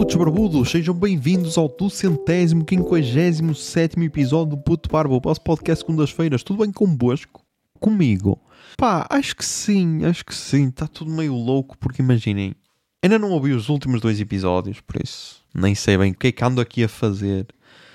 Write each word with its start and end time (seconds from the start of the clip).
Putos 0.00 0.16
barbudos, 0.16 0.70
sejam 0.70 0.94
bem-vindos 0.94 1.58
ao 1.58 1.68
duzentésimo, 1.68 2.64
quinquagésimo 2.64 3.54
sétimo 3.54 4.02
episódio 4.02 4.56
do 4.56 4.62
Puto 4.62 4.88
Barbo, 4.88 5.16
o 5.16 5.20
vosso 5.20 5.42
podcast 5.42 5.84
segundas-feiras. 5.84 6.42
Tudo 6.42 6.62
bem 6.62 6.72
convosco? 6.72 7.44
Comigo? 7.78 8.40
Pá, 8.78 9.06
acho 9.10 9.36
que 9.36 9.44
sim, 9.44 10.02
acho 10.06 10.24
que 10.24 10.34
sim. 10.34 10.68
Está 10.68 10.86
tudo 10.86 11.10
meio 11.10 11.34
louco, 11.34 11.76
porque 11.76 12.00
imaginem, 12.00 12.54
ainda 13.02 13.18
não 13.18 13.30
ouvi 13.30 13.52
os 13.52 13.68
últimos 13.68 14.00
dois 14.00 14.18
episódios, 14.18 14.80
por 14.80 14.96
isso 15.04 15.44
nem 15.54 15.74
sei 15.74 15.98
bem 15.98 16.12
o 16.12 16.14
que 16.14 16.28
é 16.28 16.32
que 16.32 16.42
ando 16.42 16.62
aqui 16.62 16.82
a 16.82 16.88
fazer. 16.88 17.46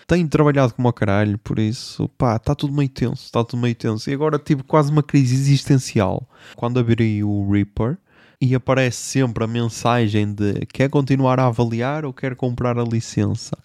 Tenho 0.05 0.27
trabalhado 0.27 0.75
como 0.75 0.87
a 0.87 0.93
caralho, 0.93 1.39
por 1.39 1.57
isso, 1.57 2.07
pá, 2.09 2.35
está 2.35 2.53
tudo 2.53 2.71
meio 2.71 2.87
tenso, 2.87 3.25
está 3.25 3.43
tudo 3.43 3.59
meio 3.59 3.73
tenso. 3.73 4.07
E 4.11 4.13
agora 4.13 4.37
tive 4.37 4.61
quase 4.61 4.91
uma 4.91 5.01
crise 5.01 5.33
existencial. 5.33 6.29
Quando 6.55 6.79
abri 6.79 7.23
o 7.23 7.49
Reaper, 7.51 7.97
e 8.39 8.55
aparece 8.55 8.97
sempre 8.97 9.43
a 9.43 9.47
mensagem 9.47 10.33
de 10.33 10.65
quer 10.67 10.89
continuar 10.89 11.39
a 11.39 11.47
avaliar 11.47 12.05
ou 12.05 12.13
quer 12.13 12.35
comprar 12.35 12.77
a 12.77 12.83
licença. 12.83 13.57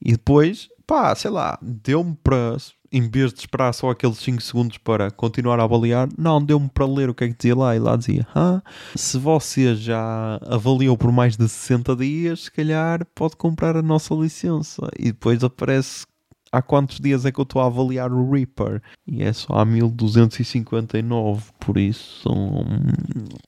E 0.00 0.12
depois, 0.12 0.68
pá, 0.86 1.14
sei 1.14 1.30
lá, 1.30 1.58
deu-me 1.62 2.16
para, 2.22 2.56
em 2.92 3.08
vez 3.08 3.32
de 3.32 3.40
esperar 3.40 3.72
só 3.72 3.90
aqueles 3.90 4.18
5 4.18 4.42
segundos 4.42 4.78
para 4.78 5.10
continuar 5.10 5.58
a 5.60 5.64
avaliar, 5.64 6.08
não, 6.16 6.42
deu-me 6.42 6.68
para 6.68 6.86
ler 6.86 7.08
o 7.08 7.14
que 7.14 7.24
é 7.24 7.28
que 7.28 7.36
dizia 7.36 7.56
lá. 7.56 7.74
E 7.74 7.78
lá 7.78 7.96
dizia: 7.96 8.26
ah, 8.34 8.62
se 8.94 9.18
você 9.18 9.74
já 9.74 10.38
avaliou 10.46 10.96
por 10.96 11.12
mais 11.12 11.36
de 11.36 11.48
60 11.48 11.96
dias, 11.96 12.44
se 12.44 12.52
calhar 12.52 13.06
pode 13.14 13.36
comprar 13.36 13.76
a 13.76 13.82
nossa 13.82 14.14
licença. 14.14 14.88
E 14.98 15.06
depois 15.06 15.42
aparece 15.42 16.06
há 16.52 16.62
quantos 16.62 16.98
dias 17.00 17.24
é 17.24 17.32
que 17.32 17.40
eu 17.40 17.44
estou 17.44 17.60
a 17.60 17.66
avaliar 17.66 18.12
o 18.12 18.30
Reaper? 18.30 18.82
E 19.06 19.22
é 19.22 19.32
só 19.32 19.54
há 19.54 19.64
1259, 19.64 21.44
por 21.60 21.76
isso. 21.76 22.28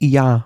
E 0.00 0.18
há 0.18 0.44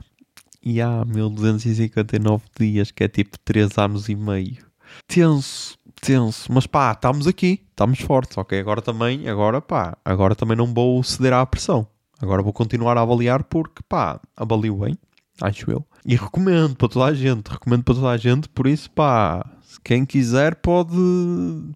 e 0.63 0.81
há 0.81 1.05
1259 1.05 2.45
dias, 2.59 2.91
que 2.91 3.05
é 3.05 3.09
tipo 3.09 3.39
3 3.45 3.79
anos 3.79 4.09
e 4.09 4.15
meio. 4.15 4.65
Tenso, 5.07 5.77
tenso. 6.01 6.53
Mas 6.53 6.67
pá, 6.67 6.93
estamos 6.93 7.27
aqui, 7.27 7.61
estamos 7.71 8.01
fortes, 8.01 8.37
ok? 8.37 8.59
Agora 8.59 8.83
também, 8.83 9.29
agora 9.29 9.61
pá, 9.61 9.97
agora 10.05 10.35
também 10.35 10.57
não 10.57 10.73
vou 10.73 11.03
ceder 11.03 11.33
à 11.33 11.45
pressão. 11.45 11.87
Agora 12.21 12.43
vou 12.43 12.53
continuar 12.53 12.97
a 12.97 13.03
avaliar 13.03 13.43
porque 13.45 13.83
pá, 13.89 14.21
avalio 14.37 14.77
bem, 14.77 14.97
acho 15.41 15.71
eu. 15.71 15.85
E 16.05 16.15
recomendo 16.15 16.77
para 16.77 16.89
toda 16.89 17.07
a 17.07 17.15
gente, 17.15 17.49
recomendo 17.49 17.83
para 17.83 17.95
toda 17.95 18.11
a 18.11 18.17
gente, 18.17 18.49
por 18.49 18.67
isso 18.67 18.91
pá, 18.91 19.45
quem 19.83 20.05
quiser 20.05 20.57
pode, 20.57 20.95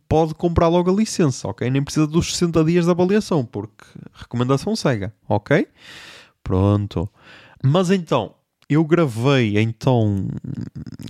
pode 0.08 0.34
comprar 0.34 0.68
logo 0.68 0.90
a 0.90 0.94
licença, 0.94 1.48
ok? 1.48 1.68
Nem 1.68 1.82
precisa 1.82 2.06
dos 2.06 2.32
60 2.32 2.64
dias 2.64 2.84
de 2.84 2.90
avaliação, 2.90 3.44
porque 3.44 3.84
recomendação 4.14 4.76
cega, 4.76 5.12
ok? 5.28 5.66
Pronto. 6.42 7.10
Mas 7.62 7.90
então, 7.90 8.35
eu 8.68 8.84
gravei, 8.84 9.58
então, 9.58 10.28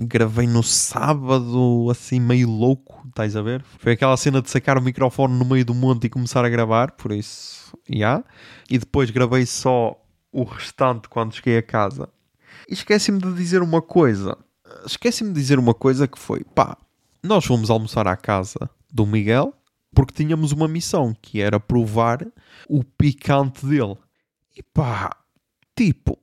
gravei 0.01 0.47
no 0.47 0.62
sábado, 0.62 1.89
assim, 1.91 2.21
meio 2.21 2.51
louco, 2.51 3.03
estás 3.09 3.35
a 3.35 3.41
ver? 3.41 3.65
Foi 3.79 3.93
aquela 3.93 4.17
cena 4.17 4.43
de 4.43 4.51
sacar 4.51 4.77
o 4.77 4.83
microfone 4.83 5.35
no 5.39 5.45
meio 5.45 5.65
do 5.65 5.75
monte 5.75 6.05
e 6.05 6.11
começar 6.11 6.45
a 6.45 6.49
gravar, 6.51 6.93
por 6.93 7.12
isso, 7.12 7.77
já. 7.89 7.97
Yeah. 7.97 8.25
E 8.71 8.79
depois 8.79 9.11
gravei 9.11 9.47
só 9.47 9.99
o 10.31 10.45
restante 10.45 11.09
quando 11.09 11.34
cheguei 11.34 11.57
a 11.57 11.62
casa. 11.62 12.09
E 12.69 12.75
esqueci-me 12.75 13.21
de 13.21 13.33
dizer 13.33 13.62
uma 13.62 13.81
coisa. 13.81 14.37
Esqueci-me 14.84 15.33
de 15.33 15.41
dizer 15.41 15.59
uma 15.59 15.73
coisa 15.73 16.07
que 16.07 16.19
foi, 16.19 16.45
pá, 16.45 16.77
nós 17.23 17.47
fomos 17.47 17.71
almoçar 17.71 18.07
à 18.07 18.17
casa 18.17 18.69
do 18.93 19.07
Miguel 19.07 19.55
porque 19.95 20.12
tínhamos 20.12 20.53
uma 20.53 20.69
missão, 20.69 21.17
que 21.23 21.41
era 21.41 21.59
provar 21.59 22.19
o 22.69 22.84
picante 22.84 23.65
dele. 23.65 23.97
E 24.55 24.62
pá, 24.62 25.16
tipo 25.75 26.19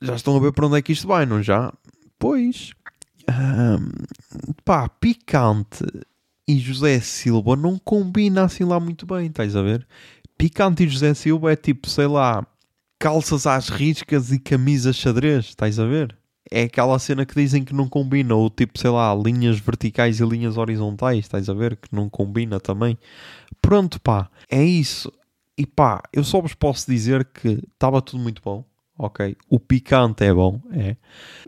já 0.00 0.14
estão 0.14 0.36
a 0.36 0.40
ver 0.40 0.52
para 0.52 0.66
onde 0.66 0.78
é 0.78 0.82
que 0.82 0.92
isto 0.92 1.08
vai, 1.08 1.24
não 1.26 1.42
já? 1.42 1.72
Pois. 2.18 2.72
Um, 3.28 3.90
pá, 4.64 4.88
picante 4.88 5.84
e 6.46 6.58
José 6.58 7.00
Silva 7.00 7.56
não 7.56 7.78
combina 7.78 8.44
assim 8.44 8.64
lá 8.64 8.78
muito 8.78 9.06
bem, 9.06 9.26
estás 9.26 9.56
a 9.56 9.62
ver? 9.62 9.86
Picante 10.38 10.84
e 10.84 10.88
José 10.88 11.12
Silva 11.14 11.52
é 11.52 11.56
tipo, 11.56 11.88
sei 11.88 12.06
lá, 12.06 12.46
calças 12.98 13.46
às 13.46 13.68
riscas 13.68 14.30
e 14.30 14.38
camisas 14.38 14.96
xadrez, 14.96 15.46
estás 15.46 15.78
a 15.78 15.86
ver? 15.86 16.16
É 16.48 16.62
aquela 16.62 16.98
cena 17.00 17.26
que 17.26 17.34
dizem 17.34 17.64
que 17.64 17.74
não 17.74 17.88
combina, 17.88 18.34
ou 18.34 18.48
tipo, 18.48 18.78
sei 18.78 18.90
lá, 18.90 19.12
linhas 19.14 19.58
verticais 19.58 20.20
e 20.20 20.24
linhas 20.24 20.56
horizontais, 20.56 21.18
estás 21.18 21.48
a 21.48 21.54
ver? 21.54 21.76
Que 21.76 21.88
não 21.92 22.08
combina 22.08 22.60
também. 22.60 22.96
Pronto, 23.60 24.00
pá, 24.00 24.30
é 24.48 24.62
isso. 24.62 25.10
E 25.58 25.66
pá, 25.66 26.02
eu 26.12 26.22
só 26.22 26.40
vos 26.40 26.54
posso 26.54 26.88
dizer 26.88 27.24
que 27.24 27.60
estava 27.74 28.00
tudo 28.00 28.22
muito 28.22 28.40
bom 28.42 28.64
ok? 28.98 29.36
O 29.48 29.58
picante 29.58 30.24
é 30.24 30.32
bom, 30.32 30.60
é. 30.72 30.96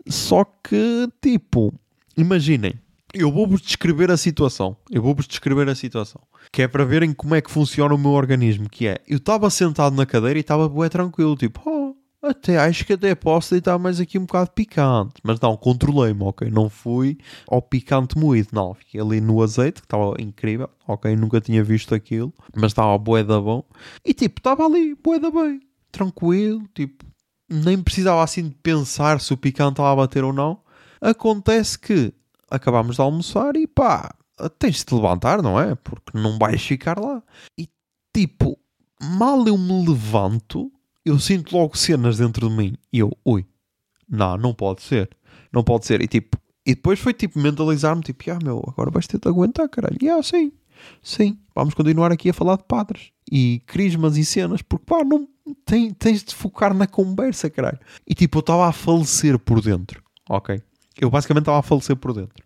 Só 0.07 0.43
que, 0.43 1.07
tipo, 1.21 1.73
imaginem, 2.15 2.73
eu 3.13 3.31
vou-vos 3.31 3.61
descrever 3.61 4.11
a 4.11 4.17
situação. 4.17 4.77
Eu 4.89 5.01
vou-vos 5.01 5.27
descrever 5.27 5.67
a 5.67 5.75
situação. 5.75 6.21
Que 6.51 6.63
é 6.63 6.67
para 6.67 6.85
verem 6.85 7.13
como 7.13 7.35
é 7.35 7.41
que 7.41 7.51
funciona 7.51 7.93
o 7.93 7.97
meu 7.97 8.11
organismo. 8.11 8.69
Que 8.69 8.87
é, 8.87 9.01
eu 9.07 9.17
estava 9.17 9.49
sentado 9.49 9.95
na 9.95 10.05
cadeira 10.05 10.37
e 10.37 10.41
estava 10.41 10.69
bué 10.69 10.89
tranquilo. 10.89 11.35
Tipo, 11.35 11.61
oh, 11.65 11.95
até 12.21 12.57
acho 12.57 12.85
que 12.85 12.93
até 12.93 13.15
posso 13.15 13.51
deitar 13.51 13.79
mais 13.79 13.99
aqui 13.99 14.19
um 14.19 14.25
bocado 14.25 14.51
picante. 14.51 15.15
Mas 15.23 15.39
não, 15.39 15.57
controlei-me, 15.57 16.21
ok? 16.23 16.49
Não 16.51 16.69
fui 16.69 17.17
ao 17.47 17.61
picante 17.61 18.17
moído, 18.17 18.49
não. 18.53 18.75
Fiquei 18.75 19.01
ali 19.01 19.19
no 19.19 19.41
azeite, 19.41 19.81
que 19.81 19.87
estava 19.87 20.13
incrível, 20.19 20.69
ok? 20.87 21.15
Nunca 21.15 21.41
tinha 21.41 21.63
visto 21.63 21.95
aquilo. 21.95 22.31
Mas 22.55 22.71
estava 22.71 22.95
bué 22.97 23.23
da 23.23 23.39
bom. 23.41 23.63
E 24.05 24.13
tipo, 24.13 24.39
estava 24.39 24.65
ali 24.65 24.95
bué 24.95 25.17
da 25.19 25.31
bem. 25.31 25.61
Tranquilo, 25.91 26.61
tipo, 26.75 27.03
nem 27.49 27.81
precisava 27.81 28.23
assim 28.23 28.47
de 28.49 28.55
pensar 28.55 29.19
se 29.19 29.33
o 29.33 29.37
picante 29.37 29.73
estava 29.73 29.91
a 29.91 29.95
bater 29.95 30.23
ou 30.23 30.31
não. 30.31 30.59
Acontece 31.01 31.79
que 31.79 32.13
acabámos 32.49 32.95
de 32.95 33.01
almoçar 33.01 33.55
e 33.55 33.65
pá, 33.65 34.13
tens 34.57 34.77
de 34.77 34.85
te 34.85 34.95
levantar, 34.95 35.41
não 35.41 35.59
é? 35.59 35.75
Porque 35.75 36.17
não 36.17 36.37
vais 36.37 36.61
ficar 36.61 36.99
lá. 36.99 37.23
E 37.57 37.67
tipo, 38.13 38.57
mal 39.01 39.47
eu 39.47 39.57
me 39.57 39.87
levanto, 39.87 40.71
eu 41.05 41.19
sinto 41.19 41.55
logo 41.57 41.77
cenas 41.77 42.17
dentro 42.17 42.49
de 42.49 42.55
mim. 42.55 42.75
E 42.91 42.99
eu, 42.99 43.11
ui, 43.25 43.45
não, 44.07 44.37
não 44.37 44.53
pode 44.53 44.81
ser. 44.81 45.09
Não 45.51 45.63
pode 45.63 45.85
ser. 45.85 46.01
E 46.01 46.07
tipo, 46.07 46.37
e 46.65 46.75
depois 46.75 46.99
foi 46.99 47.13
tipo 47.13 47.39
mentalizar-me, 47.39 48.01
tipo, 48.01 48.29
ah 48.31 48.39
meu, 48.43 48.63
agora 48.67 48.91
vais 48.91 49.07
ter 49.07 49.19
de 49.19 49.27
aguentar, 49.27 49.67
caralho. 49.69 49.97
E 50.01 50.09
ah, 50.09 50.21
sim, 50.21 50.51
sim, 51.01 51.39
vamos 51.55 51.73
continuar 51.73 52.11
aqui 52.11 52.29
a 52.29 52.33
falar 52.33 52.57
de 52.57 52.63
padres 52.63 53.11
e 53.31 53.61
crismas 53.65 54.17
e 54.17 54.25
cenas, 54.25 54.61
porque 54.61 54.85
pá, 54.85 55.03
não, 55.03 55.27
tem, 55.65 55.91
tens 55.91 56.23
de 56.23 56.33
focar 56.33 56.73
na 56.73 56.87
conversa, 56.87 57.49
caralho. 57.49 57.79
E 58.07 58.15
tipo, 58.15 58.37
eu 58.37 58.41
estava 58.41 58.67
a 58.67 58.71
falecer 58.71 59.37
por 59.37 59.61
dentro, 59.61 60.01
ok? 60.27 60.61
Eu 60.99 61.09
basicamente 61.09 61.43
estava 61.43 61.59
a 61.59 61.63
falecer 61.63 61.95
por 61.95 62.13
dentro. 62.13 62.43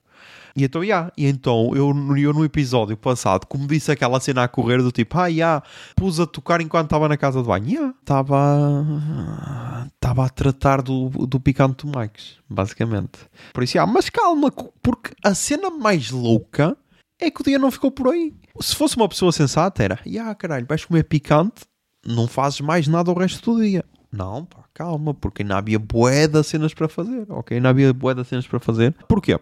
E 0.56 0.64
então, 0.64 0.84
yeah, 0.84 1.12
e 1.18 1.26
então 1.26 1.72
eu, 1.74 1.88
eu 2.16 2.32
no 2.32 2.46
episódio 2.46 2.96
passado, 2.96 3.48
como 3.48 3.66
disse 3.66 3.92
aquela 3.92 4.20
cena 4.20 4.44
a 4.44 4.48
correr 4.48 4.84
do 4.84 4.92
tipo, 4.92 5.18
ah, 5.18 5.26
yeah, 5.26 5.64
pus 5.96 6.20
a 6.20 6.28
tocar 6.28 6.62
enquanto 6.62 6.86
estava 6.86 7.10
na 7.10 7.18
casa 7.18 7.42
de 7.42 7.48
banho, 7.48 7.96
estava 8.00 9.88
estava 9.96 10.26
a 10.26 10.30
tratar 10.30 10.84
do, 10.84 11.10
do 11.10 11.40
picante 11.40 11.86
do 11.86 11.92
Max, 11.92 12.38
basicamente. 12.48 13.20
Por 13.52 13.64
isso, 13.64 13.78
yeah, 13.78 13.92
mas 13.92 14.12
calma, 14.12 14.52
porque 14.84 15.12
a 15.24 15.34
cena 15.34 15.72
mais 15.72 16.12
louca 16.12 16.78
é 17.24 17.32
que 17.32 17.42
o 17.42 17.44
dia 17.44 17.60
não 17.60 17.72
ficou 17.72 17.92
por 17.92 18.10
aí. 18.10 18.34
Se 18.60 18.76
fosse 18.76 18.96
uma 18.96 19.10
pessoa 19.10 19.32
sensata, 19.32 19.84
era, 19.84 20.00
yeah, 20.06 20.34
caralho, 20.36 20.66
vais 20.68 20.86
comer 20.86 21.04
picante 21.04 21.64
não 22.06 22.28
fazes 22.28 22.62
mais 22.62 22.88
nada 22.88 23.12
o 23.12 23.14
resto 23.14 23.54
do 23.54 23.64
dia. 23.64 23.84
Não, 24.12 24.46
pá, 24.46 24.64
calma, 24.74 25.14
porque 25.14 25.42
ainda 25.42 25.58
havia 25.58 25.80
bué 25.80 26.28
de 26.28 26.44
cenas 26.44 26.74
para 26.74 26.88
fazer, 26.88 27.26
ok? 27.30 27.58
Ainda 27.58 27.70
havia 27.70 27.94
bué 27.94 28.14
de 28.14 28.24
cenas 28.24 28.46
para 28.46 28.60
fazer. 28.60 28.94
Porquê? 29.08 29.40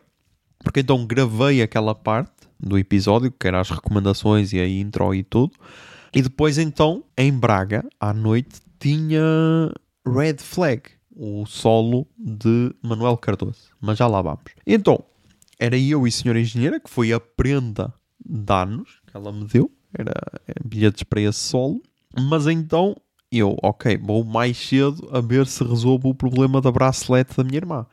Porque 0.63 0.79
então 0.79 1.05
gravei 1.05 1.61
aquela 1.61 1.93
parte 1.93 2.31
do 2.59 2.78
episódio, 2.78 3.31
que 3.31 3.47
era 3.47 3.59
as 3.59 3.69
recomendações 3.69 4.53
e 4.53 4.59
a 4.59 4.67
intro 4.67 5.13
e 5.13 5.23
tudo. 5.23 5.53
E 6.13 6.22
depois 6.22 6.57
então, 6.57 7.03
em 7.17 7.34
Braga, 7.34 7.84
à 7.99 8.13
noite, 8.13 8.61
tinha 8.79 9.73
Red 10.05 10.37
Flag, 10.37 10.84
o 11.16 11.45
solo 11.45 12.07
de 12.17 12.73
Manuel 12.81 13.17
Cardoso. 13.17 13.72
Mas 13.79 13.97
já 13.97 14.07
lá 14.07 14.22
vamos. 14.22 14.43
Então, 14.66 15.03
era 15.61 15.78
eu 15.78 16.08
e 16.08 16.11
senhora 16.11 16.40
engenheira, 16.41 16.79
que 16.79 16.90
foi 16.90 17.13
a 17.13 17.19
prenda 17.19 17.93
de 18.19 18.52
anos 18.52 18.99
que 19.05 19.16
ela 19.16 19.31
me 19.31 19.46
deu. 19.46 19.72
Era 19.93 20.11
bilhetes 20.66 21.03
para 21.03 21.22
esse 21.22 21.37
solo. 21.37 21.84
Mas 22.19 22.47
então 22.47 22.96
eu, 23.31 23.55
ok, 23.61 23.96
vou 23.97 24.25
mais 24.25 24.58
cedo 24.58 25.08
a 25.13 25.22
ver 25.22 25.46
se 25.46 25.63
resolvo 25.63 26.09
o 26.09 26.16
problema 26.16 26.59
da 26.59 26.72
bracelete 26.72 27.37
da 27.37 27.43
minha 27.43 27.58
irmã. 27.58 27.85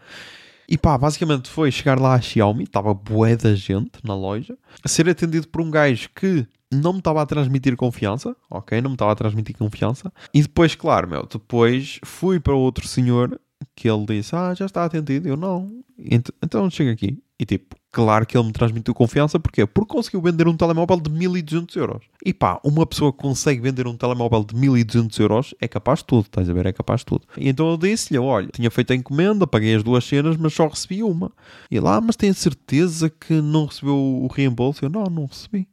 E 0.67 0.79
pá, 0.79 0.97
basicamente 0.97 1.51
foi 1.51 1.71
chegar 1.71 2.01
lá 2.01 2.15
à 2.15 2.21
Xiaomi, 2.21 2.65
estava 2.65 2.95
bué 2.95 3.37
da 3.37 3.55
gente 3.55 4.01
na 4.03 4.15
loja, 4.15 4.57
a 4.83 4.89
ser 4.89 5.09
atendido 5.09 5.49
por 5.49 5.61
um 5.61 5.71
gajo 5.71 6.09
que 6.15 6.47
não 6.73 6.95
me 6.95 6.99
estava 7.01 7.23
a 7.23 7.27
transmitir 7.27 7.77
confiança, 7.77 8.35
ok? 8.51 8.81
Não 8.81 8.91
me 8.91 8.95
estava 8.95 9.13
a 9.13 9.17
transmitir 9.17 9.57
confiança. 9.57 10.11
E 10.33 10.41
depois, 10.41 10.75
claro, 10.75 11.09
meu, 11.09 11.27
depois 11.27 12.01
fui 12.05 12.41
para 12.41 12.55
outro 12.55 12.87
senhor 12.89 13.39
que 13.75 13.89
ele 13.89 14.07
disse: 14.07 14.35
Ah, 14.35 14.55
já 14.55 14.67
está 14.67 14.85
atendido. 14.85 15.29
Eu 15.29 15.37
não. 15.37 15.83
Ent 15.99 16.29
então 16.43 16.69
chega 16.71 16.93
aqui. 16.93 17.19
E 17.41 17.47
tipo, 17.47 17.77
claro 17.93 18.27
que 18.27 18.37
ele 18.37 18.49
me 18.49 18.53
transmitiu 18.53 18.93
confiança. 18.93 19.39
Porquê? 19.39 19.65
Porque 19.65 19.93
conseguiu 19.93 20.21
vender 20.21 20.49
um 20.49 20.57
telemóvel 20.57 21.01
de 21.01 21.09
1200 21.09 21.77
euros. 21.77 22.05
E 22.25 22.35
pá, 22.35 22.61
uma 22.65 22.85
pessoa 22.85 23.13
que 23.13 23.19
consegue 23.19 23.61
vender 23.61 23.87
um 23.87 23.97
telemóvel 23.97 24.43
de 24.43 24.57
1200 24.57 25.19
euros 25.21 25.55
é 25.61 25.69
capaz 25.69 26.01
de 26.01 26.07
tudo, 26.07 26.25
estás 26.25 26.51
a 26.51 26.53
ver? 26.53 26.67
É 26.67 26.73
capaz 26.73 27.01
de 27.01 27.07
tudo. 27.07 27.27
E 27.37 27.49
então 27.49 27.71
eu 27.71 27.77
disse-lhe: 27.77 28.19
Olha, 28.19 28.49
tinha 28.49 28.71
feito 28.71 28.93
a 28.93 28.97
encomenda, 28.97 29.47
paguei 29.47 29.75
as 29.77 29.85
duas 29.85 30.05
cenas, 30.05 30.37
mas 30.37 30.53
só 30.53 30.67
recebi 30.67 31.03
uma. 31.03 31.31
E 31.71 31.79
lá, 31.79 31.97
ah, 31.97 32.01
mas 32.01 32.17
tem 32.17 32.33
certeza 32.33 33.09
que 33.09 33.35
não 33.41 33.67
recebeu 33.67 33.97
o 33.97 34.27
reembolso? 34.27 34.85
Eu 34.85 34.91
não, 34.91 35.05
não 35.05 35.27
recebi. 35.27 35.69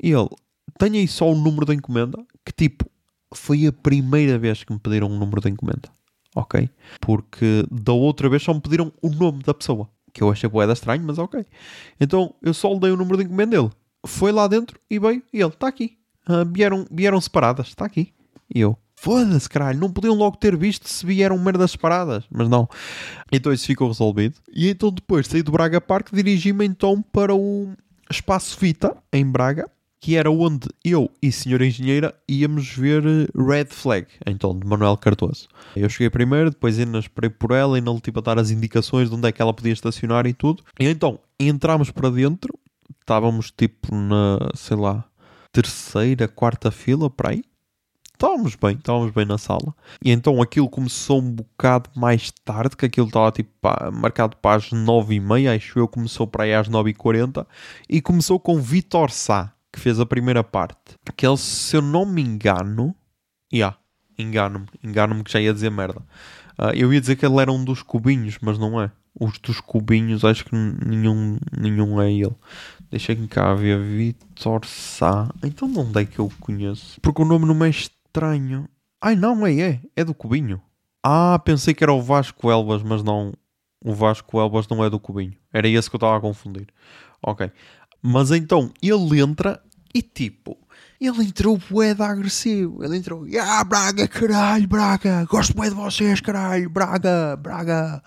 E 0.00 0.12
ele: 0.12 0.28
Tenho 0.78 0.94
aí 0.94 1.08
só 1.08 1.28
o 1.30 1.34
número 1.34 1.66
da 1.66 1.74
encomenda, 1.74 2.18
que 2.44 2.52
tipo, 2.52 2.88
foi 3.34 3.66
a 3.66 3.72
primeira 3.72 4.38
vez 4.38 4.62
que 4.62 4.72
me 4.72 4.78
pediram 4.78 5.08
um 5.08 5.18
número 5.18 5.40
da 5.40 5.50
encomenda 5.50 5.97
ok? 6.38 6.70
Porque 7.00 7.66
da 7.70 7.92
outra 7.92 8.28
vez 8.28 8.42
só 8.42 8.54
me 8.54 8.60
pediram 8.60 8.92
o 9.02 9.10
nome 9.10 9.42
da 9.42 9.52
pessoa, 9.52 9.88
que 10.12 10.22
eu 10.22 10.30
achei 10.30 10.48
boeda 10.48 10.72
estranho, 10.72 11.02
mas 11.04 11.18
ok. 11.18 11.44
Então 12.00 12.34
eu 12.40 12.54
só 12.54 12.72
lhe 12.72 12.80
dei 12.80 12.90
o 12.90 12.96
número 12.96 13.18
de 13.18 13.24
encomenda 13.24 13.56
dele. 13.56 13.70
Foi 14.06 14.30
lá 14.30 14.46
dentro 14.46 14.78
e 14.88 14.98
veio, 14.98 15.22
e 15.32 15.40
ele, 15.40 15.48
está 15.48 15.66
aqui. 15.66 15.98
Uh, 16.28 16.44
vieram, 16.50 16.86
vieram 16.90 17.20
separadas, 17.20 17.68
está 17.68 17.84
aqui. 17.84 18.12
E 18.54 18.60
eu, 18.60 18.78
foda-se, 18.94 19.48
caralho, 19.48 19.80
não 19.80 19.90
podiam 19.90 20.14
logo 20.14 20.36
ter 20.36 20.56
visto 20.56 20.88
se 20.88 21.04
vieram 21.04 21.36
merdas 21.38 21.72
separadas, 21.72 22.24
mas 22.30 22.48
não. 22.48 22.68
Então 23.32 23.52
isso 23.52 23.66
ficou 23.66 23.88
resolvido. 23.88 24.36
E 24.54 24.68
então 24.68 24.90
depois 24.90 25.26
saí 25.26 25.42
do 25.42 25.52
Braga 25.52 25.80
Park, 25.80 26.10
dirigi-me 26.12 26.64
então 26.64 27.02
para 27.02 27.34
o 27.34 27.72
Espaço 28.10 28.56
Vita, 28.60 28.96
em 29.12 29.26
Braga, 29.26 29.68
que 30.00 30.16
era 30.16 30.30
onde 30.30 30.68
eu 30.84 31.10
e 31.20 31.32
senhora 31.32 31.66
engenheira 31.66 32.14
íamos 32.28 32.68
ver 32.68 33.04
eh, 33.04 33.26
Red 33.36 33.66
Flag, 33.70 34.06
então, 34.26 34.56
de 34.56 34.66
Manuel 34.66 34.96
Cardoso. 34.96 35.48
Eu 35.74 35.88
cheguei 35.88 36.10
primeiro, 36.10 36.50
depois 36.50 36.78
ainda 36.78 36.98
esperei 36.98 37.30
por 37.30 37.50
ela 37.50 37.78
e 37.78 37.80
lhe 37.80 38.00
tive 38.00 38.18
a 38.18 38.22
dar 38.22 38.38
as 38.38 38.50
indicações 38.50 39.08
de 39.08 39.16
onde 39.16 39.28
é 39.28 39.32
que 39.32 39.42
ela 39.42 39.52
podia 39.52 39.72
estacionar 39.72 40.26
e 40.26 40.32
tudo. 40.32 40.62
E 40.78 40.86
então, 40.86 41.18
entramos 41.38 41.90
para 41.90 42.10
dentro, 42.10 42.56
estávamos 43.00 43.50
tipo 43.50 43.94
na, 43.94 44.38
sei 44.54 44.76
lá, 44.76 45.04
terceira, 45.52 46.28
quarta 46.28 46.70
fila, 46.70 47.10
para 47.10 47.30
aí. 47.30 47.42
Estávamos 48.12 48.56
bem, 48.56 48.74
estávamos 48.74 49.12
bem 49.12 49.24
na 49.24 49.38
sala. 49.38 49.72
E 50.04 50.10
então 50.10 50.42
aquilo 50.42 50.68
começou 50.68 51.20
um 51.20 51.30
bocado 51.30 51.88
mais 51.94 52.32
tarde, 52.44 52.76
que 52.76 52.84
aquilo 52.84 53.06
estava 53.06 53.30
tipo 53.30 53.50
marcado 53.92 54.36
para 54.36 54.56
as 54.56 54.72
nove 54.72 55.14
e 55.14 55.20
meia, 55.20 55.54
acho 55.54 55.78
eu, 55.78 55.86
começou 55.86 56.26
para 56.26 56.42
aí 56.42 56.52
às 56.52 56.68
nove 56.68 56.90
e 56.90 56.94
quarenta. 56.94 57.46
E 57.88 58.00
começou 58.00 58.40
com 58.40 58.60
Vitor 58.60 59.12
Sá 59.12 59.54
que 59.72 59.80
fez 59.80 60.00
a 60.00 60.06
primeira 60.06 60.42
parte. 60.42 60.96
Que 61.16 61.26
ele, 61.26 61.36
se 61.36 61.76
eu 61.76 61.82
não 61.82 62.06
me 62.06 62.22
engano, 62.22 62.94
yeah, 63.52 63.76
engano-me, 64.18 64.66
engano-me 64.82 65.24
que 65.24 65.32
já 65.32 65.40
ia 65.40 65.52
dizer 65.52 65.70
merda. 65.70 66.00
Uh, 66.58 66.74
eu 66.74 66.92
ia 66.92 67.00
dizer 67.00 67.16
que 67.16 67.24
ele 67.24 67.40
era 67.40 67.52
um 67.52 67.64
dos 67.64 67.82
cubinhos, 67.82 68.38
mas 68.40 68.58
não 68.58 68.80
é. 68.80 68.90
Os 69.18 69.38
dos 69.38 69.60
cubinhos, 69.60 70.24
acho 70.24 70.44
que 70.44 70.54
nenhum, 70.54 71.38
nenhum 71.56 72.00
é 72.00 72.12
ele. 72.12 72.34
Deixa-me 72.90 73.26
cá 73.28 73.54
ver. 73.54 73.80
Vitor 73.80 74.64
Sá. 74.64 75.28
Então 75.42 75.70
de 75.70 75.78
onde 75.78 76.02
é 76.02 76.04
que 76.04 76.18
eu 76.18 76.30
conheço? 76.40 77.00
Porque 77.00 77.22
o 77.22 77.24
nome 77.24 77.46
não 77.46 77.64
é 77.64 77.68
estranho. 77.68 78.68
Ai 79.00 79.14
não, 79.14 79.46
é, 79.46 79.60
é. 79.60 79.80
É 79.96 80.04
do 80.04 80.14
cubinho. 80.14 80.60
Ah, 81.02 81.38
pensei 81.44 81.74
que 81.74 81.84
era 81.84 81.92
o 81.92 82.02
Vasco 82.02 82.50
Elbas, 82.50 82.82
mas 82.82 83.02
não. 83.02 83.32
O 83.84 83.92
Vasco 83.92 84.40
Elbas 84.40 84.66
não 84.68 84.84
é 84.84 84.90
do 84.90 84.98
cubinho. 84.98 85.34
Era 85.52 85.68
esse 85.68 85.88
que 85.88 85.96
eu 85.96 85.98
estava 85.98 86.16
a 86.16 86.20
confundir. 86.20 86.68
Ok. 87.22 87.50
Mas 88.02 88.30
então 88.30 88.72
ele 88.82 89.20
entra 89.20 89.60
e 89.94 90.02
tipo, 90.02 90.56
ele 91.00 91.24
entrou 91.24 91.60
boeda 91.70 92.06
agressivo. 92.06 92.84
Ele 92.84 92.96
entrou, 92.96 93.24
ah, 93.40 93.64
Braga, 93.64 94.06
caralho, 94.08 94.66
Braga, 94.66 95.24
gosto 95.24 95.54
bué 95.54 95.68
de 95.68 95.74
vocês, 95.74 96.20
caralho, 96.20 96.68
Braga, 96.68 97.36
Braga. 97.36 98.02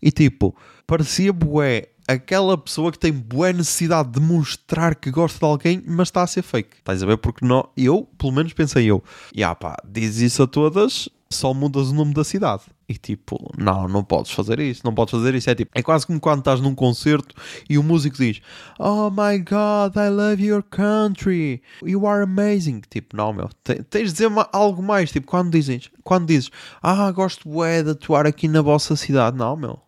E 0.00 0.10
tipo, 0.10 0.56
parecia 0.86 1.32
bué 1.32 1.88
aquela 2.06 2.58
pessoa 2.58 2.90
que 2.90 2.98
tem 2.98 3.12
boa 3.12 3.52
necessidade 3.52 4.10
de 4.10 4.20
mostrar 4.20 4.94
que 4.94 5.10
gosta 5.10 5.38
de 5.38 5.44
alguém, 5.44 5.82
mas 5.86 6.08
está 6.08 6.22
a 6.22 6.26
ser 6.26 6.42
fake. 6.42 6.78
Estás 6.78 7.02
a 7.02 7.06
ver? 7.06 7.18
Porque 7.18 7.44
não, 7.44 7.68
eu, 7.76 8.08
pelo 8.18 8.32
menos 8.32 8.52
pensei 8.52 8.90
eu, 8.90 9.02
e 9.34 9.42
ah 9.42 9.54
pá, 9.54 9.76
diz 9.88 10.16
isso 10.18 10.42
a 10.42 10.46
todas, 10.46 11.08
só 11.30 11.54
mudas 11.54 11.88
o 11.88 11.94
nome 11.94 12.14
da 12.14 12.24
cidade. 12.24 12.62
E 12.92 12.98
tipo, 12.98 13.50
não, 13.56 13.88
não 13.88 14.04
podes 14.04 14.32
fazer 14.32 14.60
isso, 14.60 14.82
não 14.84 14.94
podes 14.94 15.12
fazer 15.12 15.34
isso. 15.34 15.48
É 15.48 15.54
tipo, 15.54 15.70
é 15.74 15.82
quase 15.82 16.06
como 16.06 16.20
quando 16.20 16.40
estás 16.40 16.60
num 16.60 16.74
concerto 16.74 17.34
e 17.70 17.78
o 17.78 17.82
músico 17.82 18.18
diz: 18.18 18.42
Oh 18.78 19.08
my 19.08 19.38
god, 19.38 19.96
I 19.96 20.10
love 20.10 20.44
your 20.44 20.62
country, 20.62 21.62
you 21.82 22.06
are 22.06 22.22
amazing. 22.22 22.82
Tipo, 22.90 23.16
não, 23.16 23.32
meu, 23.32 23.48
tens 23.64 24.08
de 24.08 24.12
dizer 24.12 24.30
algo 24.52 24.82
mais. 24.82 25.10
Tipo, 25.10 25.26
quando 25.26 25.50
dizes, 25.50 25.90
quando 26.04 26.26
dizes, 26.26 26.50
ah, 26.82 27.10
gosto 27.12 27.48
bué 27.48 27.82
de 27.82 27.92
atuar 27.92 28.26
aqui 28.26 28.46
na 28.46 28.60
vossa 28.60 28.94
cidade, 28.94 29.38
não, 29.38 29.56
meu, 29.56 29.80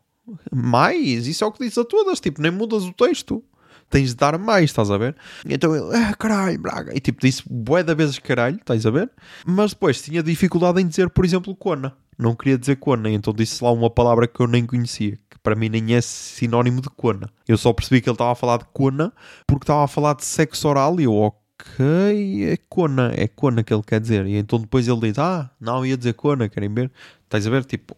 mais, 0.50 1.26
isso 1.26 1.44
é 1.44 1.46
o 1.46 1.52
que 1.52 1.62
diz 1.62 1.76
a 1.76 1.84
todas. 1.84 2.20
Tipo, 2.20 2.40
nem 2.40 2.50
mudas 2.50 2.84
o 2.84 2.92
texto 2.94 3.44
tens 3.90 4.10
de 4.10 4.16
dar 4.16 4.38
mais, 4.38 4.64
estás 4.64 4.90
a 4.90 4.98
ver? 4.98 5.16
Então 5.48 5.74
ele, 5.74 5.96
ah, 5.96 6.14
caralho, 6.14 6.58
Braga. 6.60 6.94
E 6.94 7.00
tipo, 7.00 7.20
disse 7.20 7.42
bué 7.48 7.82
da 7.82 7.94
vezes 7.94 8.18
caralho, 8.18 8.56
estás 8.56 8.84
a 8.86 8.90
ver? 8.90 9.10
Mas 9.46 9.70
depois 9.72 10.02
tinha 10.02 10.22
dificuldade 10.22 10.80
em 10.80 10.86
dizer, 10.86 11.10
por 11.10 11.24
exemplo, 11.24 11.54
cona. 11.54 11.96
Não 12.18 12.34
queria 12.34 12.56
dizer 12.56 12.76
cona, 12.76 13.10
então 13.10 13.32
disse 13.32 13.62
lá 13.62 13.72
uma 13.72 13.90
palavra 13.90 14.28
que 14.28 14.40
eu 14.40 14.46
nem 14.46 14.64
conhecia, 14.64 15.18
que 15.28 15.38
para 15.42 15.56
mim 15.56 15.68
nem 15.68 15.94
é 15.94 16.00
sinónimo 16.00 16.80
de 16.80 16.88
cona. 16.90 17.28
Eu 17.46 17.58
só 17.58 17.72
percebi 17.72 18.00
que 18.00 18.08
ele 18.08 18.14
estava 18.14 18.32
a 18.32 18.36
falar 18.36 18.58
de 18.58 18.66
cona 18.72 19.12
porque 19.46 19.64
estava 19.64 19.84
a 19.84 19.88
falar 19.88 20.14
de 20.14 20.24
sexo 20.24 20.68
oral 20.68 21.00
e 21.00 21.04
eu, 21.04 21.12
ok, 21.14 22.52
é 22.52 22.56
cona, 22.68 23.12
é 23.16 23.26
cona 23.26 23.64
que 23.64 23.74
ele 23.74 23.82
quer 23.82 24.00
dizer. 24.00 24.26
E 24.26 24.36
então 24.36 24.60
depois 24.60 24.86
ele 24.86 25.00
diz, 25.00 25.18
ah, 25.18 25.50
não, 25.60 25.84
ia 25.84 25.96
dizer 25.96 26.14
cona, 26.14 26.48
querem 26.48 26.72
ver? 26.72 26.92
Estás 27.24 27.46
a 27.46 27.50
ver? 27.50 27.64
Tipo, 27.64 27.96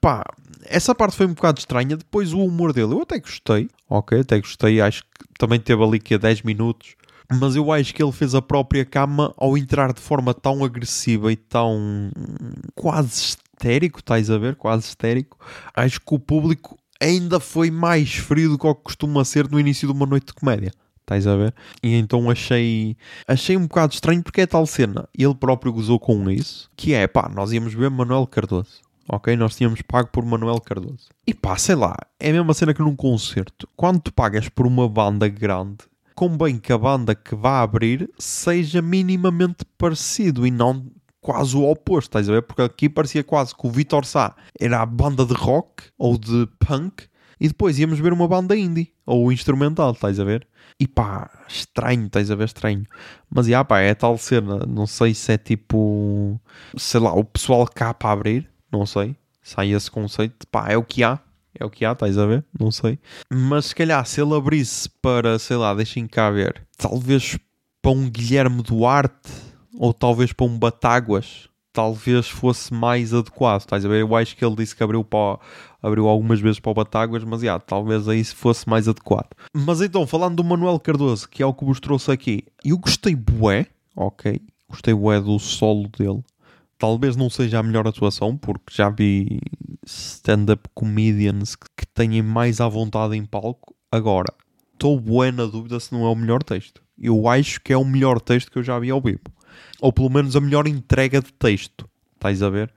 pá, 0.00 0.24
essa 0.64 0.94
parte 0.94 1.16
foi 1.16 1.26
um 1.26 1.34
bocado 1.34 1.58
estranha. 1.58 1.96
Depois 1.96 2.32
o 2.32 2.40
humor 2.40 2.72
dele, 2.72 2.94
eu 2.94 3.02
até 3.02 3.18
gostei, 3.18 3.68
ok, 3.98 4.20
até 4.20 4.38
gostei. 4.38 4.80
Acho 4.80 5.02
que 5.02 5.38
também 5.38 5.60
teve 5.60 5.82
ali 5.82 5.98
que 5.98 6.14
a 6.14 6.18
10 6.18 6.42
minutos. 6.42 6.94
Mas 7.32 7.56
eu 7.56 7.72
acho 7.72 7.94
que 7.94 8.02
ele 8.02 8.12
fez 8.12 8.34
a 8.34 8.42
própria 8.42 8.84
cama 8.84 9.32
ao 9.36 9.56
entrar 9.56 9.92
de 9.92 10.00
forma 10.00 10.34
tão 10.34 10.62
agressiva 10.62 11.32
e 11.32 11.36
tão 11.36 12.10
quase 12.74 13.36
histérico, 13.56 14.00
estás 14.00 14.30
a 14.30 14.36
ver? 14.36 14.56
Quase 14.56 14.88
histérico. 14.88 15.38
Acho 15.74 16.00
que 16.00 16.14
o 16.14 16.18
público 16.18 16.78
ainda 17.00 17.40
foi 17.40 17.70
mais 17.70 18.14
frio 18.14 18.50
do 18.50 18.58
que 18.58 18.66
o 18.66 18.74
que 18.74 18.82
costuma 18.82 19.24
ser 19.24 19.48
no 19.50 19.58
início 19.58 19.88
de 19.88 19.94
uma 19.94 20.06
noite 20.06 20.26
de 20.26 20.34
comédia. 20.34 20.72
Estás 21.00 21.26
a 21.26 21.36
ver? 21.36 21.54
E 21.82 21.94
então 21.94 22.30
achei 22.30 22.96
achei 23.26 23.56
um 23.56 23.66
bocado 23.66 23.92
estranho 23.94 24.22
porque 24.22 24.42
é 24.42 24.46
tal 24.46 24.66
cena. 24.66 25.08
Ele 25.16 25.34
próprio 25.34 25.72
gozou 25.72 25.98
com 25.98 26.30
isso. 26.30 26.70
Que 26.76 26.94
é, 26.94 27.06
pá, 27.06 27.30
nós 27.34 27.52
íamos 27.52 27.74
ver 27.74 27.90
Manuel 27.90 28.26
Cardoso 28.26 28.83
ok? 29.08 29.36
Nós 29.36 29.56
tínhamos 29.56 29.82
pago 29.82 30.08
por 30.10 30.24
Manuel 30.24 30.60
Cardoso. 30.60 31.08
E 31.26 31.34
pá, 31.34 31.56
sei 31.56 31.74
lá, 31.74 31.96
é 32.18 32.30
a 32.30 32.32
mesma 32.32 32.54
cena 32.54 32.74
que 32.74 32.82
num 32.82 32.96
concerto. 32.96 33.68
Quando 33.76 34.00
tu 34.00 34.12
pagas 34.12 34.48
por 34.48 34.66
uma 34.66 34.88
banda 34.88 35.28
grande, 35.28 35.78
convém 36.14 36.58
que 36.58 36.72
a 36.72 36.78
banda 36.78 37.14
que 37.14 37.34
vá 37.34 37.60
abrir 37.60 38.10
seja 38.18 38.80
minimamente 38.80 39.64
parecido 39.76 40.46
e 40.46 40.50
não 40.50 40.86
quase 41.20 41.56
o 41.56 41.64
oposto, 41.64 42.08
estás 42.08 42.28
a 42.28 42.32
ver? 42.32 42.42
Porque 42.42 42.62
aqui 42.62 42.88
parecia 42.88 43.24
quase 43.24 43.54
que 43.54 43.66
o 43.66 43.70
Vitor 43.70 44.04
Sá 44.04 44.36
era 44.60 44.82
a 44.82 44.86
banda 44.86 45.24
de 45.24 45.32
rock 45.32 45.84
ou 45.98 46.18
de 46.18 46.46
punk 46.58 47.04
e 47.40 47.48
depois 47.48 47.78
íamos 47.78 47.98
ver 47.98 48.12
uma 48.12 48.28
banda 48.28 48.56
indie 48.56 48.92
ou 49.06 49.32
instrumental, 49.32 49.92
estás 49.92 50.20
a 50.20 50.24
ver? 50.24 50.46
E 50.78 50.86
pá, 50.86 51.30
estranho, 51.48 52.06
estás 52.06 52.30
a 52.30 52.34
ver? 52.34 52.44
Estranho. 52.44 52.84
Mas 53.30 53.46
já 53.46 53.64
pá, 53.64 53.80
é 53.80 53.94
tal 53.94 54.18
cena, 54.18 54.66
não 54.66 54.86
sei 54.86 55.14
se 55.14 55.32
é 55.32 55.38
tipo, 55.38 56.38
sei 56.76 57.00
lá, 57.00 57.12
o 57.14 57.24
pessoal 57.24 57.66
cá 57.66 57.94
para 57.94 58.12
abrir 58.12 58.53
não 58.74 58.84
sei. 58.84 59.16
Sai 59.42 59.72
esse 59.72 59.90
conceito, 59.90 60.46
pá, 60.48 60.70
é 60.70 60.76
o 60.76 60.82
que 60.82 61.04
há. 61.04 61.20
É 61.58 61.64
o 61.64 61.70
que 61.70 61.84
há, 61.84 61.92
estás 61.92 62.18
a 62.18 62.26
ver? 62.26 62.44
Não 62.58 62.72
sei. 62.72 62.98
Mas 63.32 63.66
se 63.66 63.74
calhar, 63.74 64.04
se 64.04 64.20
ele 64.20 64.34
abrisse 64.34 64.88
para, 65.00 65.38
sei 65.38 65.56
lá, 65.56 65.72
deixem 65.72 66.06
cá 66.06 66.30
ver, 66.30 66.66
talvez 66.76 67.38
para 67.80 67.92
um 67.92 68.10
Guilherme 68.10 68.62
Duarte 68.62 69.30
ou 69.78 69.94
talvez 69.94 70.32
para 70.32 70.46
um 70.46 70.58
Batáguas, 70.58 71.48
talvez 71.72 72.28
fosse 72.28 72.72
mais 72.72 73.14
adequado, 73.14 73.60
estás 73.60 73.84
a 73.84 73.88
ver? 73.88 74.00
Eu 74.00 74.16
acho 74.16 74.36
que 74.36 74.44
ele 74.44 74.56
disse 74.56 74.74
que 74.74 74.82
abriu, 74.82 75.04
para, 75.04 75.38
abriu 75.82 76.08
algumas 76.08 76.40
vezes 76.40 76.58
para 76.58 76.70
o 76.70 76.74
Batáguas, 76.74 77.22
mas 77.22 77.42
já, 77.42 77.58
talvez 77.58 78.08
aí 78.08 78.24
fosse 78.24 78.68
mais 78.68 78.88
adequado. 78.88 79.30
Mas 79.52 79.80
então, 79.80 80.06
falando 80.06 80.36
do 80.36 80.44
Manuel 80.44 80.80
Cardoso, 80.80 81.28
que 81.28 81.42
é 81.42 81.46
o 81.46 81.54
que 81.54 81.64
vos 81.64 81.78
trouxe 81.78 82.10
aqui, 82.10 82.44
eu 82.64 82.78
gostei 82.78 83.14
bué, 83.14 83.66
ok? 83.94 84.40
Gostei 84.68 84.94
bué 84.94 85.20
do 85.20 85.38
solo 85.38 85.88
dele. 85.88 86.24
Talvez 86.84 87.16
não 87.16 87.30
seja 87.30 87.60
a 87.60 87.62
melhor 87.62 87.88
atuação, 87.88 88.36
porque 88.36 88.74
já 88.74 88.90
vi 88.90 89.40
stand-up 89.86 90.68
comedians 90.74 91.56
que 91.56 91.86
têm 91.94 92.20
mais 92.20 92.60
à 92.60 92.68
vontade 92.68 93.16
em 93.16 93.24
palco. 93.24 93.74
Agora, 93.90 94.30
estou 94.74 95.00
bué 95.00 95.32
na 95.32 95.46
dúvida 95.46 95.80
se 95.80 95.94
não 95.94 96.04
é 96.04 96.10
o 96.10 96.14
melhor 96.14 96.42
texto. 96.42 96.82
Eu 96.98 97.26
acho 97.26 97.58
que 97.62 97.72
é 97.72 97.76
o 97.78 97.86
melhor 97.86 98.20
texto 98.20 98.52
que 98.52 98.58
eu 98.58 98.62
já 98.62 98.78
vi 98.78 98.90
ao 98.90 99.00
vivo. 99.00 99.22
Ou 99.80 99.94
pelo 99.94 100.10
menos 100.10 100.36
a 100.36 100.42
melhor 100.42 100.68
entrega 100.68 101.22
de 101.22 101.32
texto. 101.32 101.88
Estás 102.16 102.42
a 102.42 102.50
ver? 102.50 102.70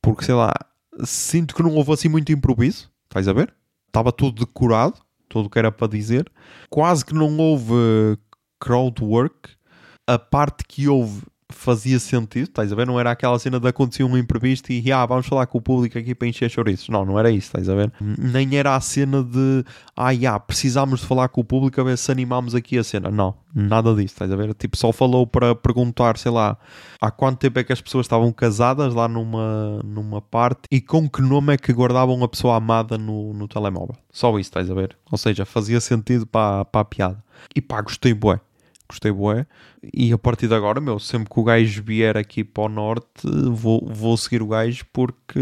Porque 0.00 0.24
sei 0.24 0.36
lá, 0.36 0.54
sinto 1.02 1.52
que 1.52 1.62
não 1.64 1.74
houve 1.74 1.92
assim 1.92 2.08
muito 2.08 2.30
improviso. 2.30 2.88
Estás 3.06 3.26
a 3.26 3.32
ver? 3.32 3.52
Estava 3.88 4.12
tudo 4.12 4.46
decorado, 4.46 5.00
tudo 5.28 5.46
o 5.46 5.50
que 5.50 5.58
era 5.58 5.72
para 5.72 5.88
dizer. 5.88 6.30
Quase 6.70 7.04
que 7.04 7.12
não 7.12 7.36
houve 7.36 8.16
crowd 8.60 9.02
work. 9.02 9.50
A 10.06 10.16
parte 10.16 10.62
que 10.64 10.86
houve 10.86 11.22
fazia 11.50 11.98
sentido, 11.98 12.44
estás 12.44 12.72
a 12.72 12.76
ver? 12.76 12.86
Não 12.86 13.00
era 13.00 13.10
aquela 13.10 13.38
cena 13.38 13.58
de 13.58 13.66
acontecer 13.66 14.04
um 14.04 14.16
imprevisto 14.16 14.70
e 14.70 14.92
ah, 14.92 15.04
vamos 15.06 15.26
falar 15.26 15.46
com 15.46 15.58
o 15.58 15.62
público 15.62 15.98
aqui 15.98 16.14
para 16.14 16.28
encher 16.28 16.50
chouriços. 16.50 16.88
Não, 16.88 17.04
não 17.04 17.18
era 17.18 17.30
isso, 17.30 17.46
estás 17.46 17.68
a 17.68 17.74
ver? 17.74 17.92
Nem 18.00 18.56
era 18.56 18.76
a 18.76 18.80
cena 18.80 19.22
de 19.22 19.64
ah, 19.96 20.10
yeah, 20.10 20.38
precisámos 20.38 21.00
de 21.00 21.06
falar 21.06 21.28
com 21.28 21.40
o 21.40 21.44
público 21.44 21.80
a 21.80 21.84
ver 21.84 21.96
se 21.96 22.12
animámos 22.12 22.54
aqui 22.54 22.76
a 22.76 22.84
cena. 22.84 23.10
Não, 23.10 23.34
nada 23.54 23.94
disso, 23.94 24.14
estás 24.14 24.30
a 24.30 24.36
ver? 24.36 24.52
Tipo, 24.54 24.76
só 24.76 24.92
falou 24.92 25.26
para 25.26 25.54
perguntar, 25.54 26.18
sei 26.18 26.30
lá, 26.30 26.58
há 27.00 27.10
quanto 27.10 27.38
tempo 27.38 27.58
é 27.58 27.64
que 27.64 27.72
as 27.72 27.80
pessoas 27.80 28.04
estavam 28.04 28.30
casadas 28.30 28.94
lá 28.94 29.08
numa, 29.08 29.80
numa 29.84 30.20
parte 30.20 30.62
e 30.70 30.80
com 30.82 31.08
que 31.08 31.22
nome 31.22 31.54
é 31.54 31.56
que 31.56 31.72
guardavam 31.72 32.22
a 32.22 32.28
pessoa 32.28 32.56
amada 32.56 32.98
no, 32.98 33.32
no 33.32 33.48
telemóvel. 33.48 33.96
Só 34.10 34.30
isso, 34.38 34.50
estás 34.50 34.70
a 34.70 34.74
ver? 34.74 34.96
Ou 35.10 35.16
seja, 35.16 35.46
fazia 35.46 35.80
sentido 35.80 36.26
para, 36.26 36.66
para 36.66 36.82
a 36.82 36.84
piada. 36.84 37.24
E 37.54 37.60
pá, 37.62 37.80
gostei 37.80 38.12
bué 38.12 38.40
gostei 38.88 39.12
bué. 39.12 39.46
E 39.94 40.12
a 40.12 40.18
partir 40.18 40.48
de 40.48 40.54
agora, 40.54 40.80
meu, 40.80 40.98
sempre 40.98 41.28
que 41.32 41.40
o 41.40 41.44
gajo 41.44 41.82
vier 41.82 42.16
aqui 42.16 42.42
para 42.42 42.64
o 42.64 42.68
norte, 42.68 43.26
vou, 43.50 43.84
vou 43.86 44.16
seguir 44.16 44.42
o 44.42 44.48
gajo 44.48 44.84
porque 44.92 45.40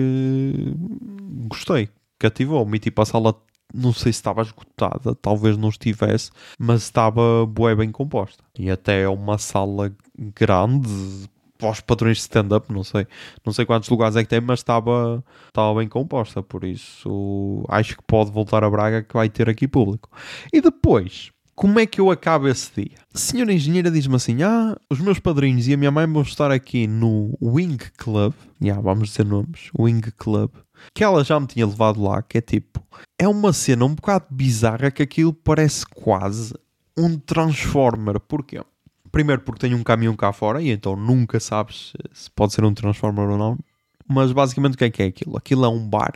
gostei, 1.48 1.88
cativou-me. 2.18 2.76
E 2.76 2.80
tipo, 2.80 3.00
a 3.00 3.06
sala, 3.06 3.34
não 3.72 3.92
sei 3.92 4.12
se 4.12 4.18
estava 4.18 4.42
esgotada, 4.42 5.14
talvez 5.14 5.56
não 5.56 5.68
estivesse, 5.68 6.30
mas 6.58 6.82
estava 6.82 7.46
bué 7.46 7.74
bem 7.74 7.90
composta. 7.90 8.42
E 8.58 8.70
até 8.70 9.02
é 9.02 9.08
uma 9.08 9.38
sala 9.38 9.92
grande, 10.18 11.28
para 11.58 11.70
os 11.70 11.80
padrões 11.80 12.18
de 12.18 12.22
stand-up, 12.22 12.72
não 12.72 12.84
sei, 12.84 13.06
não 13.44 13.52
sei 13.52 13.64
quantos 13.64 13.88
lugares 13.88 14.16
é 14.16 14.22
que 14.22 14.28
tem, 14.28 14.40
mas 14.40 14.60
estava, 14.60 15.24
estava 15.46 15.78
bem 15.78 15.88
composta, 15.88 16.42
por 16.42 16.64
isso 16.64 17.64
acho 17.68 17.96
que 17.96 18.02
pode 18.02 18.30
voltar 18.30 18.62
a 18.62 18.70
Braga 18.70 19.02
que 19.02 19.14
vai 19.14 19.28
ter 19.28 19.48
aqui 19.48 19.66
público. 19.66 20.10
E 20.52 20.60
depois, 20.60 21.30
como 21.56 21.80
é 21.80 21.86
que 21.86 21.98
eu 21.98 22.10
acabo 22.10 22.46
esse 22.46 22.70
dia? 22.82 22.98
A 23.12 23.16
senhora 23.18 23.50
engenheira 23.50 23.90
diz-me 23.90 24.14
assim: 24.14 24.42
Ah, 24.42 24.76
os 24.90 25.00
meus 25.00 25.18
padrinhos 25.18 25.66
e 25.66 25.72
a 25.72 25.76
minha 25.76 25.90
mãe 25.90 26.06
vão 26.06 26.20
estar 26.20 26.50
aqui 26.50 26.86
no 26.86 27.36
Wing 27.40 27.78
Club. 27.96 28.34
Yeah, 28.62 28.80
vamos 28.80 29.08
dizer 29.08 29.24
nomes: 29.24 29.70
Wing 29.76 30.02
Club. 30.18 30.50
Que 30.92 31.02
ela 31.02 31.24
já 31.24 31.40
me 31.40 31.46
tinha 31.46 31.66
levado 31.66 32.02
lá, 32.02 32.22
que 32.22 32.36
é 32.36 32.40
tipo. 32.42 32.86
É 33.18 33.26
uma 33.26 33.54
cena 33.54 33.86
um 33.86 33.94
bocado 33.94 34.26
bizarra 34.30 34.90
que 34.90 35.02
aquilo 35.02 35.32
parece 35.32 35.86
quase 35.86 36.52
um 36.94 37.18
Transformer. 37.18 38.20
Porquê? 38.20 38.62
Primeiro 39.10 39.40
porque 39.40 39.66
tem 39.66 39.74
um 39.74 39.82
caminhão 39.82 40.14
cá 40.14 40.34
fora 40.34 40.60
e 40.60 40.68
então 40.70 40.94
nunca 40.94 41.40
sabes 41.40 41.94
se 42.12 42.30
pode 42.30 42.52
ser 42.52 42.64
um 42.66 42.74
Transformer 42.74 43.30
ou 43.30 43.38
não. 43.38 43.58
Mas 44.06 44.30
basicamente 44.30 44.74
o 44.74 44.78
que 44.78 44.84
é 44.84 44.90
que 44.90 45.02
é 45.02 45.06
aquilo? 45.06 45.38
Aquilo 45.38 45.64
é 45.64 45.68
um 45.68 45.88
bar 45.88 46.12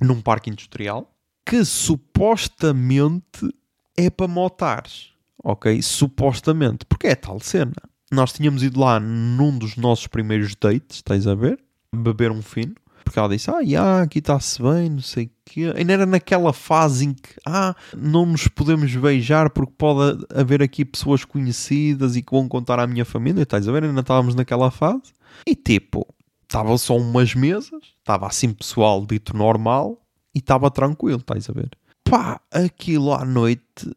num 0.00 0.20
parque 0.20 0.50
industrial 0.50 1.10
que 1.44 1.64
supostamente 1.64 3.50
é 3.96 4.10
para 4.10 4.28
motares, 4.28 5.10
ok? 5.42 5.80
Supostamente, 5.82 6.84
porque 6.86 7.08
é 7.08 7.14
tal 7.14 7.40
cena. 7.40 7.74
Nós 8.10 8.32
tínhamos 8.32 8.62
ido 8.62 8.78
lá 8.78 9.00
num 9.00 9.56
dos 9.56 9.76
nossos 9.76 10.06
primeiros 10.06 10.54
dates, 10.54 10.96
estás 10.96 11.26
a 11.26 11.34
ver? 11.34 11.58
Beber 11.94 12.30
um 12.30 12.42
fino. 12.42 12.74
Porque 13.04 13.18
ela 13.18 13.28
disse, 13.28 13.50
ah, 13.50 13.60
yeah, 13.60 14.02
aqui 14.02 14.18
está-se 14.18 14.60
bem, 14.62 14.88
não 14.88 15.00
sei 15.00 15.26
o 15.26 15.30
quê. 15.44 15.72
Ainda 15.76 15.92
era 15.92 16.06
naquela 16.06 16.52
fase 16.52 17.04
em 17.04 17.12
que, 17.12 17.34
ah, 17.46 17.76
não 17.94 18.24
nos 18.24 18.48
podemos 18.48 18.94
beijar 18.96 19.50
porque 19.50 19.74
pode 19.76 20.24
haver 20.34 20.62
aqui 20.62 20.84
pessoas 20.84 21.24
conhecidas 21.24 22.16
e 22.16 22.22
que 22.22 22.32
vão 22.32 22.48
contar 22.48 22.80
à 22.80 22.86
minha 22.86 23.04
família, 23.04 23.42
estás 23.42 23.68
a 23.68 23.72
ver? 23.72 23.84
Ainda 23.84 24.00
estávamos 24.00 24.34
naquela 24.34 24.70
fase. 24.70 25.12
E 25.46 25.54
tipo, 25.54 26.06
estavam 26.42 26.78
só 26.78 26.96
umas 26.96 27.34
mesas, 27.34 27.82
estava 27.98 28.26
assim 28.26 28.52
pessoal 28.52 29.04
dito 29.04 29.36
normal 29.36 30.00
e 30.34 30.38
estava 30.38 30.70
tranquilo, 30.70 31.18
estás 31.18 31.48
a 31.50 31.52
ver? 31.52 31.70
Pá, 32.04 32.40
aquilo 32.52 33.12
à 33.12 33.24
noite 33.24 33.96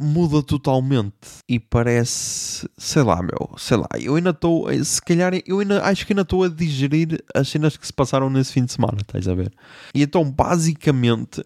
muda 0.00 0.42
totalmente 0.42 1.14
e 1.48 1.60
parece, 1.60 2.68
sei 2.76 3.02
lá, 3.02 3.22
meu, 3.22 3.54
sei 3.56 3.76
lá, 3.76 3.88
eu 4.00 4.16
ainda 4.16 4.30
estou, 4.30 4.66
se 4.84 5.00
calhar, 5.00 5.32
eu 5.46 5.60
ainda 5.60 5.84
acho 5.84 6.04
que 6.04 6.12
ainda 6.12 6.22
estou 6.22 6.42
a 6.42 6.48
digerir 6.48 7.22
as 7.34 7.48
cenas 7.48 7.76
que 7.76 7.86
se 7.86 7.92
passaram 7.92 8.28
nesse 8.28 8.52
fim 8.52 8.64
de 8.64 8.72
semana, 8.72 8.98
estás 9.00 9.28
a 9.28 9.34
ver? 9.34 9.52
E 9.94 10.02
então, 10.02 10.28
basicamente, 10.28 11.44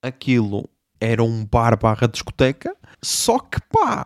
aquilo 0.00 0.68
era 1.00 1.22
um 1.22 1.44
bar 1.44 1.78
barra 1.78 2.06
discoteca, 2.06 2.74
só 3.02 3.38
que 3.38 3.60
pá, 3.72 4.04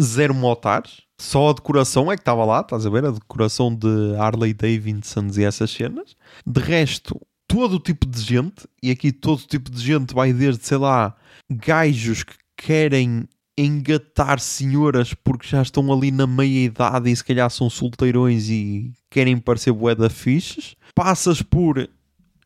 zero 0.00 0.34
motares, 0.34 1.02
só 1.20 1.50
a 1.50 1.52
decoração 1.52 2.10
é 2.10 2.16
que 2.16 2.22
estava 2.22 2.44
lá, 2.44 2.60
estás 2.60 2.86
a 2.86 2.90
ver? 2.90 3.04
A 3.04 3.10
decoração 3.10 3.74
de 3.74 4.16
Harley 4.18 4.52
Davidson 4.54 5.28
e 5.36 5.44
essas 5.44 5.70
cenas. 5.70 6.16
De 6.46 6.60
resto, 6.60 7.20
todo 7.52 7.74
o 7.74 7.78
tipo 7.78 8.06
de 8.06 8.18
gente, 8.22 8.66
e 8.82 8.90
aqui 8.90 9.12
todo 9.12 9.42
tipo 9.42 9.70
de 9.70 9.78
gente 9.78 10.14
vai 10.14 10.32
desde, 10.32 10.64
sei 10.64 10.78
lá, 10.78 11.14
gajos 11.50 12.24
que 12.24 12.34
querem 12.56 13.28
engatar 13.58 14.40
senhoras 14.40 15.12
porque 15.12 15.46
já 15.46 15.60
estão 15.60 15.92
ali 15.92 16.10
na 16.10 16.26
meia 16.26 16.64
idade 16.64 17.10
e 17.10 17.14
se 17.14 17.22
calhar 17.22 17.50
são 17.50 17.68
solteirões 17.68 18.48
e 18.48 18.90
querem 19.10 19.36
parecer 19.36 19.70
bué 19.70 19.94
da 19.94 20.08
fiches. 20.08 20.74
Passas 20.94 21.42
por 21.42 21.90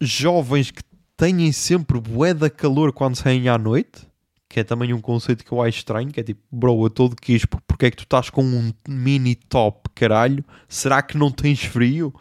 jovens 0.00 0.72
que 0.72 0.82
têm 1.16 1.52
sempre 1.52 2.00
bué 2.00 2.34
da 2.34 2.50
calor 2.50 2.92
quando 2.92 3.14
saem 3.14 3.48
à 3.48 3.56
noite 3.56 4.08
que 4.48 4.60
é 4.60 4.64
também 4.64 4.92
um 4.92 5.00
conceito 5.00 5.44
que 5.44 5.52
eu 5.52 5.60
acho 5.60 5.78
estranho, 5.78 6.10
que 6.10 6.20
é 6.20 6.22
tipo, 6.22 6.40
bro, 6.50 6.80
eu 6.82 6.86
estou 6.86 7.08
de 7.08 7.16
quispo, 7.16 7.60
porque 7.66 7.86
é 7.86 7.90
que 7.90 7.96
tu 7.96 8.04
estás 8.04 8.30
com 8.30 8.42
um 8.42 8.72
mini 8.88 9.34
top, 9.34 9.85
caralho? 9.96 10.44
Será 10.68 11.02
que 11.02 11.16
não 11.18 11.30
tens 11.30 11.64
frio? 11.64 12.14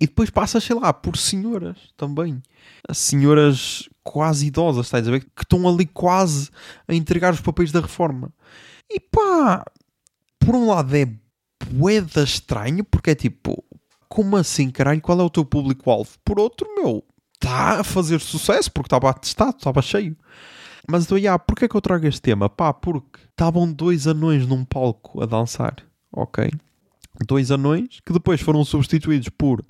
E 0.00 0.06
depois 0.06 0.30
passas, 0.30 0.62
sei 0.62 0.76
lá, 0.76 0.92
por 0.92 1.16
senhoras 1.16 1.78
também. 1.96 2.40
As 2.88 2.98
senhoras 2.98 3.88
quase 4.04 4.46
idosas, 4.46 4.86
estás 4.86 5.08
a 5.08 5.10
ver? 5.10 5.20
Que 5.34 5.42
estão 5.42 5.66
ali 5.68 5.86
quase 5.86 6.50
a 6.86 6.94
entregar 6.94 7.32
os 7.32 7.40
papéis 7.40 7.72
da 7.72 7.80
reforma. 7.80 8.32
E 8.90 9.00
pá, 9.00 9.64
por 10.38 10.54
um 10.54 10.68
lado 10.68 10.94
é 10.94 11.08
boeda 11.70 12.22
estranho, 12.22 12.84
porque 12.84 13.10
é 13.10 13.14
tipo, 13.14 13.64
como 14.08 14.36
assim, 14.36 14.70
caralho? 14.70 15.00
Qual 15.00 15.18
é 15.18 15.22
o 15.22 15.30
teu 15.30 15.44
público-alvo? 15.44 16.10
Por 16.24 16.38
outro, 16.38 16.68
meu, 16.74 17.02
está 17.34 17.80
a 17.80 17.84
fazer 17.84 18.20
sucesso, 18.20 18.70
porque 18.70 18.88
estava 18.88 19.10
atestado, 19.10 19.56
estava 19.56 19.80
cheio. 19.80 20.16
Mas 20.88 21.04
então, 21.04 21.16
yeah, 21.16 21.38
porquê 21.38 21.64
é 21.64 21.68
que 21.68 21.76
eu 21.76 21.80
trago 21.80 22.06
este 22.06 22.20
tema? 22.20 22.48
Pá, 22.48 22.72
porque 22.72 23.20
estavam 23.30 23.72
dois 23.72 24.06
anões 24.06 24.46
num 24.46 24.64
palco 24.64 25.22
a 25.22 25.26
dançar, 25.26 25.76
ok? 26.12 26.50
Dois 27.26 27.50
anões 27.50 28.00
que 28.04 28.12
depois 28.12 28.40
foram 28.40 28.64
substituídos 28.64 29.28
por 29.28 29.64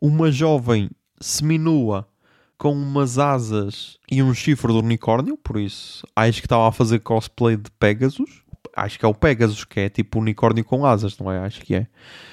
uma 0.00 0.30
jovem 0.30 0.90
seminua 1.20 2.06
com 2.58 2.72
umas 2.72 3.18
asas 3.18 3.98
e 4.10 4.22
um 4.22 4.32
chifre 4.32 4.72
de 4.72 4.78
unicórnio, 4.78 5.36
por 5.36 5.58
isso 5.58 6.06
acho 6.14 6.40
que 6.40 6.46
estava 6.46 6.68
a 6.68 6.72
fazer 6.72 7.00
cosplay 7.00 7.56
de 7.56 7.70
Pegasus. 7.72 8.42
Acho 8.76 8.98
que 8.98 9.04
é 9.04 9.08
o 9.08 9.14
Pegasus, 9.14 9.64
que 9.64 9.80
é 9.80 9.88
tipo 9.88 10.18
unicórnio 10.18 10.64
com 10.64 10.84
asas, 10.84 11.18
não 11.18 11.30
é? 11.30 11.38
Acho 11.38 11.60
que 11.60 11.74
é. 11.74 11.86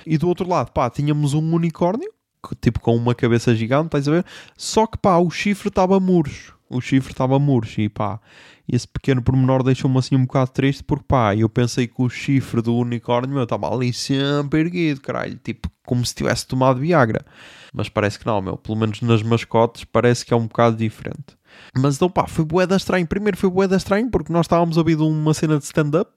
E 0.06 0.18
do 0.18 0.28
outro 0.28 0.48
lado, 0.48 0.72
pá, 0.72 0.90
tínhamos 0.90 1.34
um 1.34 1.54
unicórnio, 1.54 2.12
tipo 2.60 2.80
com 2.80 2.96
uma 2.96 3.14
cabeça 3.14 3.56
gigante, 3.56 3.88
estás 3.88 4.08
a 4.08 4.12
ver? 4.12 4.26
Só 4.58 4.88
que 4.88 4.98
pá, 4.98 5.18
o 5.18 5.30
chifre 5.30 5.68
estava 5.68 6.00
murcho 6.00 6.61
o 6.72 6.82
chifre 6.82 7.12
estava 7.12 7.38
murcho 7.38 7.82
e 7.82 7.90
pá, 7.90 8.20
esse 8.68 8.88
pequeno 8.88 9.22
pormenor 9.22 9.64
deixou-me 9.64 9.98
assim 9.98 10.16
um 10.16 10.26
bocado 10.26 10.52
triste 10.52 10.84
porque 10.84 11.06
pá, 11.08 11.36
eu 11.36 11.50
pensei 11.50 11.88
que 11.88 12.02
o 12.02 12.10
chifre 12.10 12.62
do 12.62 12.76
unicórnio 12.76 13.34
meu 13.34 13.44
estava 13.44 13.72
ali 13.72 13.92
sempre 13.92 14.62
erguido, 14.62 15.02
caralho, 15.02 15.38
tipo 15.44 15.70
como 15.86 16.06
se 16.06 16.16
tivesse 16.16 16.48
tomado 16.48 16.80
Viagra. 16.80 17.26
Mas 17.74 17.90
parece 17.90 18.18
que 18.18 18.26
não, 18.26 18.42
meu, 18.42 18.58
pelo 18.58 18.78
menos 18.78 19.02
nas 19.02 19.22
mascotes 19.22 19.84
parece 19.84 20.26
que 20.26 20.34
é 20.34 20.38
um 20.38 20.48
bocado 20.48 20.78
diferente. 20.78 21.38
Mas 21.78 21.96
então 21.96 22.10
pá, 22.10 22.28
foi 22.28 22.46
boeda 22.46 22.76
estranho. 22.76 23.06
Primeiro 23.06 23.38
foi 23.38 23.50
boeda 23.50 23.76
estranho 23.76 24.10
porque 24.10 24.32
nós 24.32 24.46
estávamos 24.46 24.78
a 24.78 24.82
ouvir 24.82 24.98
uma 24.98 25.34
cena 25.34 25.58
de 25.58 25.66
stand-up, 25.66 26.12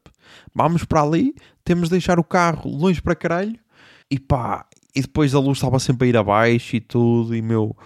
vamos 0.55 0.85
para 0.85 1.03
ali, 1.03 1.35
temos 1.65 1.89
de 1.89 1.93
deixar 1.93 2.19
o 2.19 2.25
carro 2.25 2.71
longe 2.71 3.03
para 3.03 3.15
caralho 3.15 3.59
e 4.11 4.19
pá, 4.19 4.67
e 4.95 5.01
depois 5.01 5.35
a 5.35 5.41
luz 5.41 5.59
estava 5.59 5.79
sempre 5.79 6.07
a 6.07 6.11
ir 6.11 6.17
abaixo 6.17 6.77
e 6.77 6.81
tudo, 6.81 7.35
e 7.35 7.43
meu, 7.43 7.77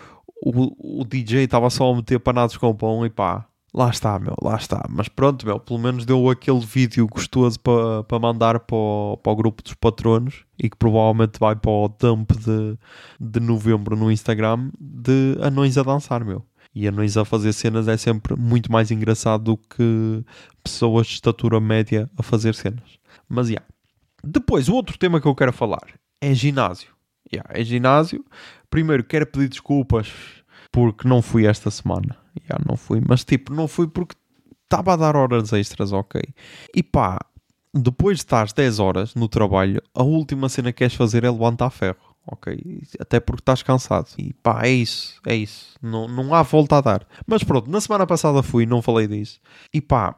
o, 0.42 1.00
o 1.00 1.04
DJ 1.04 1.44
estava 1.44 1.68
só 1.70 1.92
a 1.92 1.96
meter 1.96 2.18
panados 2.20 2.56
com 2.56 2.74
pão 2.74 3.04
e 3.04 3.10
pá, 3.10 3.46
lá 3.74 3.90
está, 3.90 4.18
meu, 4.18 4.34
lá 4.42 4.56
está. 4.56 4.84
Mas 4.88 5.08
pronto, 5.08 5.46
meu, 5.46 5.58
pelo 5.58 5.78
menos 5.78 6.04
deu 6.04 6.28
aquele 6.30 6.60
vídeo 6.60 7.06
gostoso 7.06 7.58
para 7.60 8.04
pa 8.04 8.18
mandar 8.18 8.60
para 8.60 8.76
o, 8.76 9.16
para 9.22 9.32
o 9.32 9.36
grupo 9.36 9.62
dos 9.62 9.74
patronos 9.74 10.44
e 10.58 10.68
que 10.68 10.76
provavelmente 10.76 11.38
vai 11.38 11.56
para 11.56 11.70
o 11.70 11.88
dump 11.88 12.32
de, 12.32 12.78
de 13.20 13.40
novembro 13.40 13.96
no 13.96 14.10
Instagram 14.10 14.70
de 14.80 15.36
anões 15.40 15.76
a 15.76 15.82
dançar, 15.82 16.24
meu. 16.24 16.44
E 16.74 16.86
anões 16.86 17.16
a 17.16 17.24
fazer 17.24 17.52
cenas 17.52 17.88
é 17.88 17.96
sempre 17.96 18.36
muito 18.36 18.70
mais 18.70 18.90
engraçado 18.90 19.42
do 19.44 19.56
que 19.56 20.24
pessoas 20.62 21.06
de 21.06 21.14
estatura 21.14 21.60
média 21.60 22.08
a 22.16 22.22
fazer 22.22 22.54
cenas. 22.54 22.98
Mas, 23.28 23.48
yeah. 23.48 23.66
Depois, 24.22 24.68
o 24.68 24.74
outro 24.74 24.98
tema 24.98 25.20
que 25.20 25.26
eu 25.26 25.34
quero 25.34 25.52
falar 25.52 25.86
é 26.20 26.34
ginásio. 26.34 26.90
Yeah, 27.32 27.50
é 27.52 27.64
ginásio 27.64 28.24
primeiro 28.70 29.04
quero 29.04 29.26
pedir 29.26 29.48
desculpas 29.48 30.12
porque 30.70 31.08
não 31.08 31.22
fui 31.22 31.46
esta 31.46 31.70
semana. 31.70 32.16
Já 32.48 32.58
não 32.66 32.76
fui, 32.76 33.00
mas 33.06 33.24
tipo, 33.24 33.52
não 33.52 33.66
fui 33.66 33.88
porque 33.88 34.14
estava 34.64 34.92
a 34.92 34.96
dar 34.96 35.16
horas 35.16 35.52
extras, 35.52 35.92
ok. 35.92 36.22
E 36.74 36.82
pá, 36.82 37.18
depois 37.74 38.18
de 38.18 38.24
estar 38.24 38.46
10 38.52 38.78
horas 38.78 39.14
no 39.14 39.28
trabalho, 39.28 39.82
a 39.94 40.02
última 40.02 40.48
cena 40.48 40.72
que 40.72 40.78
queres 40.78 40.94
fazer 40.94 41.24
é 41.24 41.30
levantar 41.30 41.70
ferro, 41.70 42.14
ok? 42.26 42.82
Até 43.00 43.18
porque 43.20 43.40
estás 43.40 43.62
cansado. 43.62 44.08
E 44.18 44.32
pá, 44.34 44.64
é 44.64 44.70
isso, 44.70 45.20
é 45.26 45.34
isso. 45.34 45.74
Não, 45.82 46.06
não 46.06 46.34
há 46.34 46.42
volta 46.42 46.76
a 46.76 46.80
dar. 46.80 47.06
Mas 47.26 47.42
pronto, 47.42 47.70
na 47.70 47.80
semana 47.80 48.06
passada 48.06 48.42
fui, 48.42 48.66
não 48.66 48.82
falei 48.82 49.06
disso. 49.06 49.40
E 49.72 49.80
pá, 49.80 50.14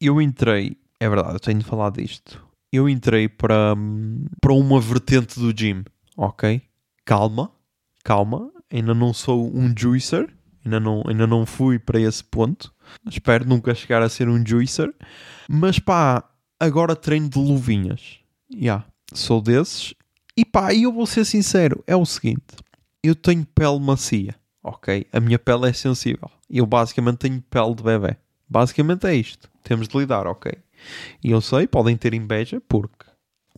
eu 0.00 0.20
entrei, 0.22 0.76
é 1.00 1.08
verdade, 1.08 1.34
eu 1.34 1.40
tenho 1.40 1.58
de 1.58 1.64
falar 1.64 1.90
disto. 1.90 2.42
eu 2.72 2.88
entrei 2.88 3.28
para, 3.28 3.74
para 4.40 4.52
uma 4.52 4.80
vertente 4.80 5.40
do 5.40 5.52
gym, 5.56 5.84
ok? 6.16 6.62
Calma, 7.04 7.50
calma, 8.04 8.50
ainda 8.70 8.94
não 8.94 9.12
sou 9.12 9.54
um 9.54 9.72
juicer, 9.76 10.28
ainda 10.64 10.80
não, 10.80 11.02
ainda 11.06 11.26
não 11.26 11.44
fui 11.46 11.78
para 11.78 12.00
esse 12.00 12.22
ponto. 12.22 12.72
Espero 13.08 13.46
nunca 13.46 13.74
chegar 13.74 14.02
a 14.02 14.08
ser 14.08 14.28
um 14.28 14.44
juicer, 14.44 14.94
mas 15.48 15.78
pá, 15.78 16.24
agora 16.58 16.96
treino 16.96 17.28
de 17.28 17.38
luvinhas. 17.38 18.18
Já, 18.50 18.58
yeah, 18.58 18.86
sou 19.12 19.42
desses. 19.42 19.94
E 20.36 20.44
pá, 20.44 20.74
eu 20.74 20.92
vou 20.92 21.06
ser 21.06 21.24
sincero, 21.24 21.82
é 21.86 21.96
o 21.96 22.06
seguinte, 22.06 22.56
eu 23.02 23.14
tenho 23.14 23.44
pele 23.44 23.78
macia, 23.80 24.34
ok? 24.62 25.06
A 25.12 25.20
minha 25.20 25.38
pele 25.38 25.68
é 25.68 25.72
sensível. 25.72 26.30
Eu 26.48 26.64
basicamente 26.64 27.18
tenho 27.18 27.42
pele 27.42 27.74
de 27.74 27.82
bebê. 27.82 28.16
Basicamente 28.48 29.06
é 29.06 29.14
isto. 29.14 29.50
Temos 29.62 29.86
de 29.86 29.98
lidar, 29.98 30.26
ok? 30.26 30.52
E 31.22 31.30
eu 31.30 31.40
sei, 31.40 31.66
podem 31.66 31.96
ter 31.96 32.14
inveja, 32.14 32.62
porque 32.68 33.04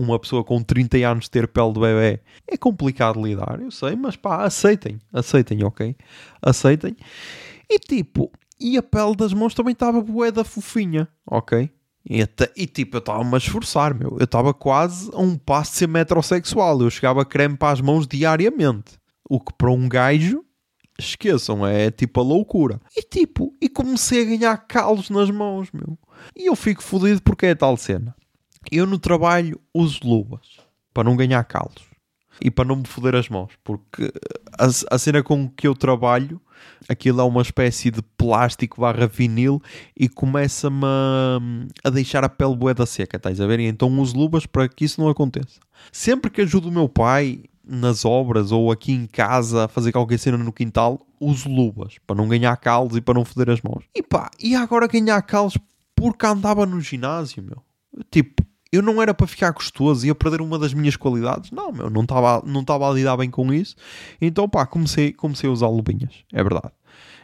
uma 0.02 0.18
pessoa 0.18 0.42
com 0.42 0.62
30 0.62 0.96
anos 0.98 1.28
ter 1.28 1.46
pele 1.46 1.72
de 1.72 1.80
bebê 1.80 2.20
é 2.46 2.56
complicado 2.56 3.22
lidar, 3.22 3.60
eu 3.60 3.70
sei, 3.70 3.94
mas 3.94 4.16
pá, 4.16 4.44
aceitem, 4.44 4.98
aceitem, 5.12 5.62
ok? 5.64 5.94
Aceitem. 6.40 6.96
E 7.68 7.78
tipo, 7.78 8.32
e 8.58 8.76
a 8.78 8.82
pele 8.82 9.14
das 9.14 9.32
mãos 9.32 9.54
também 9.54 9.72
estava 9.72 10.00
bué 10.00 10.30
da 10.30 10.42
fofinha, 10.42 11.06
ok? 11.26 11.70
E, 12.08 12.22
até, 12.22 12.50
e 12.56 12.66
tipo, 12.66 12.96
eu 12.96 13.00
estava-me 13.00 13.34
a 13.34 13.38
esforçar, 13.38 13.94
meu. 13.94 14.16
Eu 14.18 14.24
estava 14.24 14.54
quase 14.54 15.10
a 15.12 15.20
um 15.20 15.36
passo 15.36 15.72
de 15.72 15.78
ser 15.78 15.86
metrosexual. 15.86 16.80
Eu 16.80 16.90
chegava 16.90 17.26
creme 17.26 17.58
para 17.58 17.72
as 17.72 17.80
mãos 17.80 18.06
diariamente. 18.06 18.98
O 19.28 19.38
que 19.38 19.52
para 19.52 19.70
um 19.70 19.86
gajo, 19.86 20.42
esqueçam, 20.98 21.66
é 21.66 21.90
tipo 21.90 22.20
a 22.20 22.22
loucura. 22.22 22.80
E 22.96 23.02
tipo, 23.02 23.54
e 23.60 23.68
comecei 23.68 24.22
a 24.22 24.24
ganhar 24.24 24.56
calos 24.66 25.10
nas 25.10 25.30
mãos, 25.30 25.70
meu. 25.72 25.98
E 26.34 26.46
eu 26.46 26.56
fico 26.56 26.82
fodido 26.82 27.22
porque 27.22 27.46
é 27.46 27.54
tal 27.54 27.76
cena. 27.76 28.16
Eu 28.70 28.86
no 28.86 28.98
trabalho 28.98 29.60
uso 29.74 30.00
luvas 30.04 30.58
para 30.92 31.04
não 31.04 31.16
ganhar 31.16 31.42
calos 31.44 31.90
e 32.40 32.50
para 32.50 32.64
não 32.64 32.76
me 32.76 32.86
foder 32.86 33.14
as 33.14 33.28
mãos, 33.28 33.52
porque 33.62 34.12
a, 34.58 34.94
a 34.94 34.98
cena 34.98 35.22
com 35.22 35.48
que 35.48 35.66
eu 35.66 35.74
trabalho, 35.74 36.40
aquilo 36.88 37.20
é 37.20 37.24
uma 37.24 37.42
espécie 37.42 37.90
de 37.90 38.02
plástico 38.02 38.80
barra 38.80 39.06
vinil 39.06 39.62
e 39.96 40.08
começa-me 40.08 40.84
a, 40.84 41.38
a, 41.84 41.90
deixar 41.90 42.24
a 42.24 42.28
pele 42.28 42.56
boeda 42.56 42.86
seca, 42.86 43.16
estás 43.16 43.40
a 43.40 43.46
ver? 43.46 43.60
Então 43.60 43.88
uso 43.98 44.16
luvas 44.16 44.46
para 44.46 44.68
que 44.68 44.84
isso 44.84 45.00
não 45.00 45.08
aconteça. 45.08 45.60
Sempre 45.92 46.30
que 46.30 46.40
ajudo 46.40 46.68
o 46.68 46.72
meu 46.72 46.88
pai 46.88 47.42
nas 47.62 48.04
obras 48.04 48.50
ou 48.50 48.72
aqui 48.72 48.92
em 48.92 49.06
casa 49.06 49.64
a 49.64 49.68
fazer 49.68 49.92
qualquer 49.92 50.18
cena 50.18 50.38
no 50.38 50.52
quintal, 50.52 51.06
uso 51.20 51.48
luvas 51.48 51.96
para 52.06 52.16
não 52.16 52.28
ganhar 52.28 52.56
calos 52.56 52.96
e 52.96 53.00
para 53.00 53.14
não 53.14 53.24
foder 53.24 53.50
as 53.50 53.60
mãos. 53.60 53.84
E 53.94 54.02
pá, 54.02 54.30
e 54.40 54.54
agora 54.54 54.88
ganhar 54.88 55.20
calos 55.22 55.56
porque 55.94 56.26
andava 56.26 56.64
no 56.64 56.80
ginásio, 56.80 57.42
meu. 57.42 57.62
Tipo, 58.10 58.42
eu 58.72 58.82
não 58.82 59.02
era 59.02 59.12
para 59.12 59.26
ficar 59.26 59.50
gostoso 59.50 60.06
e 60.06 60.10
a 60.10 60.14
perder 60.14 60.40
uma 60.40 60.58
das 60.58 60.72
minhas 60.72 60.96
qualidades. 60.96 61.50
Não, 61.50 61.72
meu, 61.72 61.90
não 61.90 62.02
estava 62.02 62.42
não 62.46 62.64
a 62.64 62.92
lidar 62.92 63.16
bem 63.16 63.30
com 63.30 63.52
isso. 63.52 63.74
Então, 64.20 64.48
pá, 64.48 64.64
comecei, 64.66 65.12
comecei 65.12 65.48
a 65.48 65.52
usar 65.52 65.68
lubinhas. 65.68 66.12
É 66.32 66.42
verdade. 66.42 66.72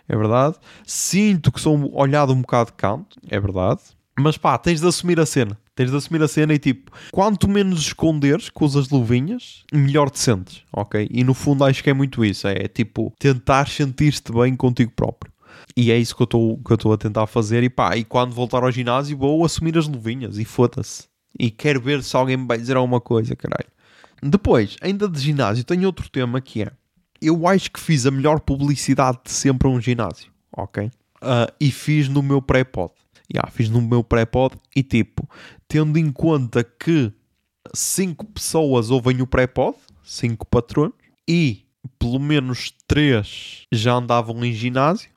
É 0.08 0.16
verdade. 0.16 0.56
Sinto 0.84 1.52
que 1.52 1.60
sou 1.60 1.92
olhado 1.94 2.32
um 2.32 2.40
bocado 2.40 2.70
de 2.70 2.76
canto. 2.76 3.16
É 3.28 3.38
verdade. 3.38 3.80
Mas 4.18 4.36
pá, 4.36 4.56
tens 4.56 4.80
de 4.80 4.86
assumir 4.86 5.20
a 5.20 5.26
cena. 5.26 5.58
Tens 5.74 5.90
de 5.90 5.96
assumir 5.96 6.22
a 6.22 6.28
cena 6.28 6.54
e 6.54 6.58
tipo, 6.58 6.90
quanto 7.12 7.46
menos 7.46 7.80
esconderes 7.80 8.48
com 8.48 8.64
as 8.64 8.88
luvinhas, 8.88 9.62
melhor 9.70 10.08
te 10.08 10.18
sentes, 10.18 10.62
ok? 10.72 11.06
E 11.10 11.22
no 11.22 11.34
fundo 11.34 11.64
acho 11.64 11.84
que 11.84 11.90
é 11.90 11.92
muito 11.92 12.24
isso. 12.24 12.48
É 12.48 12.66
tipo, 12.66 13.12
tentar 13.18 13.68
sentir-te 13.68 14.32
bem 14.32 14.56
contigo 14.56 14.90
próprio. 14.96 15.30
E 15.76 15.90
é 15.90 15.98
isso 15.98 16.16
que 16.16 16.22
eu 16.22 16.74
estou 16.74 16.92
a 16.92 16.96
tentar 16.96 17.26
fazer. 17.26 17.62
E 17.62 17.68
pá, 17.68 17.94
e 17.96 18.04
quando 18.04 18.34
voltar 18.34 18.64
ao 18.64 18.72
ginásio 18.72 19.18
vou 19.18 19.44
assumir 19.44 19.76
as 19.76 19.86
luvinhas 19.86 20.38
e 20.38 20.44
foda-se. 20.44 21.04
E 21.38 21.50
quero 21.50 21.80
ver 21.80 22.02
se 22.02 22.16
alguém 22.16 22.36
me 22.36 22.46
vai 22.46 22.58
dizer 22.58 22.76
alguma 22.76 23.00
coisa, 23.00 23.36
caralho. 23.36 23.68
Depois, 24.22 24.76
ainda 24.80 25.08
de 25.08 25.20
ginásio, 25.20 25.64
tenho 25.64 25.86
outro 25.86 26.08
tema 26.08 26.40
que 26.40 26.62
é: 26.62 26.72
eu 27.20 27.46
acho 27.46 27.70
que 27.70 27.80
fiz 27.80 28.06
a 28.06 28.10
melhor 28.10 28.40
publicidade 28.40 29.18
de 29.24 29.32
sempre 29.32 29.68
a 29.68 29.70
um 29.70 29.80
ginásio, 29.80 30.30
ok? 30.56 30.86
Uh, 31.16 31.52
e 31.60 31.70
fiz 31.70 32.08
no 32.08 32.22
meu 32.22 32.40
pré-pod. 32.40 32.92
Yeah, 33.32 33.50
fiz 33.50 33.68
no 33.68 33.82
meu 33.82 34.04
pré-pod 34.04 34.56
e 34.74 34.82
tipo, 34.82 35.28
tendo 35.66 35.98
em 35.98 36.12
conta 36.12 36.62
que 36.62 37.12
5 37.74 38.24
pessoas 38.26 38.90
ouvem 38.90 39.20
o 39.20 39.26
pré-pod, 39.26 39.76
5 40.04 40.46
patronos, 40.46 40.94
e 41.28 41.64
pelo 41.98 42.20
menos 42.20 42.72
3 42.86 43.66
já 43.72 43.94
andavam 43.94 44.44
em 44.44 44.52
ginásio, 44.52 45.10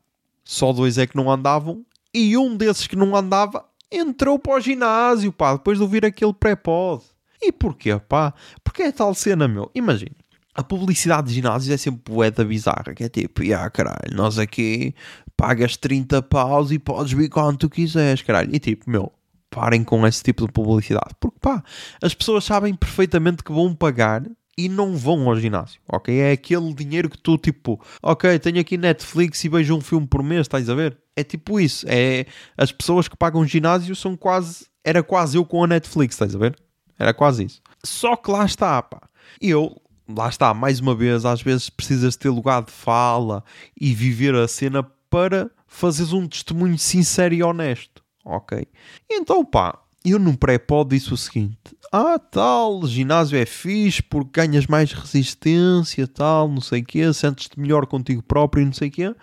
só 0.43 0.73
dois 0.73 0.97
é 0.97 1.05
que 1.05 1.15
não 1.15 1.31
andavam, 1.31 1.85
e 2.11 2.35
um 2.35 2.57
desses 2.57 2.87
que 2.87 2.95
não 2.95 3.15
andava 3.15 3.63
entrou 3.91 4.37
para 4.37 4.57
o 4.57 4.59
ginásio, 4.59 5.31
pá, 5.31 5.53
depois 5.53 5.77
de 5.77 5.83
ouvir 5.83 6.05
aquele 6.05 6.33
pré-pod. 6.33 7.03
E 7.41 7.51
porquê, 7.51 7.97
pá? 7.99 8.33
Porque 8.63 8.83
é 8.83 8.91
tal 8.91 9.13
cena, 9.13 9.47
meu. 9.47 9.71
Imagina, 9.73 10.15
a 10.53 10.63
publicidade 10.63 11.29
de 11.29 11.35
ginásios 11.35 11.73
é 11.73 11.77
sempre 11.77 12.01
poeta 12.01 12.43
bizarra, 12.43 12.93
que 12.93 13.03
é 13.03 13.09
tipo, 13.09 13.41
ah, 13.53 13.69
caralho, 13.69 14.13
nós 14.13 14.37
aqui 14.37 14.93
pagas 15.37 15.77
30 15.77 16.21
paus 16.23 16.69
e 16.71 16.77
podes 16.77 17.13
vir 17.13 17.29
quando 17.29 17.57
tu 17.57 17.69
quiseres, 17.69 18.21
caralho. 18.21 18.53
E 18.53 18.59
tipo, 18.59 18.89
meu, 18.89 19.11
parem 19.49 19.83
com 19.83 20.05
esse 20.05 20.21
tipo 20.21 20.45
de 20.45 20.51
publicidade. 20.51 21.15
Porque, 21.19 21.39
pá, 21.39 21.63
as 22.01 22.13
pessoas 22.13 22.43
sabem 22.43 22.75
perfeitamente 22.75 23.43
que 23.43 23.51
vão 23.51 23.73
pagar 23.73 24.23
e 24.59 24.67
não 24.67 24.97
vão 24.97 25.29
ao 25.29 25.39
ginásio, 25.39 25.79
ok? 25.87 26.19
É 26.19 26.33
aquele 26.33 26.73
dinheiro 26.73 27.09
que 27.09 27.17
tu, 27.17 27.37
tipo, 27.37 27.79
ok, 28.03 28.37
tenho 28.39 28.59
aqui 28.59 28.77
Netflix 28.77 29.41
e 29.45 29.47
vejo 29.47 29.73
um 29.73 29.79
filme 29.79 30.05
por 30.05 30.21
mês, 30.21 30.41
estás 30.41 30.69
a 30.69 30.75
ver? 30.75 30.97
É 31.15 31.23
tipo 31.23 31.61
isso. 31.61 31.85
É, 31.87 32.25
as 32.57 32.69
pessoas 32.69 33.07
que 33.07 33.15
pagam 33.15 33.47
ginásio 33.47 33.95
são 33.95 34.17
quase. 34.17 34.67
Era 34.83 35.01
quase 35.01 35.37
eu 35.37 35.45
com 35.45 35.63
a 35.63 35.67
Netflix, 35.67 36.15
estás 36.15 36.35
a 36.35 36.37
ver? 36.37 36.59
Era 36.97 37.13
quase 37.13 37.45
isso. 37.45 37.61
Só 37.85 38.17
que 38.17 38.29
lá 38.29 38.45
está, 38.45 38.81
pá. 38.81 39.01
Eu, 39.39 39.81
lá 40.09 40.27
está, 40.27 40.53
mais 40.53 40.81
uma 40.81 40.93
vez, 40.93 41.23
às 41.23 41.41
vezes 41.41 41.69
precisas 41.69 42.17
ter 42.17 42.29
lugar 42.29 42.61
de 42.61 42.71
fala 42.71 43.41
e 43.79 43.93
viver 43.93 44.35
a 44.35 44.45
cena 44.45 44.83
para 45.09 45.49
fazeres 45.67 46.11
um 46.11 46.27
testemunho 46.27 46.77
sincero 46.77 47.33
e 47.33 47.41
honesto, 47.41 48.03
ok? 48.25 48.67
Então, 49.09 49.45
pá, 49.45 49.79
eu 50.05 50.19
num 50.19 50.35
pré-pod 50.35 50.95
disse 50.95 51.13
o 51.13 51.17
seguinte: 51.17 51.57
ah, 51.91 52.19
tal, 52.19 52.85
ginásio 52.85 53.37
é 53.37 53.45
fixe 53.45 54.01
porque 54.01 54.41
ganhas 54.41 54.67
mais 54.67 54.91
resistência, 54.91 56.07
tal, 56.07 56.47
não 56.47 56.61
sei 56.61 56.81
o 56.81 56.85
quê, 56.85 57.13
sentes-te 57.13 57.59
melhor 57.59 57.85
contigo 57.85 58.21
próprio, 58.23 58.65
não 58.65 58.73
sei 58.73 58.89
o 58.89 58.91
quê. 58.91 59.15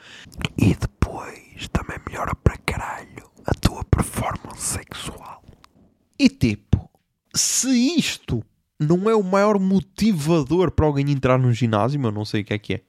E 0.58 0.74
depois 0.74 1.68
também 1.72 1.98
melhora 2.06 2.34
para 2.34 2.56
caralho 2.58 3.30
a 3.44 3.54
tua 3.54 3.84
performance 3.84 4.62
sexual. 4.62 5.42
E 6.18 6.28
tipo, 6.28 6.90
se 7.34 7.68
isto 7.96 8.44
não 8.78 9.08
é 9.08 9.14
o 9.14 9.22
maior 9.22 9.58
motivador 9.58 10.70
para 10.70 10.86
alguém 10.86 11.10
entrar 11.10 11.38
no 11.38 11.52
ginásio, 11.52 12.00
eu 12.02 12.12
não 12.12 12.24
sei 12.24 12.42
o 12.42 12.44
que 12.44 12.54
é 12.54 12.58
que 12.58 12.74
é. 12.74 12.82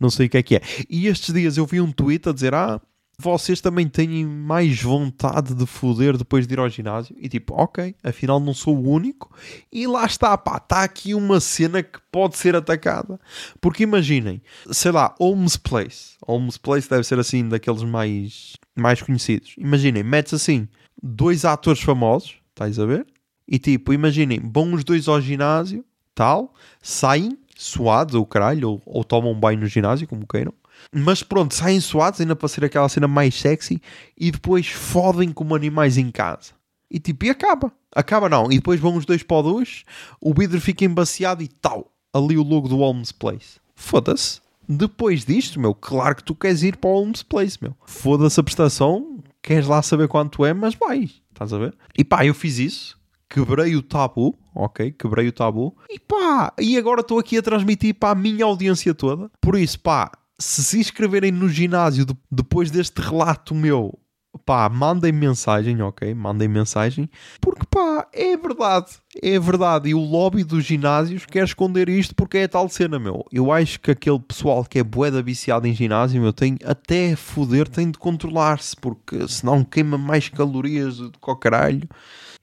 Não 0.00 0.10
sei 0.10 0.26
o 0.26 0.30
que 0.30 0.38
é 0.38 0.42
que 0.42 0.56
é. 0.56 0.62
E 0.88 1.06
estes 1.06 1.34
dias 1.34 1.56
eu 1.56 1.66
vi 1.66 1.80
um 1.80 1.90
tweet 1.90 2.28
a 2.28 2.32
dizer: 2.32 2.54
Ah, 2.54 2.80
vocês 3.20 3.60
também 3.60 3.88
têm 3.88 4.24
mais 4.24 4.80
vontade 4.80 5.52
de 5.52 5.66
foder 5.66 6.16
depois 6.16 6.46
de 6.46 6.54
ir 6.54 6.60
ao 6.60 6.68
ginásio? 6.68 7.16
E 7.18 7.28
tipo, 7.28 7.52
ok, 7.54 7.96
afinal 8.04 8.38
não 8.38 8.54
sou 8.54 8.76
o 8.76 8.88
único. 8.88 9.34
E 9.72 9.88
lá 9.88 10.06
está, 10.06 10.38
pá, 10.38 10.58
está 10.58 10.84
aqui 10.84 11.14
uma 11.14 11.40
cena 11.40 11.82
que 11.82 11.98
pode 12.12 12.36
ser 12.36 12.54
atacada. 12.54 13.18
Porque 13.60 13.82
imaginem, 13.82 14.40
sei 14.70 14.92
lá, 14.92 15.16
Holmes 15.18 15.56
Place. 15.56 16.16
Holmes 16.24 16.56
Place 16.56 16.88
deve 16.88 17.02
ser 17.02 17.18
assim, 17.18 17.48
daqueles 17.48 17.82
mais, 17.82 18.52
mais 18.76 19.02
conhecidos. 19.02 19.54
Imaginem, 19.58 20.04
metes 20.04 20.32
assim, 20.32 20.68
dois 21.02 21.44
atores 21.44 21.82
famosos, 21.82 22.36
estás 22.50 22.78
a 22.78 22.86
ver? 22.86 23.04
E 23.48 23.58
tipo, 23.58 23.92
imaginem, 23.92 24.40
vão 24.44 24.72
os 24.74 24.84
dois 24.84 25.08
ao 25.08 25.20
ginásio, 25.20 25.84
tal, 26.14 26.54
saem 26.80 27.36
suados 27.56 28.14
ou 28.14 28.24
caralho, 28.24 28.70
ou, 28.70 28.82
ou 28.86 29.02
tomam 29.02 29.32
um 29.32 29.40
banho 29.40 29.58
no 29.58 29.66
ginásio, 29.66 30.06
como 30.06 30.24
queiram 30.24 30.54
mas 30.92 31.22
pronto, 31.22 31.54
saem 31.54 31.80
suados 31.80 32.20
ainda 32.20 32.34
para 32.34 32.48
ser 32.48 32.64
aquela 32.64 32.88
cena 32.88 33.08
mais 33.08 33.34
sexy 33.34 33.80
e 34.16 34.30
depois 34.30 34.68
fodem 34.68 35.32
como 35.32 35.54
animais 35.54 35.98
em 35.98 36.10
casa. 36.10 36.52
E 36.90 36.98
tipo, 36.98 37.26
e 37.26 37.30
acaba. 37.30 37.72
Acaba 37.94 38.28
não. 38.28 38.50
E 38.50 38.56
depois 38.56 38.80
vão 38.80 38.96
os 38.96 39.04
dois 39.04 39.22
para 39.22 39.36
o 39.36 39.42
duche, 39.42 39.84
o 40.20 40.32
vidro 40.32 40.60
fica 40.60 40.84
embaciado 40.84 41.42
e 41.42 41.48
tal. 41.48 41.92
Ali 42.12 42.38
o 42.38 42.42
logo 42.42 42.68
do 42.68 42.78
Holmes 42.78 43.12
Place. 43.12 43.60
Foda-se. 43.74 44.40
Depois 44.68 45.24
disto, 45.24 45.60
meu, 45.60 45.74
claro 45.74 46.16
que 46.16 46.24
tu 46.24 46.34
queres 46.34 46.62
ir 46.62 46.76
para 46.76 46.90
o 46.90 46.94
Holmes 46.94 47.22
Place, 47.22 47.58
meu. 47.60 47.74
Foda-se 47.86 48.38
a 48.38 48.42
prestação, 48.42 49.22
queres 49.42 49.66
lá 49.66 49.80
saber 49.82 50.08
quanto 50.08 50.44
é, 50.44 50.52
mas 50.52 50.74
vai. 50.74 51.10
Estás 51.30 51.52
a 51.52 51.58
ver? 51.58 51.74
E 51.96 52.04
pá, 52.04 52.24
eu 52.26 52.34
fiz 52.34 52.58
isso. 52.58 52.98
Quebrei 53.30 53.76
o 53.76 53.82
tabu, 53.82 54.38
ok? 54.54 54.90
Quebrei 54.92 55.28
o 55.28 55.32
tabu. 55.32 55.76
E 55.88 55.98
pá, 55.98 56.52
e 56.58 56.76
agora 56.76 57.00
estou 57.00 57.18
aqui 57.18 57.36
a 57.38 57.42
transmitir 57.42 57.94
para 57.94 58.10
a 58.10 58.14
minha 58.14 58.44
audiência 58.44 58.94
toda. 58.94 59.30
Por 59.40 59.56
isso, 59.56 59.78
pá, 59.80 60.10
se 60.40 60.62
se 60.62 60.78
inscreverem 60.78 61.32
no 61.32 61.48
ginásio 61.48 62.04
de, 62.04 62.16
depois 62.30 62.70
deste 62.70 63.00
relato 63.00 63.54
meu, 63.54 63.98
pá, 64.44 64.68
mandem 64.68 65.12
mensagem, 65.12 65.82
ok? 65.82 66.14
Mandem 66.14 66.48
mensagem, 66.48 67.10
porque 67.40 67.66
pá, 67.70 68.06
é 68.12 68.36
verdade, 68.36 68.92
é 69.22 69.38
verdade. 69.38 69.90
E 69.90 69.94
o 69.94 70.00
lobby 70.00 70.44
dos 70.44 70.64
ginásios 70.64 71.26
quer 71.26 71.44
esconder 71.44 71.88
isto 71.88 72.14
porque 72.14 72.38
é 72.38 72.48
tal 72.48 72.68
cena, 72.68 72.98
meu. 72.98 73.24
Eu 73.32 73.50
acho 73.52 73.80
que 73.80 73.90
aquele 73.90 74.20
pessoal 74.20 74.64
que 74.64 74.78
é 74.78 74.84
boeda 74.84 75.22
viciado 75.22 75.66
em 75.66 75.74
ginásio, 75.74 76.20
meu, 76.20 76.32
tem 76.32 76.56
até 76.64 77.16
foder, 77.16 77.68
tem 77.68 77.90
de 77.90 77.98
controlar-se, 77.98 78.76
porque 78.76 79.26
senão 79.28 79.64
queima 79.64 79.98
mais 79.98 80.28
calorias 80.28 80.98
do 80.98 81.10
que 81.10 81.30
o 81.30 81.36
caralho. 81.36 81.88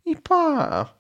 E 0.06 0.16
pá, 0.16 0.94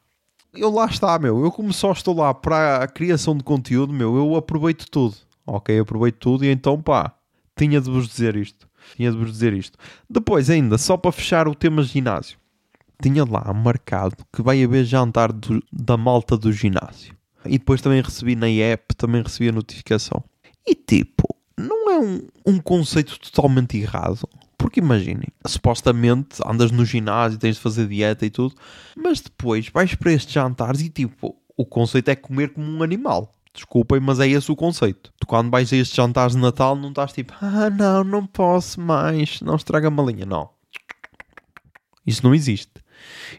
eu 0.54 0.72
lá 0.72 0.86
está, 0.86 1.20
meu. 1.20 1.44
Eu 1.44 1.52
como 1.52 1.74
só 1.74 1.92
estou 1.92 2.16
lá 2.16 2.34
para 2.34 2.84
a 2.84 2.88
criação 2.88 3.36
de 3.38 3.44
conteúdo, 3.44 3.94
meu, 3.94 4.16
eu 4.16 4.36
aproveito 4.36 4.90
tudo. 4.90 5.16
Ok, 5.46 5.80
aproveito 5.80 6.18
tudo 6.18 6.46
e 6.46 6.50
então, 6.50 6.82
pá, 6.82 7.16
tinha 7.56 7.80
de 7.80 7.90
vos 7.90 8.08
dizer 8.08 8.36
isto. 8.36 8.68
Tinha 8.96 9.12
de 9.12 9.18
vos 9.18 9.32
dizer 9.32 9.54
isto. 9.54 9.78
Depois, 10.10 10.50
ainda, 10.50 10.78
só 10.78 10.98
para 10.98 11.12
fechar 11.12 11.48
o 11.48 11.56
tema 11.56 11.84
ginásio. 11.84 12.38
Tinha 13.02 13.26
lá 13.26 13.54
marcado 13.54 14.18
que 14.32 14.42
vai 14.42 14.64
haver 14.64 14.86
jantar 14.86 15.32
do, 15.32 15.62
da 15.72 15.98
malta 15.98 16.38
do 16.38 16.52
ginásio. 16.52 17.16
E 17.46 17.58
depois 17.58 17.82
também 17.82 18.02
recebi 18.02 18.36
na 18.36 18.48
app, 18.48 18.96
também 18.96 19.22
recebi 19.22 19.50
a 19.50 19.52
notificação. 19.52 20.24
E 20.66 20.74
tipo, 20.74 21.36
não 21.58 21.92
é 21.92 22.00
um, 22.00 22.28
um 22.46 22.60
conceito 22.60 23.20
totalmente 23.20 23.78
errado. 23.78 24.28
Porque 24.58 24.80
imaginem, 24.80 25.28
supostamente 25.46 26.42
andas 26.46 26.72
no 26.72 26.86
ginásio, 26.86 27.38
tens 27.38 27.58
de 27.58 27.62
fazer 27.62 27.88
dieta 27.88 28.26
e 28.26 28.30
tudo, 28.30 28.56
mas 28.96 29.22
depois 29.22 29.70
vais 29.70 29.94
para 29.94 30.14
estes 30.14 30.34
jantares 30.34 30.82
e 30.82 30.90
tipo, 30.90 31.36
o 31.56 31.66
conceito 31.66 32.10
é 32.10 32.16
comer 32.16 32.52
como 32.54 32.66
um 32.66 32.82
animal. 32.82 33.35
Desculpem, 33.56 34.02
mas 34.02 34.20
é 34.20 34.28
esse 34.28 34.52
o 34.52 34.56
conceito. 34.56 35.14
Tu 35.18 35.26
quando 35.26 35.50
vais 35.50 35.72
a 35.72 35.78
estes 35.78 35.96
jantares 35.96 36.36
de 36.36 36.42
Natal 36.42 36.76
não 36.76 36.90
estás 36.90 37.14
tipo, 37.14 37.34
ah 37.42 37.70
não, 37.70 38.04
não 38.04 38.28
posso 38.28 38.80
mais, 38.82 39.40
não 39.42 39.56
estraga 39.56 39.88
a 39.88 39.92
malinha. 39.92 40.26
Não. 40.26 40.50
Isso 42.06 42.24
não 42.24 42.36
existe. 42.36 42.84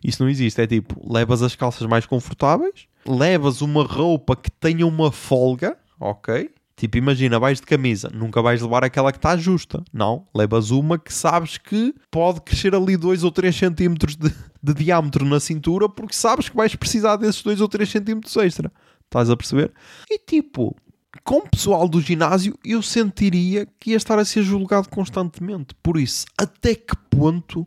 Isso 0.02 0.22
não 0.22 0.31
existe. 0.31 0.61
É 0.61 0.66
tipo, 0.66 1.00
levas 1.07 1.42
as 1.42 1.55
calças 1.55 1.87
mais 1.87 2.07
confortáveis, 2.07 2.87
levas 3.07 3.61
uma 3.61 3.85
roupa 3.85 4.35
que 4.35 4.50
tenha 4.50 4.87
uma 4.87 5.12
folga, 5.12 5.76
ok? 6.00 6.50
Tipo, 6.76 6.98
imagina, 6.98 7.38
vais 7.38 7.59
de 7.59 7.66
camisa, 7.66 8.11
nunca 8.12 8.42
vais 8.42 8.61
levar 8.61 8.85
aquela 8.85 9.11
que 9.11 9.16
está 9.16 9.35
justa. 9.35 9.83
Não, 9.90 10.26
levas 10.35 10.70
uma 10.70 10.98
que 10.98 11.12
sabes 11.12 11.57
que 11.57 11.94
pode 12.11 12.42
crescer 12.42 12.74
ali 12.74 12.98
2 12.98 13.24
ou 13.24 13.31
3 13.33 13.57
centímetros 13.57 14.14
de, 14.14 14.31
de, 14.62 14.74
diâmetro 14.74 15.24
na 15.24 15.40
cintura, 15.40 15.88
porque 15.88 16.12
sabes 16.14 16.50
que 16.50 16.57
vais 16.57 16.74
precisar 16.74 17.16
desses 17.16 17.42
2 17.42 17.62
ou 17.62 17.68
3 17.68 17.88
centímetros 17.88 18.37
extra. 18.37 18.70
Estás 19.07 19.31
a 19.31 19.37
perceber? 19.37 19.73
E 20.11 20.19
tipo, 20.19 20.77
com 21.25 21.38
o 21.38 21.49
pessoal 21.49 21.88
do 21.88 22.01
ginásio, 22.01 22.59
eu 22.64 22.83
sentiria 22.83 23.66
que 23.81 23.90
ia 23.90 23.97
estar 23.97 24.19
a 24.19 24.25
ser 24.25 24.42
julgado 24.42 24.88
constantemente. 24.88 25.75
Por 25.83 25.99
isso, 25.99 26.27
até 26.38 26.75
que 26.75 26.97
ponto 27.11 27.66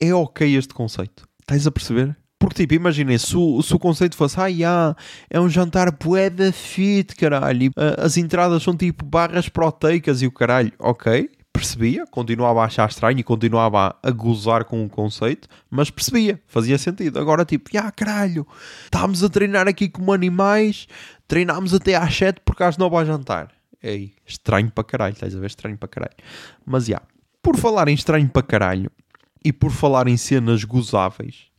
é 0.00 0.14
ok 0.14 0.56
este 0.56 0.74
conceito? 0.74 1.26
Estás 1.40 1.66
a 1.66 1.70
perceber? 1.70 2.16
Porque, 2.38 2.62
tipo, 2.62 2.72
imaginem, 2.72 3.18
se, 3.18 3.28
se 3.28 3.74
o 3.74 3.78
conceito 3.78 4.16
fosse, 4.16 4.36
ah, 4.64 4.96
é 5.28 5.38
um 5.38 5.48
jantar 5.48 5.92
poeda 5.92 6.50
fit, 6.52 7.14
caralho, 7.14 7.70
as 7.98 8.16
entradas 8.16 8.62
são 8.62 8.74
tipo 8.74 9.04
barras 9.04 9.48
proteicas 9.48 10.22
e 10.22 10.26
o 10.26 10.32
caralho, 10.32 10.72
ok, 10.78 11.28
percebia, 11.52 12.06
continuava 12.06 12.62
a 12.62 12.64
achar 12.64 12.88
estranho 12.88 13.18
e 13.18 13.22
continuava 13.22 13.96
a, 14.02 14.10
gozar 14.10 14.64
com 14.64 14.84
o 14.84 14.88
conceito, 14.88 15.48
mas 15.70 15.90
percebia, 15.90 16.40
fazia 16.46 16.78
sentido. 16.78 17.18
Agora, 17.18 17.44
tipo, 17.44 17.70
ah, 17.76 17.90
caralho, 17.90 18.46
estávamos 18.84 19.22
a 19.22 19.28
treinar 19.28 19.68
aqui 19.68 19.88
como 19.88 20.12
animais, 20.12 20.86
treinámos 21.28 21.74
até 21.74 21.94
às 21.94 22.14
7 22.14 22.40
porque 22.44 22.62
às 22.62 22.76
9 22.76 22.96
a 22.96 23.04
jantar. 23.04 23.52
Ei, 23.82 24.12
estranho 24.26 24.70
para 24.70 24.84
caralho, 24.84 25.12
estás 25.14 25.34
a 25.34 25.38
ver? 25.40 25.46
Estranho 25.46 25.78
para 25.78 25.88
caralho. 25.88 26.16
Mas, 26.64 26.86
já, 26.86 27.00
por 27.42 27.56
falar 27.56 27.88
em 27.88 27.94
estranho 27.94 28.28
para 28.28 28.42
caralho 28.42 28.90
e 29.44 29.52
por 29.52 29.70
falar 29.70 30.06
em 30.06 30.16
cenas 30.16 30.64
gozáveis, 30.64 31.50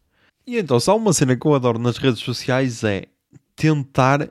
e 0.45 0.57
então, 0.57 0.79
só 0.79 0.97
uma 0.97 1.13
cena 1.13 1.35
que 1.35 1.45
eu 1.45 1.53
adoro 1.53 1.79
nas 1.79 1.97
redes 1.97 2.19
sociais 2.21 2.83
é 2.83 3.05
tentar 3.55 4.29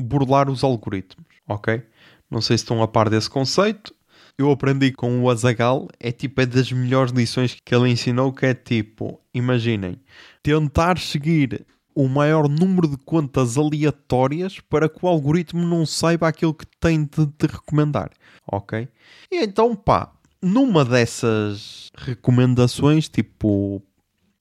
burlar 0.00 0.48
os 0.48 0.62
algoritmos, 0.62 1.26
ok? 1.46 1.82
Não 2.30 2.40
sei 2.40 2.56
se 2.56 2.64
estão 2.64 2.82
a 2.82 2.88
par 2.88 3.10
desse 3.10 3.28
conceito. 3.28 3.94
Eu 4.40 4.50
aprendi 4.50 4.90
com 4.90 5.22
o 5.22 5.28
Azagal, 5.28 5.86
é 6.00 6.10
tipo, 6.10 6.40
é 6.40 6.46
das 6.46 6.72
melhores 6.72 7.12
lições 7.12 7.58
que 7.62 7.74
ele 7.74 7.90
ensinou, 7.90 8.32
que 8.32 8.46
é 8.46 8.54
tipo, 8.54 9.20
imaginem, 9.34 10.00
tentar 10.42 10.96
seguir 10.96 11.66
o 11.94 12.08
maior 12.08 12.48
número 12.48 12.88
de 12.88 12.96
contas 12.96 13.58
aleatórias 13.58 14.58
para 14.58 14.88
que 14.88 15.04
o 15.04 15.08
algoritmo 15.08 15.60
não 15.66 15.84
saiba 15.84 16.26
aquilo 16.26 16.54
que 16.54 16.64
tem 16.80 17.04
de 17.04 17.26
te 17.26 17.48
recomendar, 17.48 18.12
ok? 18.50 18.88
E 19.30 19.44
então, 19.44 19.76
pá, 19.76 20.10
numa 20.40 20.86
dessas 20.86 21.90
recomendações, 21.94 23.10
tipo 23.10 23.82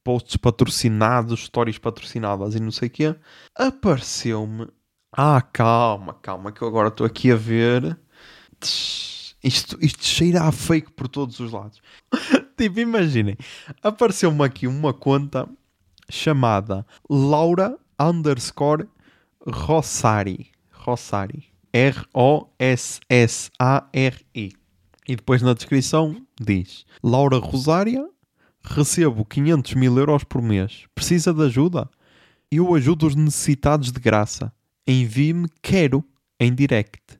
posts 0.01 0.37
patrocinados, 0.37 1.43
stories 1.43 1.77
patrocinadas 1.77 2.55
e 2.55 2.61
não 2.61 2.71
sei 2.71 2.87
o 2.87 2.91
quê, 2.91 3.15
apareceu-me. 3.53 4.65
Ah, 5.11 5.41
calma, 5.41 6.13
calma, 6.13 6.53
que 6.53 6.61
eu 6.61 6.69
agora 6.69 6.87
estou 6.87 7.05
aqui 7.05 7.33
a 7.33 7.35
ver. 7.35 7.99
Isto, 9.43 9.77
isto 9.81 10.03
cheira 10.03 10.43
a 10.43 10.51
fake 10.51 10.91
por 10.91 11.07
todos 11.07 11.39
os 11.39 11.51
lados. 11.51 11.81
tipo, 12.57 12.79
imaginem, 12.79 13.37
apareceu-me 13.81 14.43
aqui 14.43 14.67
uma 14.67 14.93
conta 14.93 15.47
chamada 16.09 16.85
Laura 17.09 17.77
underscore 17.99 18.87
Rossari. 19.45 20.51
Rossari. 20.71 21.45
R-O-S-S-A-R-I. 21.71 22.49
E 25.07 25.15
depois 25.15 25.41
na 25.41 25.53
descrição 25.53 26.21
diz 26.39 26.85
Laura 27.03 27.37
Rosária 27.37 28.09
Recebo 28.63 29.25
500 29.25 29.73
mil 29.73 29.97
euros 29.97 30.23
por 30.23 30.41
mês. 30.41 30.85
Precisa 30.93 31.33
de 31.33 31.41
ajuda? 31.43 31.89
Eu 32.51 32.75
ajudo 32.75 33.07
os 33.07 33.15
necessitados 33.15 33.91
de 33.91 33.99
graça. 33.99 34.51
Envie-me 34.85 35.47
quero 35.61 36.03
em 36.39 36.53
direct. 36.53 37.18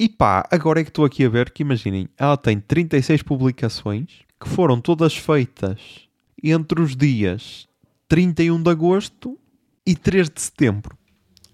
E 0.00 0.08
pá, 0.08 0.48
agora 0.50 0.80
é 0.80 0.82
que 0.82 0.88
estou 0.88 1.04
aqui 1.04 1.26
a 1.26 1.28
ver 1.28 1.50
que 1.50 1.62
imaginem, 1.62 2.08
ela 2.16 2.34
tem 2.34 2.58
36 2.58 3.22
publicações 3.22 4.20
que 4.40 4.48
foram 4.48 4.80
todas 4.80 5.14
feitas 5.14 6.08
entre 6.42 6.80
os 6.80 6.96
dias 6.96 7.68
31 8.08 8.62
de 8.62 8.70
agosto 8.70 9.38
e 9.84 9.94
3 9.94 10.30
de 10.30 10.40
setembro. 10.40 10.96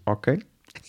Ok? 0.07 0.41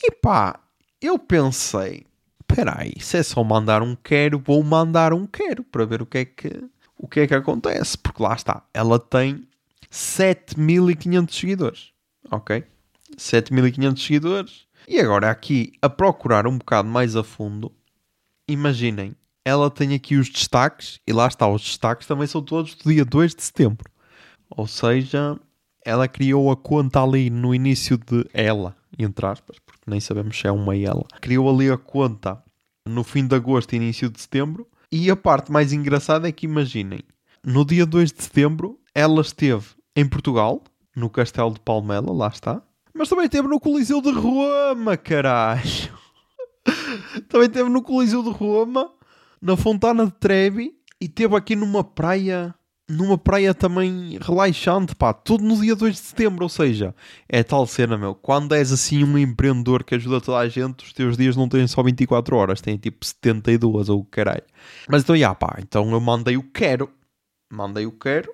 E 0.03 0.11
pá, 0.11 0.59
eu 1.01 1.17
pensei, 1.17 2.05
peraí, 2.45 2.93
se 2.99 3.17
é 3.17 3.23
só 3.23 3.43
mandar 3.43 3.81
um 3.81 3.95
quero, 3.95 4.37
vou 4.37 4.61
mandar 4.61 5.11
um 5.11 5.25
quero 5.25 5.63
para 5.63 5.83
ver 5.83 6.03
o 6.03 6.05
que 6.05 6.19
é 6.19 6.25
que 6.25 6.63
o 6.95 7.07
que 7.07 7.21
é 7.21 7.27
que 7.27 7.33
acontece? 7.33 7.97
Porque 7.97 8.21
lá 8.21 8.35
está, 8.35 8.61
ela 8.71 8.99
tem 8.99 9.47
7500 9.89 11.35
seguidores, 11.35 11.91
ok? 12.29 12.63
7500 13.17 14.05
seguidores. 14.05 14.66
E 14.87 14.99
agora 15.01 15.29
aqui, 15.29 15.73
a 15.81 15.89
procurar 15.89 16.47
um 16.47 16.57
bocado 16.57 16.87
mais 16.87 17.15
a 17.17 17.23
fundo, 17.23 17.73
imaginem, 18.47 19.13
ela 19.43 19.69
tem 19.69 19.93
aqui 19.93 20.15
os 20.15 20.29
destaques, 20.29 21.01
e 21.05 21.11
lá 21.11 21.27
está, 21.27 21.45
os 21.47 21.61
destaques 21.61 22.07
também 22.07 22.25
são 22.25 22.41
todos 22.41 22.73
do 22.75 22.89
dia 22.89 23.03
2 23.03 23.35
de 23.35 23.43
setembro. 23.43 23.91
Ou 24.49 24.65
seja, 24.65 25.37
ela 25.83 26.07
criou 26.07 26.49
a 26.49 26.55
conta 26.55 27.03
ali 27.03 27.29
no 27.29 27.53
início 27.53 27.97
de 27.97 28.25
ela, 28.33 28.77
entre 28.97 29.25
aspas, 29.25 29.57
porque 29.59 29.83
nem 29.85 29.99
sabemos 29.99 30.39
se 30.39 30.47
é 30.47 30.51
uma 30.51 30.75
ela. 30.75 31.05
Criou 31.19 31.49
ali 31.49 31.69
a 31.69 31.77
conta 31.77 32.41
no 32.85 33.03
fim 33.03 33.27
de 33.27 33.35
agosto 33.35 33.73
e 33.73 33.75
início 33.75 34.09
de 34.09 34.21
setembro 34.21 34.65
e 34.89 35.11
a 35.11 35.17
parte 35.17 35.51
mais 35.51 35.73
engraçada 35.73 36.29
é 36.29 36.31
que 36.31 36.45
imaginem, 36.45 37.01
no 37.43 37.65
dia 37.65 37.85
2 37.85 38.13
de 38.13 38.23
setembro, 38.23 38.79
ela 38.95 39.21
esteve 39.21 39.65
em 39.95 40.07
Portugal, 40.07 40.63
no 40.95 41.09
Castelo 41.09 41.53
de 41.53 41.59
Palmela, 41.59 42.13
lá 42.13 42.29
está, 42.29 42.61
mas 42.97 43.09
também 43.09 43.25
esteve 43.25 43.47
no 43.47 43.59
Coliseu 43.59 44.01
de 44.01 44.11
Roma, 44.11 44.97
caralho. 44.97 45.91
também 47.29 47.47
esteve 47.47 47.69
no 47.69 47.81
Coliseu 47.81 48.23
de 48.23 48.29
Roma, 48.29 48.91
na 49.41 49.55
Fontana 49.55 50.05
de 50.05 50.11
Trevi 50.13 50.73
e 50.99 51.05
esteve 51.05 51.35
aqui 51.35 51.55
numa 51.55 51.83
praia 51.83 52.53
numa 52.89 53.17
praia 53.17 53.53
também 53.53 54.17
relaxante, 54.21 54.95
pá, 54.95 55.11
tudo 55.13 55.43
no 55.43 55.59
dia 55.59 55.75
2 55.75 55.93
de 55.93 55.99
setembro, 55.99 56.43
ou 56.43 56.49
seja, 56.49 56.95
é 57.27 57.43
tal 57.43 57.67
cena, 57.67 57.97
meu, 57.97 58.15
quando 58.15 58.55
és 58.55 58.71
assim 58.71 59.03
um 59.03 59.17
empreendedor 59.17 59.83
que 59.83 59.95
ajuda 59.95 60.21
toda 60.21 60.37
a 60.37 60.47
gente, 60.47 60.85
os 60.85 60.93
teus 60.93 61.17
dias 61.17 61.35
não 61.35 61.49
têm 61.49 61.67
só 61.67 61.83
24 61.83 62.35
horas, 62.37 62.61
têm 62.61 62.77
tipo 62.77 63.05
72 63.05 63.89
ou 63.89 63.99
o 63.99 64.05
caralho. 64.05 64.43
Mas 64.87 65.03
então, 65.03 65.17
já, 65.17 65.35
pá, 65.35 65.57
então 65.59 65.91
eu 65.91 65.99
mandei 65.99 66.37
o 66.37 66.43
quero, 66.43 66.89
mandei 67.51 67.85
o 67.85 67.91
quero, 67.91 68.31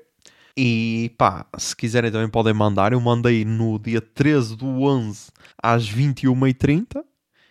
e 0.58 1.12
pá, 1.18 1.46
se 1.58 1.76
quiserem 1.76 2.12
também 2.12 2.30
podem 2.30 2.54
mandar, 2.54 2.94
eu 2.94 3.02
mandei 3.02 3.44
no 3.44 3.80
dia 3.80 4.02
13 4.02 4.56
do 4.56 4.84
11 4.84 5.32
às 5.62 5.89
21h30, 5.89 7.04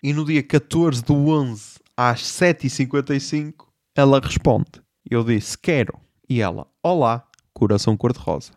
e 0.03 0.13
no 0.13 0.25
dia 0.25 0.43
14 0.43 1.03
do 1.05 1.15
11 1.29 1.81
às 1.97 2.23
7h55, 2.23 3.67
ela 3.95 4.21
responde, 4.21 4.83
eu 5.09 5.23
disse, 5.23 5.59
quero. 5.59 5.99
E 6.29 6.41
ela, 6.41 6.67
olá, 6.83 7.27
coração 7.53 7.97
cor-de-rosa. 7.97 8.53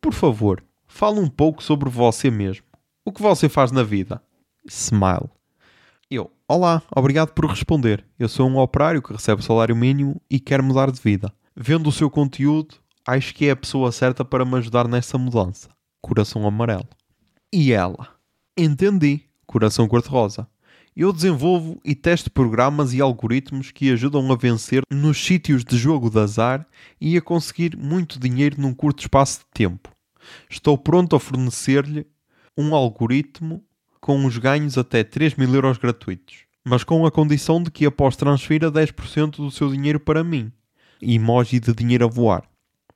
Por 0.00 0.12
favor, 0.12 0.64
fale 0.86 1.20
um 1.20 1.28
pouco 1.28 1.62
sobre 1.62 1.88
você 1.88 2.30
mesmo. 2.30 2.64
O 3.04 3.12
que 3.12 3.22
você 3.22 3.48
faz 3.48 3.70
na 3.70 3.82
vida? 3.82 4.22
Smile. 4.68 5.30
Eu, 6.10 6.30
olá, 6.48 6.82
obrigado 6.94 7.32
por 7.32 7.46
responder. 7.46 8.04
Eu 8.18 8.28
sou 8.28 8.48
um 8.48 8.58
operário 8.58 9.00
que 9.00 9.12
recebe 9.12 9.44
salário 9.44 9.76
mínimo 9.76 10.20
e 10.28 10.40
quer 10.40 10.60
mudar 10.60 10.90
de 10.90 11.00
vida. 11.00 11.32
Vendo 11.54 11.88
o 11.88 11.92
seu 11.92 12.10
conteúdo, 12.10 12.76
acho 13.06 13.34
que 13.34 13.46
é 13.46 13.50
a 13.50 13.56
pessoa 13.56 13.92
certa 13.92 14.24
para 14.24 14.44
me 14.44 14.56
ajudar 14.56 14.88
nessa 14.88 15.18
mudança. 15.18 15.68
Coração 16.00 16.46
amarelo. 16.46 16.88
E 17.52 17.72
ela, 17.72 18.08
entendi. 18.56 19.22
Coração 19.46 19.88
cor-de-rosa. 19.88 20.46
Eu 20.96 21.12
desenvolvo 21.12 21.80
e 21.84 21.94
testo 21.94 22.30
programas 22.30 22.92
e 22.92 23.00
algoritmos 23.00 23.70
que 23.70 23.90
ajudam 23.92 24.30
a 24.30 24.36
vencer 24.36 24.82
nos 24.90 25.24
sítios 25.24 25.64
de 25.64 25.76
jogo 25.76 26.10
de 26.10 26.18
azar 26.18 26.66
e 27.00 27.16
a 27.16 27.22
conseguir 27.22 27.76
muito 27.76 28.18
dinheiro 28.18 28.60
num 28.60 28.74
curto 28.74 29.00
espaço 29.00 29.40
de 29.40 29.46
tempo. 29.52 29.90
Estou 30.48 30.76
pronto 30.76 31.16
a 31.16 31.20
fornecer-lhe 31.20 32.06
um 32.56 32.74
algoritmo 32.74 33.64
com 34.00 34.24
os 34.24 34.36
ganhos 34.36 34.76
até 34.76 35.04
3 35.04 35.36
mil 35.36 35.54
euros 35.54 35.78
gratuitos, 35.78 36.44
mas 36.64 36.82
com 36.82 37.06
a 37.06 37.10
condição 37.10 37.62
de 37.62 37.70
que 37.70 37.86
após 37.86 38.16
transfira 38.16 38.70
10% 38.70 39.36
do 39.36 39.50
seu 39.50 39.70
dinheiro 39.70 40.00
para 40.00 40.24
mim. 40.24 40.52
Emoji 41.00 41.60
de 41.60 41.72
dinheiro 41.72 42.04
a 42.04 42.08
voar. 42.08 42.49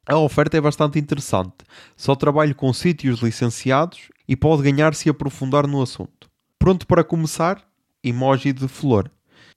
A 0.07 0.17
oferta 0.19 0.57
é 0.57 0.61
bastante 0.61 0.99
interessante. 0.99 1.57
Só 1.97 2.14
trabalho 2.14 2.55
com 2.55 2.73
sítios 2.73 3.21
licenciados 3.21 4.11
e 4.29 4.37
pode 4.37 4.62
ganhar 4.62 4.95
se 4.95 5.09
aprofundar 5.09 5.67
no 5.67 5.83
assunto. 5.83 6.29
Pronto 6.59 6.87
para 6.87 7.05
começar? 7.05 7.62
Emoji 8.03 8.53
de 8.53 8.69
flor. 8.69 9.11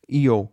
E 0.08 0.26
eu, 0.26 0.50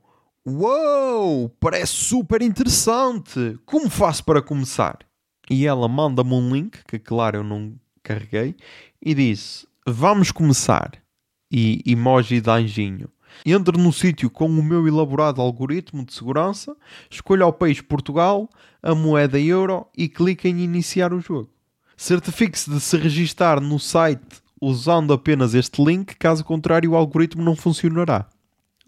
Uou, 0.46 1.48
parece 1.58 1.92
super 1.92 2.42
interessante. 2.42 3.58
Como 3.64 3.88
faço 3.88 4.22
para 4.24 4.42
começar? 4.42 4.98
E 5.48 5.66
ela 5.66 5.88
manda-me 5.88 6.34
um 6.34 6.54
link, 6.54 6.84
que 6.86 6.98
claro 6.98 7.38
eu 7.38 7.44
não 7.44 7.74
carreguei, 8.02 8.54
e 9.00 9.14
disse: 9.14 9.66
Vamos 9.86 10.30
começar. 10.30 10.92
E 11.50 11.82
emoji 11.86 12.42
de 12.42 12.50
anjinho. 12.50 13.08
Entre 13.44 13.76
no 13.76 13.92
sítio 13.92 14.30
com 14.30 14.46
o 14.46 14.62
meu 14.62 14.86
elaborado 14.86 15.40
algoritmo 15.40 16.04
de 16.04 16.12
segurança, 16.12 16.76
escolha 17.10 17.46
o 17.46 17.52
país 17.52 17.80
Portugal, 17.80 18.48
a 18.82 18.94
moeda 18.94 19.38
euro 19.38 19.86
e 19.96 20.08
clique 20.08 20.48
em 20.48 20.60
iniciar 20.60 21.12
o 21.12 21.20
jogo. 21.20 21.50
Certifique-se 21.96 22.70
de 22.70 22.80
se 22.80 22.96
registar 22.96 23.60
no 23.60 23.78
site 23.78 24.42
usando 24.60 25.12
apenas 25.12 25.54
este 25.54 25.82
link, 25.84 26.14
caso 26.16 26.44
contrário 26.44 26.92
o 26.92 26.96
algoritmo 26.96 27.42
não 27.42 27.54
funcionará. 27.54 28.26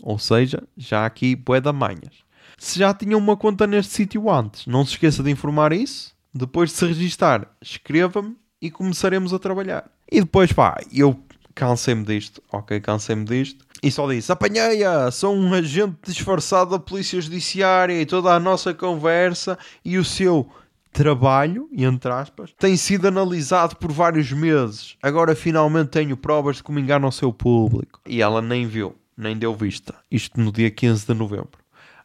Ou 0.02 0.18
seja, 0.18 0.62
já 0.76 1.04
aqui 1.04 1.36
bué 1.36 1.60
da 1.60 1.72
manhas. 1.72 2.24
Se 2.58 2.78
já 2.78 2.94
tinha 2.94 3.16
uma 3.16 3.36
conta 3.36 3.66
neste 3.66 3.92
sítio 3.92 4.30
antes, 4.30 4.66
não 4.66 4.84
se 4.84 4.92
esqueça 4.92 5.22
de 5.22 5.30
informar 5.30 5.72
isso. 5.72 6.14
Depois 6.32 6.70
de 6.70 6.76
se 6.76 6.86
registar, 6.86 7.46
escreva-me 7.60 8.36
e 8.60 8.70
começaremos 8.70 9.32
a 9.32 9.38
trabalhar. 9.38 9.90
E 10.10 10.20
depois, 10.20 10.52
pá, 10.52 10.78
eu 10.92 11.18
cansei-me 11.54 12.04
disto, 12.04 12.42
ok, 12.52 12.80
cansei-me 12.80 13.24
disto. 13.24 13.65
E 13.82 13.90
só 13.90 14.08
disse: 14.10 14.32
apanhei-a, 14.32 15.10
sou 15.10 15.34
um 15.34 15.52
agente 15.52 15.96
disfarçado 16.04 16.70
da 16.70 16.78
Polícia 16.78 17.20
Judiciária 17.20 18.00
e 18.00 18.06
toda 18.06 18.32
a 18.32 18.40
nossa 18.40 18.72
conversa 18.72 19.58
e 19.84 19.98
o 19.98 20.04
seu 20.04 20.48
trabalho, 20.92 21.68
entre 21.72 22.10
aspas, 22.10 22.54
tem 22.58 22.74
sido 22.76 23.06
analisado 23.06 23.76
por 23.76 23.92
vários 23.92 24.32
meses. 24.32 24.96
Agora 25.02 25.34
finalmente 25.34 25.88
tenho 25.88 26.16
provas 26.16 26.56
de 26.56 26.62
como 26.62 26.78
engana 26.78 27.06
o 27.06 27.12
seu 27.12 27.32
público. 27.32 28.00
E 28.06 28.22
ela 28.22 28.40
nem 28.40 28.66
viu, 28.66 28.96
nem 29.16 29.36
deu 29.36 29.54
vista. 29.54 29.94
Isto 30.10 30.40
no 30.40 30.50
dia 30.50 30.70
15 30.70 31.06
de 31.06 31.12
novembro. 31.14 31.58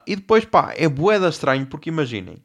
E 0.06 0.16
depois, 0.16 0.44
pá, 0.44 0.74
é 0.76 0.90
boeda 0.90 1.30
estranho 1.30 1.66
porque 1.68 1.90
imaginem. 1.90 2.44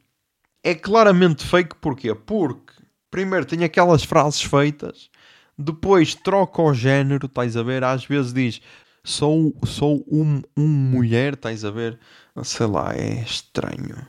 É 0.63 0.73
claramente 0.73 1.45
fake 1.45 1.75
porquê? 1.81 2.15
Porque 2.15 2.73
primeiro 3.11 3.45
tem 3.45 3.63
aquelas 3.63 4.03
frases 4.03 4.41
feitas, 4.41 5.09
depois 5.57 6.15
troca 6.15 6.61
o 6.61 6.73
género, 6.73 7.25
estás 7.25 7.57
a 7.57 7.63
ver? 7.63 7.83
Às 7.83 8.05
vezes 8.05 8.31
diz 8.31 8.61
sou, 9.07 9.55
sou 9.65 10.05
um, 10.11 10.41
um 10.55 10.67
mulher, 10.67 11.33
estás 11.33 11.63
a 11.63 11.71
ver? 11.71 11.97
Sei 12.43 12.67
lá, 12.67 12.93
é 12.93 13.21
estranho. 13.23 14.05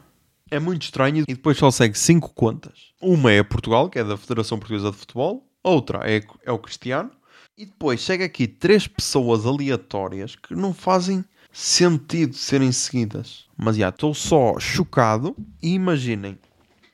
É 0.51 0.59
muito 0.59 0.83
estranho 0.83 1.25
e 1.29 1.35
depois 1.35 1.57
só 1.57 1.71
segue 1.71 1.97
cinco 1.97 2.35
contas. 2.35 2.93
Uma 3.01 3.33
é 3.33 3.43
Portugal, 3.43 3.89
que 3.89 3.99
é 3.99 4.05
da 4.05 4.17
Federação 4.17 4.59
Portuguesa 4.59 4.91
de 4.91 4.97
Futebol, 4.97 5.47
outra 5.63 6.01
é, 6.05 6.23
é 6.45 6.51
o 6.51 6.59
Cristiano, 6.59 7.11
e 7.57 7.65
depois 7.65 8.01
chega 8.01 8.25
aqui 8.25 8.47
três 8.49 8.87
pessoas 8.89 9.47
aleatórias 9.47 10.35
que 10.35 10.55
não 10.55 10.75
fazem 10.75 11.25
sentido 11.53 12.35
serem 12.35 12.73
seguidas. 12.73 13.47
Mas 13.57 13.77
já, 13.77 13.91
estou 13.91 14.13
só 14.15 14.59
chocado 14.59 15.37
e 15.63 15.75
imaginem 15.75 16.39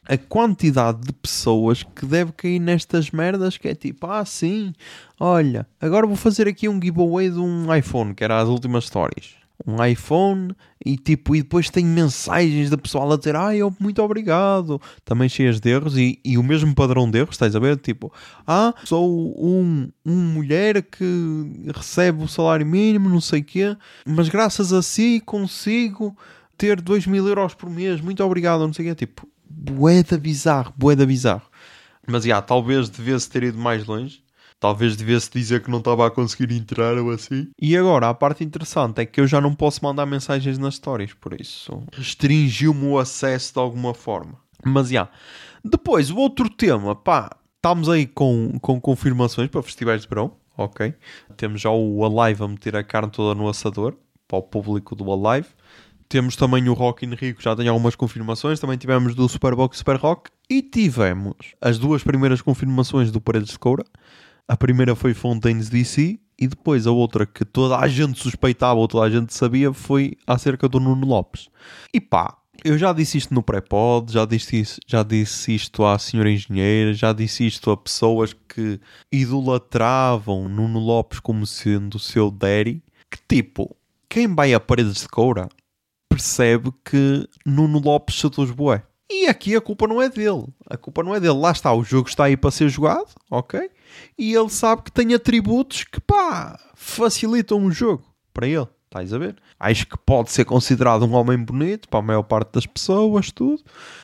a 0.07 0.17
quantidade 0.17 1.01
de 1.01 1.13
pessoas 1.13 1.83
que 1.83 2.05
deve 2.05 2.33
cair 2.33 2.59
nestas 2.59 3.11
merdas 3.11 3.57
que 3.57 3.69
é 3.69 3.75
tipo, 3.75 4.07
ah 4.07 4.25
sim, 4.25 4.73
olha, 5.19 5.67
agora 5.81 6.07
vou 6.07 6.17
fazer 6.17 6.47
aqui 6.47 6.69
um 6.69 6.81
giveaway 6.81 7.31
de 7.31 7.39
um 7.39 7.75
iPhone, 7.75 8.15
que 8.15 8.23
era 8.23 8.41
as 8.41 8.49
últimas 8.49 8.87
stories. 8.87 9.35
Um 9.67 9.83
iPhone 9.83 10.53
e 10.85 10.97
tipo, 10.97 11.35
e 11.35 11.41
depois 11.41 11.71
tem 11.71 11.85
mensagens 11.85 12.69
da 12.69 12.77
pessoal 12.77 13.11
a 13.13 13.17
dizer, 13.17 13.37
ah, 13.37 13.55
eu 13.55 13.75
muito 13.79 14.03
obrigado, 14.03 14.81
também 15.05 15.29
cheias 15.29 15.61
de 15.61 15.71
erros 15.71 15.97
e, 15.97 16.19
e 16.25 16.37
o 16.37 16.43
mesmo 16.43 16.75
padrão 16.75 17.09
de 17.09 17.21
erros, 17.21 17.37
estás 17.37 17.55
a 17.55 17.61
ver? 17.61 17.79
Tipo, 17.79 18.13
ah, 18.47 18.75
sou 18.85 19.09
um, 19.39 19.89
um 20.05 20.17
mulher 20.17 20.83
que 20.83 21.71
recebe 21.75 22.25
o 22.25 22.29
salário 22.29 22.67
mínimo, 22.67 23.09
não 23.09 23.21
sei 23.21 23.43
quê, 23.43 23.77
mas 24.05 24.29
graças 24.29 24.73
a 24.73 24.83
si 24.83 25.23
consigo 25.25 26.15
ter 26.59 26.81
2 26.81 27.07
mil 27.07 27.27
euros 27.27 27.55
por 27.55 27.71
mês, 27.71 28.01
muito 28.01 28.23
obrigado, 28.25 28.61
não 28.67 28.73
sei 28.73 28.87
o 28.87 28.89
quê, 28.89 29.07
tipo, 29.07 29.27
boeda 29.57 30.19
bizarro, 30.19 30.73
boeda 30.77 31.07
bizarro. 31.07 31.49
Mas, 32.07 32.25
já, 32.25 32.43
talvez 32.43 32.89
devesse 32.89 33.31
ter 33.31 33.45
ido 33.45 33.59
mais 33.59 33.87
longe. 33.87 34.23
Talvez 34.61 34.97
devesse 34.97 35.31
dizer 35.31 35.63
que 35.63 35.71
não 35.71 35.79
estava 35.79 36.07
a 36.07 36.11
conseguir 36.11 36.53
entrar 36.53 36.97
ou 36.97 37.11
assim. 37.11 37.49
E 37.61 37.77
agora, 37.77 38.09
a 38.09 38.15
parte 38.15 38.43
interessante 38.43 39.01
é 39.01 39.07
que 39.07 39.21
eu 39.21 39.27
já 39.27 39.41
não 39.41 39.55
posso 39.55 39.85
mandar 39.85 40.07
mensagens 40.07 40.57
nas 40.59 40.77
stories, 40.77 41.13
por 41.13 41.39
isso 41.39 41.83
restringiu-me 41.93 42.87
o 42.87 42.99
acesso 42.99 43.53
de 43.53 43.59
alguma 43.59 43.93
forma. 43.93 44.39
Mas, 44.65 44.89
já. 44.89 45.09
Depois, 45.63 46.11
o 46.11 46.17
outro 46.17 46.49
tema, 46.49 46.95
pá, 46.95 47.37
estamos 47.57 47.89
aí 47.89 48.07
com, 48.07 48.59
com 48.61 48.81
confirmações 48.81 49.51
para 49.51 49.63
festivais 49.63 50.03
de 50.03 50.09
verão, 50.09 50.33
ok? 50.57 50.95
Temos 51.37 51.61
já 51.61 51.71
o 51.71 52.05
Alive 52.05 52.45
a 52.45 52.49
meter 52.49 52.77
a 52.77 52.85
carne 52.85 53.11
toda 53.11 53.39
no 53.39 53.49
assador, 53.49 53.95
para 54.27 54.39
o 54.39 54.43
público 54.43 54.95
do 54.95 55.11
Alive. 55.13 55.49
Temos 56.09 56.37
também 56.37 56.69
o 56.69 56.75
Rock 56.75 57.05
in 57.05 57.15
Rio, 57.15 57.35
que 57.35 57.43
já 57.43 57.57
tem 57.57 57.69
algumas 57.69 57.95
confirmações. 57.95 58.61
Também 58.61 58.79
tivemos 58.79 59.15
do 59.15 59.29
Superbox 59.29 59.79
Super 59.79 59.97
Rock. 59.97 60.31
E 60.49 60.63
tivemos 60.63 61.35
as 61.61 61.79
duas 61.79 62.03
primeiras 62.03 62.41
confirmações 62.41 63.11
do 63.11 63.21
Paredes 63.21 63.51
de 63.51 63.59
Coura. 63.59 63.85
A 64.47 64.57
primeira 64.57 64.95
foi 64.95 65.15
Fontaines 65.15 65.69
DC. 65.69 66.19
E 66.39 66.49
depois 66.49 66.87
a 66.87 66.91
outra 66.91 67.25
que 67.27 67.45
toda 67.45 67.79
a 67.79 67.87
gente 67.87 68.21
suspeitava 68.21 68.79
ou 68.81 68.89
toda 68.89 69.07
a 69.07 69.11
gente 69.11 69.33
sabia 69.33 69.73
foi 69.73 70.17
acerca 70.27 70.69
do 70.69 70.81
Nuno 70.81 71.07
Lopes. 71.07 71.49
E 71.93 72.01
pá, 72.01 72.37
eu 72.65 72.77
já 72.77 72.93
disse 72.93 73.19
isto 73.19 73.33
no 73.33 73.43
pré-pod, 73.43 74.13
já 74.13 74.25
disse, 74.25 74.79
já 74.87 75.03
disse 75.03 75.55
isto 75.55 75.85
à 75.85 75.99
senhora 75.99 76.31
engenheira, 76.31 76.93
já 76.93 77.13
disse 77.13 77.47
isto 77.47 77.71
a 77.71 77.77
pessoas 77.77 78.33
que 78.33 78.81
idolatravam 79.13 80.49
Nuno 80.49 80.79
Lopes 80.79 81.21
como 81.21 81.47
sendo 81.47 81.97
o 81.97 82.01
seu 82.01 82.31
daddy. 82.31 82.83
Que 83.11 83.19
tipo, 83.29 83.77
quem 84.09 84.35
vai 84.35 84.55
a 84.55 84.61
Paredes 84.61 85.03
de 85.03 85.09
Coura 85.09 85.49
percebe 86.15 86.73
que 86.85 87.29
Nuno 87.45 87.81
Lopes 87.81 88.21
seduz 88.21 88.53
bué. 88.53 88.85
E 89.11 89.27
aqui 89.27 89.57
a 89.57 89.61
culpa 89.61 89.89
não 89.89 90.01
é 90.01 90.09
dele. 90.09 90.47
A 90.71 90.77
culpa 90.77 91.03
não 91.03 91.13
é 91.13 91.19
dele. 91.19 91.39
Lá 91.39 91.51
está, 91.51 91.73
o 91.73 91.83
jogo 91.83 92.09
está 92.09 92.25
aí 92.25 92.37
para 92.37 92.53
ser 92.53 92.69
jogado, 92.69 93.09
ok? 93.29 93.69
E 94.17 94.33
ele 94.33 94.49
sabe 94.49 94.83
que 94.83 94.93
tem 94.93 95.13
atributos 95.13 95.83
que, 95.83 96.01
pá, 96.01 96.59
facilitam 96.75 97.65
o 97.65 97.71
jogo 97.73 98.05
para 98.33 98.47
ele. 98.47 98.69
Estás 98.85 99.13
a 99.13 99.19
ver? 99.19 99.37
Acho 99.59 99.89
que 99.89 99.99
pode 99.99 100.31
ser 100.31 100.45
considerado 100.45 101.05
um 101.05 101.15
homem 101.15 101.37
bonito 101.37 101.89
para 101.89 101.99
a 101.99 102.03
maior 102.03 102.23
parte 102.23 102.53
das 102.53 102.65
pessoas, 102.65 103.33
tudo. 103.33 103.61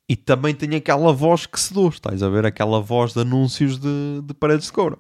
E 0.09 0.17
também 0.17 0.53
tem 0.53 0.75
aquela 0.75 1.13
voz 1.13 1.47
que 1.47 1.61
seduz. 1.61 1.95
Estás 1.95 2.25
a 2.25 2.29
ver? 2.29 2.45
Aquela 2.45 2.81
voz 2.81 3.13
de 3.13 3.21
anúncios 3.21 3.79
de, 3.79 4.21
de 4.25 4.35
paredes 4.35 4.67
de 4.67 4.73
couro. 4.73 4.99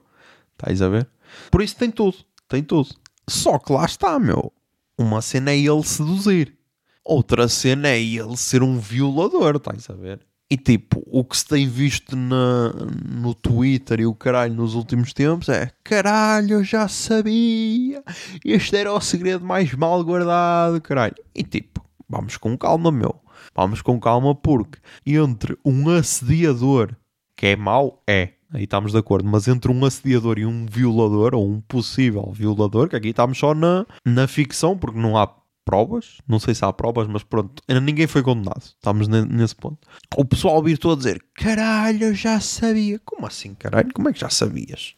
Estás 0.52 0.80
a 0.80 0.88
ver? 0.88 1.08
Por 1.50 1.60
isso 1.60 1.74
tem 1.74 1.90
tudo. 1.90 2.18
Tem 2.48 2.62
tudo. 2.62 2.88
Só 3.28 3.58
que 3.58 3.72
lá 3.72 3.84
está, 3.84 4.16
meu. 4.20 4.52
Uma 4.96 5.20
cena 5.20 5.50
é 5.50 5.58
ele 5.58 5.82
seduzir. 5.82 6.59
Outra 7.04 7.48
cena 7.48 7.88
é 7.88 8.00
ele 8.00 8.36
ser 8.36 8.62
um 8.62 8.78
violador, 8.78 9.56
estás 9.56 9.88
a 9.90 9.94
ver? 9.94 10.20
E 10.52 10.56
tipo, 10.56 11.00
o 11.06 11.24
que 11.24 11.36
se 11.36 11.46
tem 11.46 11.68
visto 11.68 12.16
na, 12.16 12.72
no 13.08 13.32
Twitter 13.34 14.00
e 14.00 14.06
o 14.06 14.14
caralho 14.14 14.52
nos 14.52 14.74
últimos 14.74 15.12
tempos 15.12 15.48
é 15.48 15.70
caralho, 15.84 16.54
eu 16.54 16.64
já 16.64 16.88
sabia, 16.88 18.02
este 18.44 18.76
era 18.76 18.92
o 18.92 19.00
segredo 19.00 19.44
mais 19.44 19.72
mal 19.74 20.02
guardado, 20.02 20.80
caralho. 20.80 21.14
E 21.32 21.44
tipo, 21.44 21.84
vamos 22.08 22.36
com 22.36 22.58
calma, 22.58 22.90
meu. 22.90 23.14
Vamos 23.54 23.80
com 23.80 24.00
calma 24.00 24.34
porque 24.34 24.78
entre 25.06 25.56
um 25.64 25.88
assediador 25.88 26.96
que 27.36 27.46
é 27.46 27.56
mau, 27.56 28.02
é. 28.06 28.30
Aí 28.52 28.64
estamos 28.64 28.90
de 28.90 28.98
acordo, 28.98 29.28
mas 29.28 29.46
entre 29.46 29.70
um 29.70 29.84
assediador 29.84 30.36
e 30.36 30.44
um 30.44 30.66
violador, 30.66 31.34
ou 31.34 31.48
um 31.48 31.60
possível 31.60 32.32
violador, 32.34 32.88
que 32.88 32.96
aqui 32.96 33.08
estamos 33.10 33.38
só 33.38 33.54
na, 33.54 33.86
na 34.04 34.26
ficção, 34.26 34.76
porque 34.76 34.98
não 34.98 35.16
há 35.16 35.26
provas, 35.70 36.18
não 36.26 36.40
sei 36.40 36.52
se 36.52 36.64
há 36.64 36.72
provas, 36.72 37.06
mas 37.06 37.22
pronto, 37.22 37.62
ainda 37.68 37.80
ninguém 37.80 38.08
foi 38.08 38.24
condenado. 38.24 38.60
Estamos 38.60 39.06
nesse 39.06 39.54
ponto. 39.54 39.78
O 40.16 40.24
pessoal 40.24 40.60
vir 40.60 40.76
a 40.84 40.94
dizer: 40.96 41.22
caralho, 41.36 42.06
eu 42.06 42.14
já 42.14 42.40
sabia. 42.40 42.98
Como 43.04 43.24
assim, 43.24 43.54
caralho? 43.54 43.92
Como 43.94 44.08
é 44.08 44.12
que 44.12 44.18
já 44.18 44.28
sabias? 44.28 44.94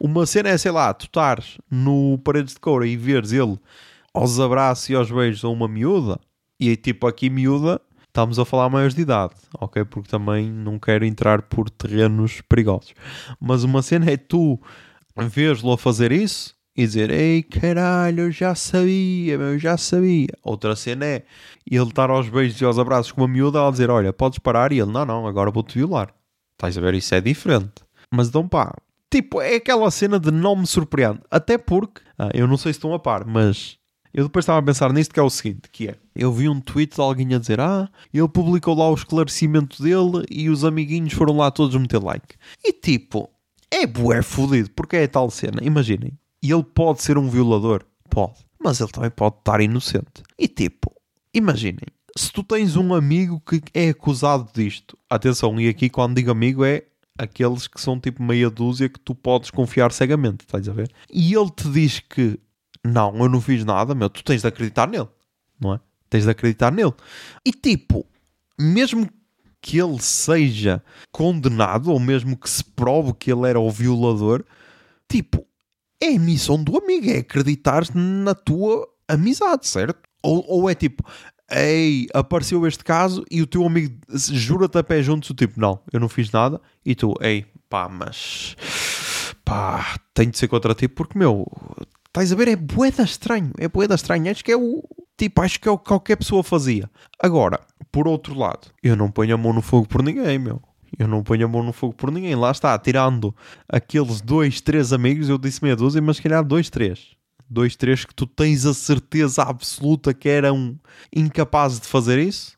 Uma 0.00 0.26
cena 0.26 0.48
é, 0.48 0.58
sei 0.58 0.72
lá, 0.72 0.92
tu 0.92 1.04
estares 1.04 1.58
no 1.70 2.18
Paredes 2.24 2.54
de 2.54 2.60
Coura 2.60 2.88
e 2.88 2.96
veres 2.96 3.30
ele 3.30 3.56
aos 4.12 4.40
abraços 4.40 4.88
e 4.88 4.96
aos 4.96 5.12
beijos 5.12 5.44
a 5.44 5.48
uma 5.48 5.68
miúda, 5.68 6.18
e 6.58 6.70
aí, 6.70 6.76
tipo, 6.76 7.06
aqui 7.06 7.30
miúda, 7.30 7.80
estamos 8.08 8.38
a 8.40 8.44
falar 8.44 8.68
maiores 8.68 8.96
de 8.96 9.02
idade, 9.02 9.34
ok? 9.60 9.84
Porque 9.84 10.08
também 10.08 10.50
não 10.50 10.76
quero 10.76 11.04
entrar 11.04 11.42
por 11.42 11.70
terrenos 11.70 12.40
perigosos. 12.48 12.94
Mas 13.38 13.62
uma 13.62 13.80
cena 13.80 14.10
é 14.10 14.16
tu 14.16 14.58
veres-lo 15.16 15.72
a 15.72 15.78
fazer 15.78 16.10
isso 16.10 16.55
e 16.76 16.86
dizer: 16.86 17.10
Ei 17.10 17.42
caralho, 17.42 18.22
eu 18.22 18.30
já 18.30 18.54
sabia, 18.54 19.34
eu 19.34 19.58
já 19.58 19.76
sabia. 19.76 20.28
Outra 20.42 20.76
cena 20.76 21.06
é 21.06 21.24
ele 21.68 21.84
estar 21.84 22.10
aos 22.10 22.28
beijos 22.28 22.60
e 22.60 22.64
aos 22.64 22.78
abraços 22.78 23.12
com 23.12 23.22
uma 23.22 23.28
miúda 23.28 23.66
a 23.66 23.70
dizer: 23.70 23.90
Olha, 23.90 24.12
podes 24.12 24.38
parar. 24.38 24.72
E 24.72 24.80
ele: 24.80 24.92
Não, 24.92 25.04
não, 25.04 25.26
agora 25.26 25.50
vou-te 25.50 25.78
violar. 25.78 26.12
Estás 26.52 26.76
a 26.76 26.80
ver? 26.80 26.94
Isso 26.94 27.14
é 27.14 27.20
diferente. 27.20 27.84
Mas 28.12 28.28
então 28.28 28.46
pá, 28.46 28.74
tipo, 29.10 29.40
é 29.40 29.56
aquela 29.56 29.90
cena 29.90 30.20
de 30.20 30.30
não 30.30 30.56
me 30.56 30.66
surpreende. 30.66 31.20
Até 31.30 31.58
porque, 31.58 32.02
ah, 32.18 32.30
eu 32.34 32.46
não 32.46 32.56
sei 32.56 32.72
se 32.72 32.78
estão 32.78 32.94
a 32.94 32.98
par, 32.98 33.26
mas 33.26 33.78
eu 34.16 34.24
depois 34.24 34.44
estava 34.44 34.58
a 34.58 34.62
pensar 34.62 34.92
nisto 34.92 35.12
que 35.12 35.20
é 35.20 35.22
o 35.22 35.28
seguinte, 35.28 35.68
que 35.70 35.88
é, 35.88 35.96
eu 36.14 36.32
vi 36.32 36.48
um 36.48 36.58
tweet 36.58 36.94
de 36.94 37.00
alguém 37.02 37.34
a 37.34 37.38
dizer, 37.38 37.60
ah, 37.60 37.86
ele 38.14 38.28
publicou 38.28 38.74
lá 38.74 38.88
o 38.88 38.94
esclarecimento 38.94 39.82
dele 39.82 40.24
e 40.30 40.48
os 40.48 40.64
amiguinhos 40.64 41.12
foram 41.12 41.36
lá 41.36 41.50
todos 41.50 41.76
meter 41.76 42.02
like. 42.02 42.36
E 42.64 42.72
tipo, 42.72 43.28
é 43.70 43.86
bué 43.86 44.22
fodido, 44.22 44.70
porque 44.70 44.96
é 44.96 45.06
tal 45.06 45.30
cena, 45.30 45.60
imaginem. 45.62 46.12
E 46.42 46.52
ele 46.52 46.64
pode 46.64 47.02
ser 47.02 47.18
um 47.18 47.28
violador? 47.28 47.84
Pode. 48.10 48.34
Mas 48.62 48.80
ele 48.80 48.90
também 48.90 49.10
pode 49.10 49.36
estar 49.38 49.60
inocente. 49.60 50.22
E 50.38 50.48
tipo, 50.48 50.94
imaginem, 51.32 51.86
se 52.16 52.32
tu 52.32 52.42
tens 52.42 52.76
um 52.76 52.94
amigo 52.94 53.40
que 53.40 53.62
é 53.74 53.90
acusado 53.90 54.50
disto, 54.54 54.96
atenção, 55.08 55.60
e 55.60 55.68
aqui 55.68 55.90
quando 55.90 56.16
digo 56.16 56.30
amigo 56.30 56.64
é 56.64 56.84
aqueles 57.18 57.66
que 57.66 57.80
são 57.80 57.98
tipo 57.98 58.22
meia 58.22 58.50
dúzia 58.50 58.88
que 58.88 59.00
tu 59.00 59.14
podes 59.14 59.50
confiar 59.50 59.92
cegamente, 59.92 60.44
estás 60.44 60.68
a 60.68 60.72
ver? 60.72 60.90
E 61.12 61.34
ele 61.34 61.50
te 61.50 61.68
diz 61.70 62.00
que 62.00 62.38
não, 62.84 63.16
eu 63.16 63.28
não 63.28 63.40
fiz 63.40 63.64
nada, 63.64 63.94
meu, 63.94 64.08
tu 64.08 64.22
tens 64.22 64.42
de 64.42 64.48
acreditar 64.48 64.88
nele, 64.88 65.08
não 65.60 65.74
é? 65.74 65.80
Tens 66.08 66.24
de 66.24 66.30
acreditar 66.30 66.72
nele. 66.72 66.94
E 67.44 67.52
tipo, 67.52 68.06
mesmo 68.58 69.08
que 69.60 69.78
ele 69.78 70.00
seja 70.00 70.82
condenado, 71.10 71.90
ou 71.90 71.98
mesmo 71.98 72.36
que 72.36 72.48
se 72.48 72.62
prove 72.62 73.12
que 73.14 73.32
ele 73.32 73.48
era 73.48 73.58
o 73.58 73.70
violador, 73.70 74.44
tipo, 75.08 75.46
é 76.02 76.16
a 76.16 76.18
missão 76.18 76.62
do 76.62 76.76
amigo, 76.78 77.10
é 77.10 77.18
acreditar 77.18 77.82
na 77.94 78.34
tua 78.34 78.86
amizade, 79.08 79.66
certo? 79.66 80.00
Ou, 80.22 80.44
ou 80.48 80.70
é 80.70 80.74
tipo, 80.74 81.02
ei, 81.50 82.06
apareceu 82.12 82.66
este 82.66 82.84
caso 82.84 83.24
e 83.30 83.40
o 83.42 83.46
teu 83.46 83.64
amigo 83.64 83.96
jura-te 84.08 84.78
a 84.78 84.84
pé 84.84 85.02
juntos, 85.02 85.34
tipo, 85.36 85.58
não, 85.58 85.80
eu 85.92 86.00
não 86.00 86.08
fiz 86.08 86.30
nada, 86.30 86.60
e 86.84 86.94
tu, 86.94 87.14
ei, 87.20 87.46
pá, 87.68 87.88
mas 87.88 88.56
pá, 89.44 89.96
tem 90.12 90.28
de 90.30 90.38
ser 90.38 90.48
contra 90.48 90.74
ti, 90.74 90.88
porque, 90.88 91.18
meu, 91.18 91.46
estás 92.06 92.32
a 92.32 92.36
ver, 92.36 92.48
é 92.48 92.56
boeda 92.56 93.02
estranho, 93.02 93.52
é 93.58 93.68
boeda 93.68 93.94
estranho, 93.94 94.30
acho 94.30 94.44
que 94.44 94.52
é 94.52 94.56
o, 94.56 94.82
tipo, 95.16 95.40
acho 95.40 95.60
que 95.60 95.68
é 95.68 95.70
o 95.70 95.78
que 95.78 95.86
qualquer 95.86 96.16
pessoa 96.16 96.42
fazia. 96.42 96.90
Agora, 97.20 97.60
por 97.92 98.08
outro 98.08 98.34
lado, 98.34 98.68
eu 98.82 98.96
não 98.96 99.10
ponho 99.10 99.34
a 99.34 99.38
mão 99.38 99.52
no 99.52 99.62
fogo 99.62 99.86
por 99.86 100.02
ninguém, 100.02 100.38
meu. 100.38 100.60
Eu 100.98 101.08
não 101.08 101.22
ponho 101.22 101.46
a 101.46 101.48
mão 101.48 101.62
no 101.62 101.72
fogo 101.72 101.94
por 101.94 102.10
ninguém. 102.10 102.34
Lá 102.34 102.50
está, 102.50 102.78
tirando 102.78 103.34
aqueles 103.68 104.20
dois, 104.20 104.60
três 104.60 104.92
amigos, 104.92 105.28
eu 105.28 105.38
disse 105.38 105.62
meia 105.62 105.76
dúzia, 105.76 106.00
mas 106.00 106.16
se 106.16 106.22
calhar 106.22 106.44
dois, 106.44 106.70
três 106.70 107.16
dois, 107.48 107.76
três 107.76 108.04
que 108.04 108.14
tu 108.14 108.26
tens 108.26 108.66
a 108.66 108.74
certeza 108.74 109.42
absoluta 109.42 110.12
que 110.12 110.28
eram 110.28 110.78
incapazes 111.14 111.80
de 111.80 111.86
fazer 111.86 112.18
isso. 112.18 112.56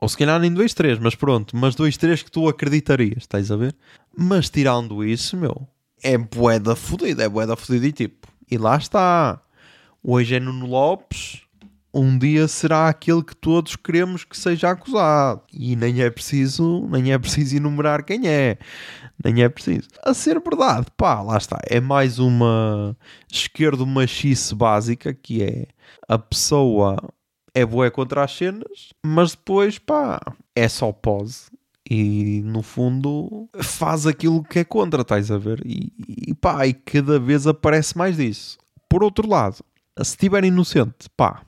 Ou 0.00 0.08
se 0.08 0.16
calhar 0.16 0.38
nem 0.38 0.52
dois, 0.52 0.72
três, 0.74 0.98
mas 0.98 1.14
pronto, 1.16 1.56
mas 1.56 1.74
dois, 1.74 1.96
três 1.96 2.22
que 2.22 2.30
tu 2.30 2.48
acreditarias, 2.48 3.18
estás 3.18 3.50
a 3.50 3.56
ver? 3.56 3.74
Mas 4.16 4.48
tirando 4.48 5.04
isso, 5.04 5.36
meu, 5.36 5.66
é 6.02 6.16
boeda 6.16 6.76
fodida, 6.76 7.24
é 7.24 7.28
boeda 7.28 7.56
fodida 7.56 7.86
e 7.86 7.92
tipo, 7.92 8.28
e 8.48 8.56
lá 8.56 8.76
está. 8.76 9.40
Hoje 10.00 10.36
é 10.36 10.40
Nuno 10.40 10.66
Lopes, 10.66 11.42
um 11.92 12.18
dia 12.18 12.46
será 12.46 12.88
aquele 12.88 13.22
que 13.22 13.34
todos 13.34 13.76
queremos 13.76 14.24
que 14.24 14.36
seja 14.38 14.70
acusado. 14.70 15.42
E 15.52 15.74
nem 15.76 16.02
é 16.02 16.10
preciso, 16.10 16.86
nem 16.90 17.12
é 17.12 17.18
preciso 17.18 17.56
enumerar 17.56 18.04
quem 18.04 18.28
é 18.28 18.58
nem 19.22 19.42
é 19.42 19.48
preciso. 19.48 19.88
A 20.04 20.14
ser 20.14 20.40
verdade, 20.40 20.86
pá, 20.96 21.20
lá 21.22 21.36
está. 21.36 21.58
É 21.66 21.80
mais 21.80 22.18
uma 22.18 22.96
esquerdo 23.30 23.86
machice 23.86 24.54
básica 24.54 25.12
que 25.12 25.42
é 25.42 25.66
a 26.08 26.18
pessoa 26.18 26.96
é 27.54 27.66
boa 27.66 27.90
contra 27.90 28.22
as 28.24 28.36
cenas, 28.36 28.92
mas 29.04 29.32
depois, 29.32 29.78
pá, 29.78 30.20
é 30.54 30.68
só 30.68 30.92
pose. 30.92 31.50
E 31.90 32.42
no 32.44 32.62
fundo 32.62 33.48
faz 33.62 34.06
aquilo 34.06 34.44
que 34.44 34.60
é 34.60 34.64
contra, 34.64 35.02
estás 35.02 35.30
a 35.30 35.38
ver? 35.38 35.62
E, 35.64 35.92
e 36.28 36.34
pá, 36.34 36.66
e 36.66 36.74
cada 36.74 37.18
vez 37.18 37.46
aparece 37.46 37.96
mais 37.96 38.16
disso. 38.16 38.58
Por 38.88 39.02
outro 39.02 39.26
lado, 39.26 39.56
se 39.96 40.10
estiver 40.10 40.44
inocente, 40.44 41.08
pá, 41.16 41.42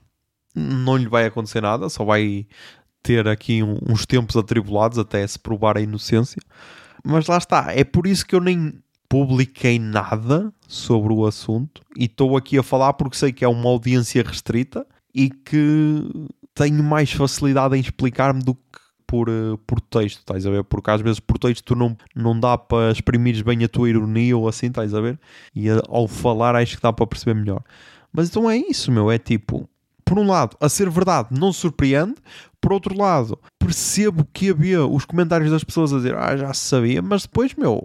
não 0.54 0.96
lhe 0.96 1.08
vai 1.08 1.26
acontecer 1.26 1.60
nada, 1.60 1.88
só 1.88 2.04
vai 2.04 2.46
ter 3.02 3.26
aqui 3.28 3.62
uns 3.62 4.04
tempos 4.06 4.36
atribulados 4.36 4.98
até 4.98 5.26
se 5.26 5.38
provar 5.38 5.76
a 5.76 5.80
inocência. 5.80 6.40
Mas 7.04 7.26
lá 7.26 7.38
está, 7.38 7.72
é 7.72 7.84
por 7.84 8.06
isso 8.06 8.26
que 8.26 8.34
eu 8.34 8.40
nem 8.40 8.74
publiquei 9.08 9.78
nada 9.78 10.52
sobre 10.68 11.12
o 11.12 11.26
assunto 11.26 11.82
e 11.96 12.04
estou 12.04 12.36
aqui 12.36 12.56
a 12.56 12.62
falar 12.62 12.92
porque 12.92 13.16
sei 13.16 13.32
que 13.32 13.44
é 13.44 13.48
uma 13.48 13.68
audiência 13.68 14.22
restrita 14.22 14.86
e 15.12 15.30
que 15.30 16.28
tenho 16.54 16.82
mais 16.84 17.10
facilidade 17.10 17.76
em 17.76 17.80
explicar-me 17.80 18.42
do 18.42 18.54
que 18.54 18.80
por, 19.06 19.28
uh, 19.28 19.58
por 19.66 19.80
texto, 19.80 20.18
estás 20.18 20.46
a 20.46 20.50
ver? 20.50 20.62
Porque 20.62 20.88
às 20.88 21.00
vezes 21.00 21.18
por 21.18 21.36
texto 21.36 21.64
tu 21.64 21.74
não, 21.74 21.96
não 22.14 22.38
dá 22.38 22.56
para 22.56 22.92
exprimires 22.92 23.42
bem 23.42 23.64
a 23.64 23.68
tua 23.68 23.90
ironia 23.90 24.36
ou 24.36 24.46
assim, 24.46 24.66
estás 24.66 24.94
a 24.94 25.00
ver? 25.00 25.18
E 25.52 25.68
a, 25.68 25.82
ao 25.88 26.06
falar 26.06 26.54
acho 26.54 26.76
que 26.76 26.82
dá 26.82 26.92
para 26.92 27.08
perceber 27.08 27.34
melhor. 27.34 27.64
Mas 28.12 28.28
então 28.28 28.48
é 28.48 28.56
isso, 28.56 28.92
meu, 28.92 29.10
é 29.10 29.18
tipo, 29.18 29.68
por 30.10 30.18
um 30.18 30.26
lado, 30.26 30.56
a 30.60 30.68
ser 30.68 30.90
verdade 30.90 31.28
não 31.30 31.52
surpreende, 31.52 32.16
por 32.60 32.72
outro 32.72 32.98
lado, 32.98 33.38
percebo 33.60 34.26
que 34.32 34.50
havia 34.50 34.84
os 34.84 35.04
comentários 35.04 35.52
das 35.52 35.62
pessoas 35.62 35.92
a 35.92 35.98
dizer 35.98 36.16
ah, 36.16 36.36
já 36.36 36.52
sabia, 36.52 37.00
mas 37.00 37.22
depois, 37.22 37.54
meu, 37.54 37.80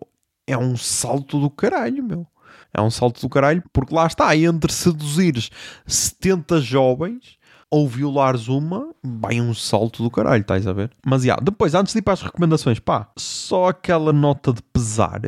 é 0.48 0.58
um 0.58 0.76
salto 0.76 1.40
do 1.40 1.52
caralho, 1.52 2.04
meu. 2.04 2.26
É 2.74 2.82
um 2.82 2.90
salto 2.90 3.22
do 3.22 3.30
caralho, 3.30 3.64
porque 3.72 3.94
lá 3.94 4.08
está, 4.08 4.36
entre 4.36 4.74
seduzires 4.74 5.52
70 5.86 6.62
jovens 6.62 7.38
ou 7.70 7.88
violares 7.88 8.48
uma, 8.48 8.90
vai 9.04 9.40
um 9.40 9.54
salto 9.54 10.02
do 10.02 10.10
caralho, 10.10 10.42
estás 10.42 10.66
a 10.66 10.74
ver? 10.74 10.90
Mas, 11.06 11.22
já, 11.22 11.36
depois, 11.36 11.76
antes 11.76 11.94
de 11.94 12.00
ir 12.00 12.02
para 12.02 12.14
as 12.14 12.24
recomendações, 12.24 12.80
pá, 12.80 13.08
só 13.16 13.68
aquela 13.68 14.12
nota 14.12 14.52
de 14.52 14.64
pesar, 14.64 15.22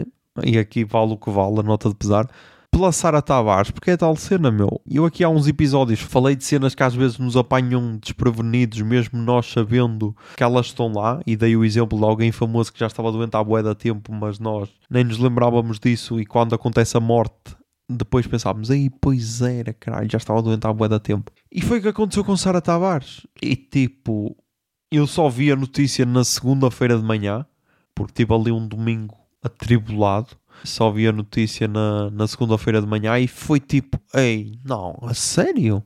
e 0.44 0.58
aqui 0.58 0.84
vale 0.84 1.14
o 1.14 1.18
que 1.18 1.30
vale 1.30 1.60
a 1.60 1.64
nota 1.64 1.90
de 1.90 1.96
pesar, 1.96 2.28
pela 2.72 2.92
Sara 2.92 3.22
Tavares, 3.22 3.72
porque 3.72 3.92
é 3.92 3.98
tal 3.98 4.16
cena, 4.16 4.52
meu. 4.52 4.82
Eu 4.90 5.06
aqui 5.06 5.24
há 5.24 5.30
uns 5.30 5.48
episódios 5.48 6.00
falei 6.00 6.36
de 6.36 6.44
cenas 6.44 6.76
que 6.76 6.84
às 6.84 6.94
vezes 6.94 7.18
nos 7.18 7.36
apanham 7.36 7.98
desprevenidos, 7.98 8.82
mesmo 8.82 9.20
nós 9.20 9.46
sabendo 9.48 10.16
que 10.36 10.44
elas 10.44 10.68
estão 10.68 10.92
lá, 10.92 11.22
e 11.26 11.36
dei 11.36 11.56
o 11.56 11.66
exemplo 11.66 11.98
de 11.98 12.06
alguém 12.06 12.32
famoso 12.32 12.72
que 12.72 12.80
já 12.80 12.88
estava 12.88 13.12
doente 13.12 13.36
há 13.36 13.44
bué 13.44 13.64
da 13.64 13.74
tempo, 13.74 14.14
mas 14.14 14.40
nós 14.40 14.70
nem 14.90 15.04
nos 15.04 15.18
lembrávamos 15.18 15.80
disso, 15.80 16.20
e 16.20 16.26
quando 16.26 16.54
acontece 16.54 16.96
a 16.96 17.00
morte, 17.00 17.56
depois 17.90 18.28
pensávamos, 18.28 18.70
aí, 18.70 18.90
pois 18.90 19.42
era, 19.42 19.74
caralho, 19.74 20.12
já 20.12 20.18
estava 20.18 20.42
doente 20.42 20.68
há 20.68 20.74
bué 20.74 20.90
da 20.90 21.00
tempo. 21.00 21.32
E 21.52 21.62
foi 21.62 21.80
o 21.80 21.82
que 21.82 21.88
aconteceu 21.88 22.24
com 22.24 22.36
Sara 22.36 22.62
Tavares. 22.62 23.26
E 23.42 23.56
tipo, 23.56 24.36
eu 24.92 25.08
só 25.08 25.30
vi 25.30 25.52
a 25.52 25.56
notícia 25.56 26.06
na 26.06 26.24
segunda-feira 26.24 26.98
de 26.98 27.04
manhã, 27.04 27.46
porque 27.96 28.14
tive 28.14 28.34
ali 28.34 28.52
um 28.52 28.68
domingo 28.68 29.16
atribulado 29.42 30.38
só 30.64 30.92
vi 30.92 31.08
a 31.08 31.12
notícia 31.12 31.68
na, 31.68 32.10
na 32.12 32.28
segunda-feira 32.28 32.82
de 32.82 32.88
manhã 32.88 33.18
e 33.20 33.28
foi 33.28 33.60
tipo, 33.60 34.00
ei, 34.14 34.60
não, 34.64 34.98
a 35.04 35.14
sério? 35.14 35.84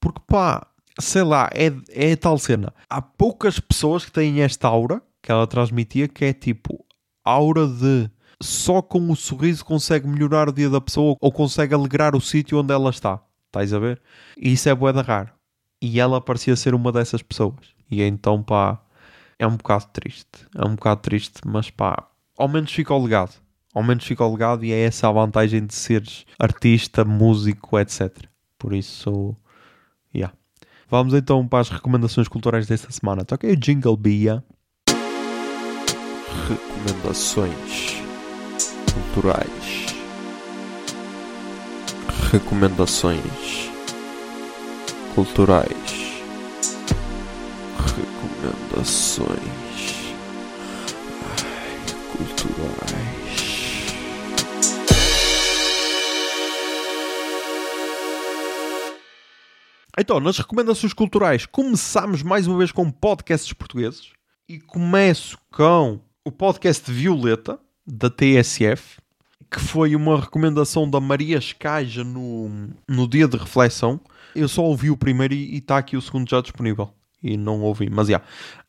Porque 0.00 0.20
pá, 0.26 0.66
sei 0.98 1.22
lá, 1.22 1.50
é, 1.52 1.72
é 1.90 2.16
tal 2.16 2.38
cena. 2.38 2.72
Há 2.88 3.02
poucas 3.02 3.58
pessoas 3.60 4.04
que 4.04 4.12
têm 4.12 4.42
esta 4.42 4.68
aura 4.68 5.02
que 5.22 5.30
ela 5.30 5.46
transmitia 5.46 6.06
que 6.08 6.24
é 6.24 6.32
tipo 6.32 6.84
aura 7.24 7.66
de 7.66 8.08
só 8.40 8.80
com 8.82 9.10
o 9.10 9.16
sorriso 9.16 9.64
consegue 9.64 10.06
melhorar 10.06 10.48
o 10.48 10.52
dia 10.52 10.70
da 10.70 10.80
pessoa 10.80 11.16
ou 11.20 11.32
consegue 11.32 11.74
alegrar 11.74 12.14
o 12.14 12.20
sítio 12.20 12.58
onde 12.58 12.72
ela 12.72 12.90
está. 12.90 13.20
Estás 13.46 13.72
a 13.72 13.78
ver? 13.78 14.00
E 14.36 14.52
isso 14.52 14.68
é 14.68 14.74
boeda 14.74 15.02
raro. 15.02 15.30
E 15.80 15.98
ela 15.98 16.20
parecia 16.20 16.54
ser 16.56 16.74
uma 16.74 16.92
dessas 16.92 17.22
pessoas. 17.22 17.74
E 17.90 18.02
então, 18.02 18.42
pá, 18.42 18.80
é 19.38 19.46
um 19.46 19.56
bocado 19.56 19.86
triste. 19.92 20.46
É 20.54 20.64
um 20.66 20.74
bocado 20.74 21.00
triste, 21.00 21.40
mas 21.46 21.70
pá, 21.70 22.08
ao 22.36 22.48
menos 22.48 22.72
fica 22.72 22.94
o 22.94 23.02
legado 23.02 23.34
ao 23.76 23.82
menos 23.82 24.06
fica 24.06 24.24
o 24.24 24.32
legado 24.32 24.64
e 24.64 24.72
é 24.72 24.84
essa 24.86 25.06
a 25.06 25.12
vantagem 25.12 25.66
de 25.66 25.74
seres 25.74 26.24
artista, 26.38 27.04
músico, 27.04 27.78
etc. 27.78 28.10
Por 28.58 28.72
isso, 28.72 29.36
yeah. 30.14 30.34
Vamos 30.88 31.12
então 31.12 31.46
para 31.46 31.58
as 31.58 31.68
recomendações 31.68 32.26
culturais 32.26 32.66
desta 32.66 32.90
semana. 32.90 33.22
Aí 33.42 33.52
o 33.52 33.56
Jingle 33.56 33.94
Bia. 33.98 34.42
Recomendações 36.48 38.02
culturais. 38.94 39.86
Recomendações 42.32 43.70
culturais. 45.14 46.22
Recomendações 47.76 49.36
Ai, 51.22 51.76
culturais. 52.16 53.25
Então, 59.98 60.20
nas 60.20 60.36
recomendações 60.36 60.92
culturais, 60.92 61.46
começamos 61.46 62.22
mais 62.22 62.46
uma 62.46 62.58
vez 62.58 62.70
com 62.70 62.90
podcasts 62.90 63.50
portugueses 63.54 64.10
e 64.46 64.60
começo 64.60 65.38
com 65.50 65.98
o 66.22 66.30
podcast 66.30 66.92
Violeta, 66.92 67.58
da 67.86 68.10
TSF, 68.10 68.98
que 69.50 69.58
foi 69.58 69.96
uma 69.96 70.20
recomendação 70.20 70.90
da 70.90 71.00
Maria 71.00 71.38
Escaja 71.38 72.04
no, 72.04 72.68
no 72.86 73.08
dia 73.08 73.26
de 73.26 73.38
reflexão. 73.38 73.98
Eu 74.34 74.48
só 74.48 74.62
ouvi 74.64 74.90
o 74.90 74.98
primeiro 74.98 75.32
e 75.32 75.56
está 75.56 75.78
aqui 75.78 75.96
o 75.96 76.02
segundo 76.02 76.28
já 76.28 76.42
disponível. 76.42 76.92
E 77.22 77.38
não 77.38 77.62
ouvi, 77.62 77.88
mas 77.88 78.08
já. 78.08 78.20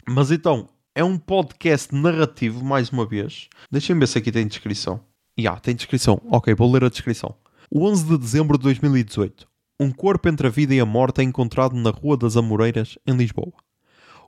Mas 0.08 0.32
então, 0.32 0.70
é 0.96 1.04
um 1.04 1.18
podcast 1.18 1.94
narrativo, 1.94 2.64
mais 2.64 2.90
uma 2.90 3.06
vez. 3.06 3.50
Deixem-me 3.70 4.00
ver 4.00 4.08
se 4.08 4.18
aqui 4.18 4.32
tem 4.32 4.48
descrição. 4.48 5.02
Yeah, 5.38 5.60
tem 5.60 5.76
descrição. 5.76 6.22
Ok, 6.32 6.56
vou 6.56 6.72
ler 6.72 6.86
a 6.86 6.90
descrição. 6.90 7.36
O 7.70 7.86
11 7.86 8.06
de 8.06 8.18
dezembro 8.18 8.58
de 8.58 8.64
2018, 8.64 9.46
um 9.80 9.92
corpo 9.92 10.28
entre 10.28 10.48
a 10.48 10.50
vida 10.50 10.74
e 10.74 10.80
a 10.80 10.86
morte 10.86 11.22
é 11.22 11.24
encontrado 11.24 11.76
na 11.76 11.92
Rua 11.92 12.18
das 12.18 12.36
Amoreiras, 12.36 12.98
em 13.06 13.16
Lisboa. 13.16 13.54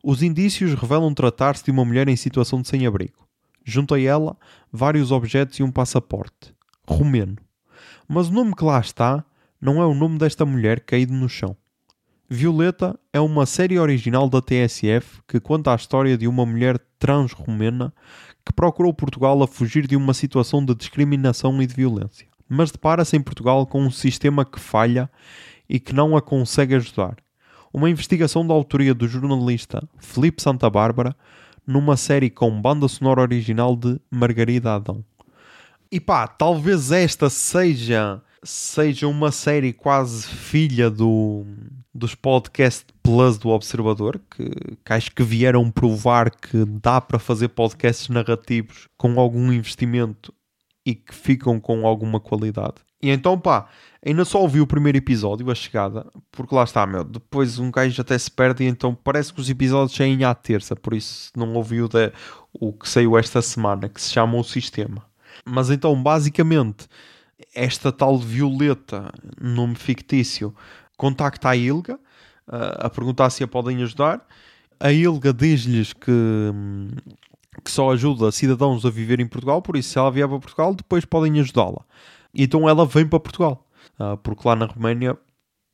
Os 0.04 0.22
indícios 0.22 0.76
revelam 0.76 1.14
tratar-se 1.14 1.64
de 1.64 1.72
uma 1.72 1.84
mulher 1.84 2.08
em 2.08 2.16
situação 2.16 2.62
de 2.62 2.68
sem-abrigo. 2.68 3.28
Junto 3.66 3.96
a 3.96 4.00
ela, 4.00 4.38
vários 4.72 5.12
objetos 5.12 5.60
e 5.60 5.64
um 5.64 5.72
passaporte. 5.72 6.54
Romeno. 6.88 7.38
Mas 8.08 8.28
o 8.28 8.32
nome 8.32 8.56
que 8.56 8.64
lá 8.64 8.80
está 8.80 9.26
não 9.60 9.82
é 9.82 9.86
o 9.86 9.94
nome 9.94 10.18
desta 10.18 10.46
mulher 10.46 10.82
caído 10.82 11.14
no 11.14 11.28
chão. 11.28 11.58
Violeta 12.30 12.98
é 13.12 13.20
uma 13.20 13.48
série 13.48 13.80
original 13.80 14.30
da 14.30 14.40
TSF 14.40 15.20
que 15.28 15.40
conta 15.40 15.74
a 15.74 15.76
história 15.76 16.16
de 16.16 16.28
uma 16.28 16.46
mulher 16.46 16.80
trans-romena 17.00 17.92
que 18.46 18.54
procurou 18.54 18.94
Portugal 18.94 19.42
a 19.42 19.48
fugir 19.48 19.88
de 19.88 19.96
uma 19.96 20.14
situação 20.14 20.64
de 20.64 20.76
discriminação 20.76 21.60
e 21.60 21.66
de 21.66 21.74
violência, 21.74 22.28
mas 22.50 22.72
depara-se 22.72 23.16
em 23.16 23.22
Portugal 23.22 23.66
com 23.68 23.82
um 23.84 23.92
sistema 23.92 24.44
que 24.44 24.60
falha 24.60 25.10
e 25.70 25.80
que 25.80 25.94
não 25.94 26.18
a 26.18 26.22
consegue 26.22 26.76
ajudar. 26.76 27.18
Uma 27.72 27.90
investigação 27.90 28.46
da 28.46 28.54
autoria 28.54 28.96
do 28.96 29.08
jornalista 29.08 29.88
Felipe 30.00 30.42
Santa 30.42 30.68
Bárbara 30.70 31.16
numa 31.66 31.96
série 31.96 32.32
com 32.32 32.60
banda 32.60 32.88
sonora 32.88 33.22
original 33.22 33.76
de 33.76 34.02
Margarida 34.10 34.74
Adão. 34.74 35.06
E 35.92 36.00
pá, 36.00 36.28
talvez 36.28 36.92
esta 36.92 37.30
seja 37.30 38.22
seja 38.44 39.08
uma 39.08 39.32
série 39.32 39.74
quase 39.74 40.26
filha 40.28 40.90
do, 40.90 41.46
dos 41.94 42.16
podcast 42.16 42.86
plus 43.04 43.38
do 43.38 43.50
Observador, 43.50 44.20
que, 44.32 44.50
que 44.86 44.94
acho 44.94 45.12
que 45.12 45.24
vieram 45.24 45.70
provar 45.70 46.32
que 46.32 46.64
dá 46.66 47.02
para 47.02 47.20
fazer 47.20 47.50
podcasts 47.50 48.08
narrativos 48.08 48.88
com 48.98 49.20
algum 49.20 49.52
investimento 49.52 50.34
e 50.86 50.96
que 50.96 51.14
ficam 51.14 51.60
com 51.60 51.86
alguma 51.86 52.20
qualidade. 52.20 52.76
E 53.02 53.10
então, 53.10 53.40
pá, 53.40 53.68
ainda 54.06 54.26
só 54.26 54.42
ouvi 54.42 54.60
o 54.60 54.68
primeiro 54.68 54.98
episódio, 54.98 55.50
a 55.50 55.56
chegada, 55.56 56.06
porque 56.32 56.54
lá 56.54 56.64
está, 56.64 56.86
meu, 56.86 57.04
depois 57.04 57.58
um 57.58 57.72
gajo 57.72 58.02
até 58.02 58.18
se 58.18 58.30
perde 58.30 58.64
e 58.64 58.68
então 58.68 58.94
parece 58.94 59.34
que 59.34 59.40
os 59.40 59.50
episódios 59.50 59.96
saem 59.96 60.24
à 60.24 60.36
terça, 60.36 60.76
por 60.76 60.94
isso 60.94 61.32
não 61.36 61.54
ouvi 61.54 61.82
o, 61.82 61.88
de, 61.88 62.12
o 62.54 62.74
que 62.74 62.90
saiu 62.90 63.18
esta 63.18 63.42
semana, 63.42 63.88
que 63.88 64.02
se 64.02 64.12
chama 64.12 64.38
O 64.38 64.44
Sistema. 64.44 65.06
Mas 65.46 65.70
então, 65.70 66.02
basicamente, 66.02 66.88
esta 67.56 67.92
tal 67.92 68.18
Violeta, 68.18 69.12
nome 69.40 69.76
fictício, 69.76 70.54
contacta 70.98 71.50
a 71.50 71.56
Ilga 71.56 71.96
uh, 71.96 72.86
a 72.86 72.90
perguntar 72.90 73.30
se 73.30 73.44
a 73.44 73.48
podem 73.48 73.82
ajudar. 73.84 74.26
A 74.80 74.92
Ilga 74.92 75.34
diz-lhes 75.34 75.94
que, 75.94 76.12
hum, 76.12 76.90
que 77.62 77.72
só 77.72 77.92
ajuda 77.92 78.32
cidadãos 78.32 78.86
a 78.86 78.90
viver 78.90 79.20
em 79.20 79.28
Portugal, 79.28 79.62
por 79.62 79.76
isso, 79.76 79.90
se 79.90 79.98
ela 79.98 80.12
vier 80.12 80.28
para 80.28 80.40
Portugal, 80.40 80.74
depois 80.74 81.06
podem 81.06 81.40
ajudá-la. 81.40 81.86
Então 82.34 82.68
ela 82.68 82.86
vem 82.86 83.08
para 83.08 83.20
Portugal, 83.20 83.66
uh, 84.00 84.18
porque 84.18 84.48
lá 84.48 84.56
na 84.56 84.66
Roménia 84.66 85.18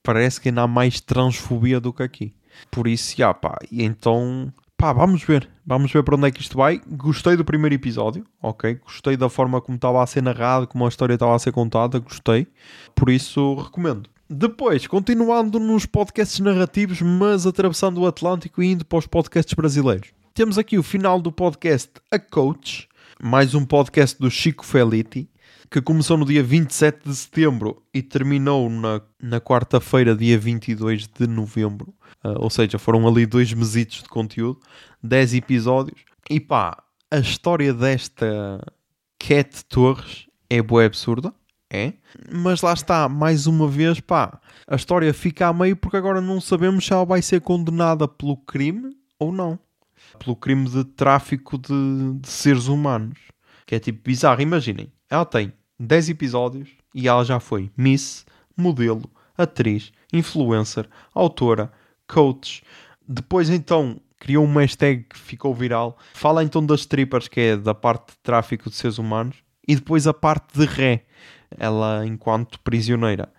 parece 0.03 0.39
que 0.39 0.49
ainda 0.49 0.63
há 0.63 0.67
mais 0.67 0.99
transfobia 1.01 1.79
do 1.79 1.91
que 1.91 2.03
aqui. 2.03 2.35
Por 2.71 2.87
isso, 2.87 3.15
já 3.17 3.33
pá, 3.33 3.57
então 3.71 4.53
pá, 4.77 4.93
vamos 4.93 5.23
ver. 5.23 5.49
Vamos 5.65 5.91
ver 5.91 6.03
para 6.03 6.15
onde 6.15 6.27
é 6.27 6.31
que 6.31 6.41
isto 6.41 6.57
vai. 6.57 6.79
Gostei 6.87 7.35
do 7.35 7.43
primeiro 7.43 7.75
episódio, 7.75 8.25
ok? 8.41 8.75
Gostei 8.75 9.17
da 9.17 9.29
forma 9.29 9.59
como 9.59 9.75
estava 9.75 10.03
a 10.03 10.07
ser 10.07 10.21
narrado, 10.21 10.67
como 10.67 10.85
a 10.85 10.89
história 10.89 11.15
estava 11.15 11.35
a 11.35 11.39
ser 11.39 11.51
contada, 11.51 11.99
gostei. 11.99 12.47
Por 12.93 13.09
isso, 13.09 13.55
recomendo. 13.55 14.09
Depois, 14.29 14.87
continuando 14.87 15.59
nos 15.59 15.85
podcasts 15.85 16.39
narrativos, 16.39 17.01
mas 17.01 17.45
atravessando 17.45 18.01
o 18.01 18.07
Atlântico 18.07 18.61
e 18.61 18.71
indo 18.71 18.85
para 18.85 18.97
os 18.97 19.07
podcasts 19.07 19.53
brasileiros. 19.53 20.09
Temos 20.35 20.57
aqui 20.57 20.77
o 20.77 20.83
final 20.83 21.21
do 21.21 21.31
podcast 21.31 21.89
A 22.11 22.19
Coach, 22.19 22.89
mais 23.23 23.55
um 23.55 23.63
podcast 23.63 24.19
do 24.19 24.29
Chico 24.29 24.65
Felitti, 24.65 25.29
que 25.71 25.81
começou 25.81 26.17
no 26.17 26.25
dia 26.25 26.43
27 26.43 27.07
de 27.07 27.15
setembro 27.15 27.81
e 27.93 28.01
terminou 28.01 28.69
na, 28.69 29.01
na 29.17 29.39
quarta-feira, 29.39 30.13
dia 30.13 30.37
22 30.37 31.07
de 31.07 31.25
novembro. 31.25 31.95
Uh, 32.21 32.35
ou 32.37 32.49
seja, 32.49 32.77
foram 32.77 33.07
ali 33.07 33.25
dois 33.25 33.53
mesitos 33.53 34.03
de 34.03 34.09
conteúdo, 34.09 34.59
10 35.01 35.35
episódios. 35.35 36.03
E 36.29 36.37
pá, 36.37 36.83
a 37.09 37.19
história 37.19 37.73
desta 37.73 38.59
Cat 39.17 39.63
Torres 39.69 40.27
é 40.49 40.61
boa 40.61 40.85
absurda, 40.85 41.33
é? 41.71 41.93
Mas 42.29 42.61
lá 42.61 42.73
está, 42.73 43.07
mais 43.07 43.47
uma 43.47 43.69
vez, 43.69 44.01
pá, 44.01 44.37
a 44.67 44.75
história 44.75 45.13
fica 45.13 45.47
a 45.47 45.53
meio 45.53 45.77
porque 45.77 45.95
agora 45.95 46.19
não 46.19 46.41
sabemos 46.41 46.85
se 46.85 46.91
ela 46.91 47.05
vai 47.05 47.21
ser 47.21 47.39
condenada 47.39 48.05
pelo 48.05 48.35
crime 48.35 48.93
ou 49.17 49.31
não. 49.31 49.57
Pelo 50.15 50.35
crime 50.35 50.69
de 50.69 50.83
tráfico 50.83 51.57
de, 51.57 52.19
de 52.19 52.27
seres 52.27 52.67
humanos. 52.67 53.17
Que 53.65 53.75
é 53.75 53.79
tipo 53.79 54.01
bizarro. 54.03 54.41
Imaginem, 54.41 54.91
ela 55.09 55.25
tem 55.25 55.53
10 55.79 56.09
episódios 56.09 56.69
e 56.93 57.07
ela 57.07 57.23
já 57.23 57.39
foi 57.39 57.71
Miss, 57.77 58.25
modelo, 58.55 59.09
atriz, 59.37 59.91
influencer, 60.13 60.87
autora, 61.13 61.71
coach. 62.07 62.63
Depois 63.07 63.49
então 63.49 63.99
criou 64.17 64.45
uma 64.45 64.61
hashtag 64.61 65.03
que 65.03 65.17
ficou 65.17 65.53
viral. 65.53 65.97
Fala 66.13 66.43
então 66.43 66.65
das 66.65 66.81
strippers, 66.81 67.27
que 67.27 67.39
é 67.39 67.57
da 67.57 67.73
parte 67.73 68.13
de 68.13 68.17
tráfico 68.23 68.69
de 68.69 68.75
seres 68.75 68.97
humanos, 68.97 69.35
e 69.67 69.75
depois 69.75 70.07
a 70.07 70.13
parte 70.13 70.57
de 70.57 70.65
ré, 70.65 71.05
ela 71.57 72.05
enquanto 72.05 72.59
prisioneira. 72.61 73.31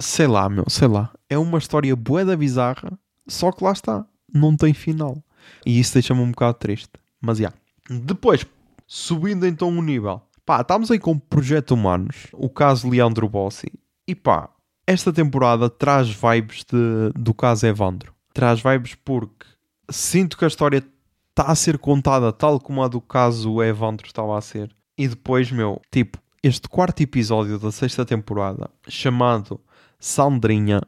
Sei 0.00 0.26
lá, 0.26 0.48
meu, 0.48 0.64
sei 0.68 0.88
lá. 0.88 1.12
É 1.30 1.38
uma 1.38 1.58
história 1.58 1.94
boeda 1.94 2.36
bizarra, 2.36 2.98
só 3.28 3.52
que 3.52 3.62
lá 3.62 3.72
está, 3.72 4.04
não 4.32 4.56
tem 4.56 4.74
final. 4.74 5.22
E 5.64 5.78
isso 5.78 5.94
deixa-me 5.94 6.20
um 6.20 6.30
bocado 6.30 6.54
triste. 6.54 6.92
Mas 7.20 7.38
já. 7.38 7.52
Yeah. 7.90 8.04
Depois, 8.04 8.46
subindo 8.86 9.46
então 9.46 9.68
o 9.68 9.82
nível. 9.82 10.20
Pá, 10.44 10.60
estamos 10.60 10.90
aí 10.90 10.98
com 10.98 11.12
o 11.12 11.20
Projeto 11.20 11.72
Humanos, 11.72 12.26
o 12.32 12.48
caso 12.48 12.88
Leandro 12.88 13.28
Bossi. 13.28 13.72
E 14.06 14.14
pá, 14.14 14.50
esta 14.86 15.12
temporada 15.12 15.70
traz 15.70 16.10
vibes 16.10 16.64
de, 16.64 17.12
do 17.18 17.32
caso 17.32 17.66
Evandro 17.66 18.14
traz 18.34 18.60
vibes 18.60 18.96
porque 18.96 19.46
sinto 19.88 20.36
que 20.36 20.44
a 20.44 20.48
história 20.48 20.84
está 21.30 21.44
a 21.50 21.54
ser 21.54 21.78
contada 21.78 22.32
tal 22.32 22.58
como 22.58 22.82
a 22.82 22.88
do 22.88 23.00
caso 23.00 23.62
Evandro 23.62 24.06
estava 24.06 24.36
a 24.36 24.40
ser. 24.40 24.74
E 24.98 25.08
depois, 25.08 25.50
meu, 25.50 25.80
tipo, 25.90 26.18
este 26.42 26.68
quarto 26.68 27.00
episódio 27.00 27.58
da 27.58 27.72
sexta 27.72 28.04
temporada, 28.04 28.68
chamado 28.88 29.60
Sandrinha, 29.98 30.82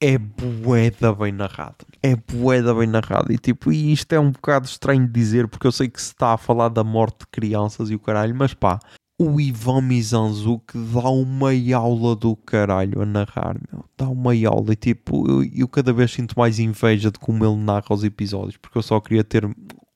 é 0.00 0.16
bué 0.16 0.92
bem 1.18 1.32
narrado. 1.32 1.86
É 2.02 2.14
bué 2.14 2.62
bem 2.62 2.86
narrado. 2.86 3.32
E 3.32 3.38
tipo, 3.38 3.72
e 3.72 3.92
isto 3.92 4.12
é 4.12 4.20
um 4.20 4.30
bocado 4.30 4.66
estranho 4.66 5.06
de 5.06 5.12
dizer, 5.12 5.48
porque 5.48 5.66
eu 5.66 5.72
sei 5.72 5.88
que 5.88 6.00
se 6.00 6.08
está 6.08 6.34
a 6.34 6.38
falar 6.38 6.68
da 6.68 6.84
morte 6.84 7.20
de 7.20 7.26
crianças 7.26 7.90
e 7.90 7.94
o 7.94 7.98
caralho, 7.98 8.34
mas 8.34 8.54
pá, 8.54 8.78
o 9.20 9.40
Ivan 9.40 9.82
Mizanzuki 9.82 10.78
dá 10.78 11.08
uma 11.08 11.50
aula 11.74 12.14
do 12.14 12.36
caralho 12.36 13.02
a 13.02 13.06
narrar, 13.06 13.56
meu. 13.70 13.84
Dá 13.96 14.08
uma 14.08 14.32
aula 14.46 14.72
e 14.72 14.76
tipo, 14.76 15.28
eu, 15.28 15.44
eu, 15.52 15.68
cada 15.68 15.92
vez 15.92 16.12
sinto 16.12 16.38
mais 16.38 16.60
inveja 16.60 17.10
de 17.10 17.18
como 17.18 17.44
ele 17.44 17.56
narra 17.56 17.86
os 17.90 18.04
episódios, 18.04 18.56
porque 18.56 18.78
eu 18.78 18.82
só 18.82 19.00
queria 19.00 19.24
ter 19.24 19.48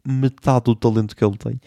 metade 0.04 0.64
do 0.64 0.74
talento 0.74 1.14
que 1.14 1.24
ele 1.24 1.36
tem. 1.36 1.60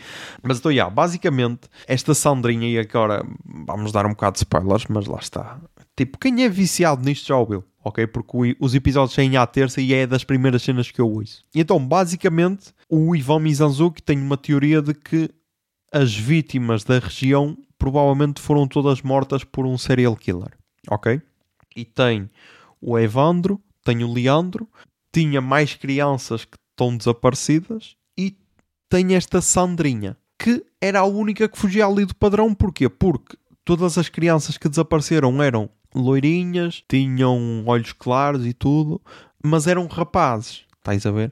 Mas 0.43 0.59
então, 0.59 0.69
yeah, 0.69 0.93
basicamente, 0.93 1.69
esta 1.87 2.13
Sandrinha, 2.13 2.67
e 2.67 2.77
agora 2.77 3.25
vamos 3.65 3.93
dar 3.93 4.05
um 4.05 4.09
bocado 4.09 4.33
de 4.33 4.39
spoilers, 4.39 4.85
mas 4.89 5.05
lá 5.05 5.19
está. 5.19 5.57
Tipo, 5.95 6.17
quem 6.17 6.43
é 6.43 6.49
viciado 6.49 7.03
nisto 7.03 7.27
já 7.27 7.37
ouviu, 7.37 7.63
ok? 7.83 8.05
Porque 8.07 8.57
os 8.59 8.75
episódios 8.75 9.13
saem 9.13 9.37
à 9.37 9.47
terça 9.47 9.79
e 9.79 9.93
é 9.93 10.05
das 10.05 10.23
primeiras 10.23 10.61
cenas 10.61 10.91
que 10.91 10.99
eu 10.99 11.09
ouço. 11.09 11.43
Então, 11.55 11.79
basicamente, 11.85 12.73
o 12.89 13.15
Ivan 13.15 13.39
Mizanzuki 13.39 14.03
tem 14.03 14.19
uma 14.19 14.35
teoria 14.35 14.81
de 14.81 14.93
que 14.93 15.29
as 15.91 16.13
vítimas 16.13 16.83
da 16.83 16.99
região 16.99 17.57
provavelmente 17.77 18.41
foram 18.41 18.67
todas 18.67 19.01
mortas 19.01 19.43
por 19.43 19.65
um 19.65 19.77
serial 19.77 20.15
killer, 20.15 20.51
ok? 20.89 21.21
E 21.75 21.85
tem 21.85 22.29
o 22.81 22.99
Evandro, 22.99 23.61
tem 23.83 24.03
o 24.03 24.11
Leandro, 24.11 24.67
tinha 25.13 25.39
mais 25.39 25.75
crianças 25.75 26.43
que 26.43 26.57
estão 26.71 26.97
desaparecidas 26.97 27.95
e 28.17 28.35
tem 28.89 29.15
esta 29.15 29.39
Sandrinha, 29.41 30.17
que 30.37 30.65
era 30.81 30.99
a 30.99 31.05
única 31.05 31.47
que 31.47 31.57
fugia 31.57 31.85
ali 31.85 32.05
do 32.05 32.15
padrão. 32.15 32.53
Porquê? 32.53 32.89
Porque 32.89 33.37
todas 33.63 33.97
as 33.97 34.09
crianças 34.09 34.57
que 34.57 34.67
desapareceram 34.67 35.41
eram 35.41 35.69
loirinhas, 35.95 36.83
tinham 36.87 37.63
olhos 37.65 37.93
claros 37.93 38.45
e 38.45 38.53
tudo, 38.53 39.01
mas 39.43 39.67
eram 39.67 39.87
rapazes, 39.87 40.65
estás 40.77 41.05
a 41.05 41.11
ver? 41.11 41.31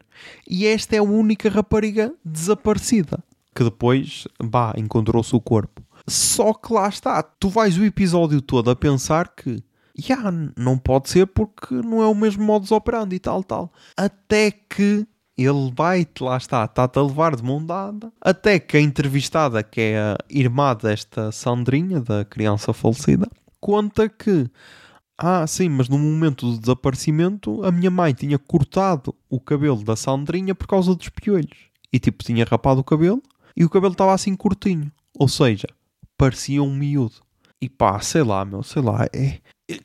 E 0.50 0.66
esta 0.66 0.96
é 0.96 1.00
a 1.00 1.04
única 1.04 1.50
rapariga 1.50 2.14
desaparecida 2.24 3.24
que 3.54 3.64
depois, 3.64 4.28
bah, 4.44 4.74
encontrou-se 4.76 5.36
o 5.36 5.40
corpo. 5.40 5.82
Só 6.08 6.54
que 6.54 6.74
lá 6.74 6.90
está, 6.90 7.22
tu 7.24 7.50
vais 7.50 7.78
o 7.78 7.86
episódio 7.86 8.42
todo 8.42 8.70
a 8.70 8.76
pensar 8.76 9.30
que 9.30 9.64
já 9.96 10.16
yeah, 10.16 10.52
não 10.58 10.78
pode 10.78 11.10
ser 11.10 11.28
porque 11.28 11.76
não 11.76 12.02
é 12.02 12.08
o 12.08 12.16
mesmo 12.16 12.44
modus 12.44 12.72
operandi 12.72 13.16
e 13.16 13.20
tal, 13.20 13.44
tal. 13.44 13.72
Até 13.96 14.50
que 14.50 15.08
ele 15.38 15.72
vai-te, 15.76 16.24
lá 16.24 16.36
está, 16.36 16.66
está-te 16.66 16.98
a 16.98 17.04
levar 17.04 17.36
de 17.36 17.44
mão 17.44 17.64
dada. 17.64 18.12
Até 18.20 18.60
que 18.60 18.76
a 18.76 18.82
entrevistada, 18.82 19.62
que 19.62 19.80
é 19.80 20.00
a 20.00 20.18
irmã 20.30 20.76
desta 20.76 21.32
Sandrinha, 21.32 22.02
da 22.02 22.26
criança 22.26 22.74
falecida, 22.74 23.30
conta 23.64 24.10
que, 24.10 24.50
ah, 25.18 25.48
sim, 25.48 25.70
mas 25.70 25.88
no 25.88 25.98
momento 25.98 26.52
do 26.52 26.60
desaparecimento, 26.60 27.64
a 27.64 27.72
minha 27.72 27.90
mãe 27.90 28.14
tinha 28.14 28.38
cortado 28.38 29.16
o 29.30 29.40
cabelo 29.40 29.82
da 29.82 29.96
Sandrinha 29.96 30.54
por 30.54 30.68
causa 30.68 30.94
dos 30.94 31.08
piolhos. 31.08 31.70
E 31.94 31.98
tipo, 31.98 32.22
tinha 32.26 32.44
rapado 32.44 32.82
o 32.82 32.84
cabelo 32.84 33.24
e 33.56 33.64
o 33.64 33.70
cabelo 33.70 33.94
estava 33.94 34.14
assim 34.14 34.36
curtinho. 34.36 34.92
Ou 35.18 35.30
seja, 35.30 35.68
parecia 36.18 36.62
um 36.62 36.76
miúdo. 36.76 37.16
E 37.62 37.70
pá, 37.70 38.02
sei 38.02 38.24
lá, 38.24 38.44
meu, 38.44 38.64
sei 38.64 38.82
lá, 38.82 39.08
é... 39.14 39.40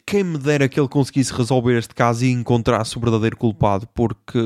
Quem 0.04 0.24
me 0.24 0.38
dera 0.38 0.68
que 0.68 0.80
ele 0.80 0.88
conseguisse 0.88 1.32
resolver 1.32 1.78
este 1.78 1.94
caso 1.94 2.24
e 2.24 2.32
encontrasse 2.32 2.98
o 2.98 3.00
verdadeiro 3.00 3.36
culpado, 3.36 3.86
porque, 3.94 4.40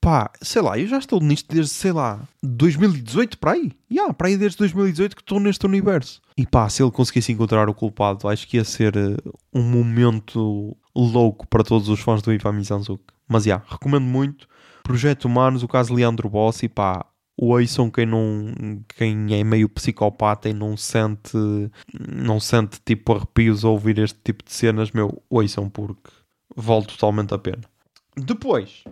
pá, 0.00 0.30
sei 0.40 0.62
lá, 0.62 0.78
eu 0.78 0.86
já 0.86 0.98
estou 0.98 1.20
nisto 1.20 1.52
desde, 1.52 1.72
sei 1.72 1.92
lá, 1.92 2.20
2018 2.42 3.38
para 3.38 3.52
aí. 3.52 3.72
Já, 3.90 3.96
yeah, 3.96 4.14
para 4.14 4.28
aí 4.28 4.36
desde 4.36 4.58
2018 4.58 5.16
que 5.16 5.22
estou 5.22 5.40
neste 5.40 5.64
universo. 5.66 6.20
E 6.36 6.46
pá, 6.46 6.68
se 6.68 6.82
ele 6.82 6.90
conseguisse 6.90 7.32
encontrar 7.32 7.68
o 7.68 7.74
culpado, 7.74 8.28
acho 8.28 8.46
que 8.46 8.56
ia 8.56 8.64
ser 8.64 8.96
uh, 8.96 9.38
um 9.52 9.62
momento 9.62 10.76
louco 10.94 11.46
para 11.48 11.64
todos 11.64 11.88
os 11.88 12.00
fãs 12.00 12.22
do 12.22 12.32
Ivan 12.32 12.52
Mizanzuki. 12.52 13.04
Mas 13.28 13.44
já, 13.44 13.54
yeah, 13.54 13.66
recomendo 13.68 14.04
muito. 14.04 14.48
Projeto 14.82 15.24
Humanos, 15.24 15.62
o 15.62 15.68
caso 15.68 15.94
Leandro 15.94 16.28
Bossi, 16.28 16.68
pá, 16.68 17.06
ouçam 17.36 17.90
quem 17.90 18.06
não 18.06 18.52
quem 18.96 19.34
é 19.34 19.42
meio 19.42 19.68
psicopata 19.68 20.48
e 20.48 20.52
não 20.52 20.76
sente 20.76 21.36
não 21.98 22.38
sente 22.38 22.80
tipo 22.84 23.14
arrepios 23.14 23.64
a 23.64 23.68
ouvir 23.68 23.98
este 23.98 24.18
tipo 24.22 24.44
de 24.44 24.52
cenas, 24.52 24.90
meu, 24.90 25.22
ouçam 25.28 25.68
porque 25.68 26.10
vale 26.54 26.84
totalmente 26.86 27.34
a 27.34 27.38
pena. 27.38 27.62
Depois, 28.16 28.84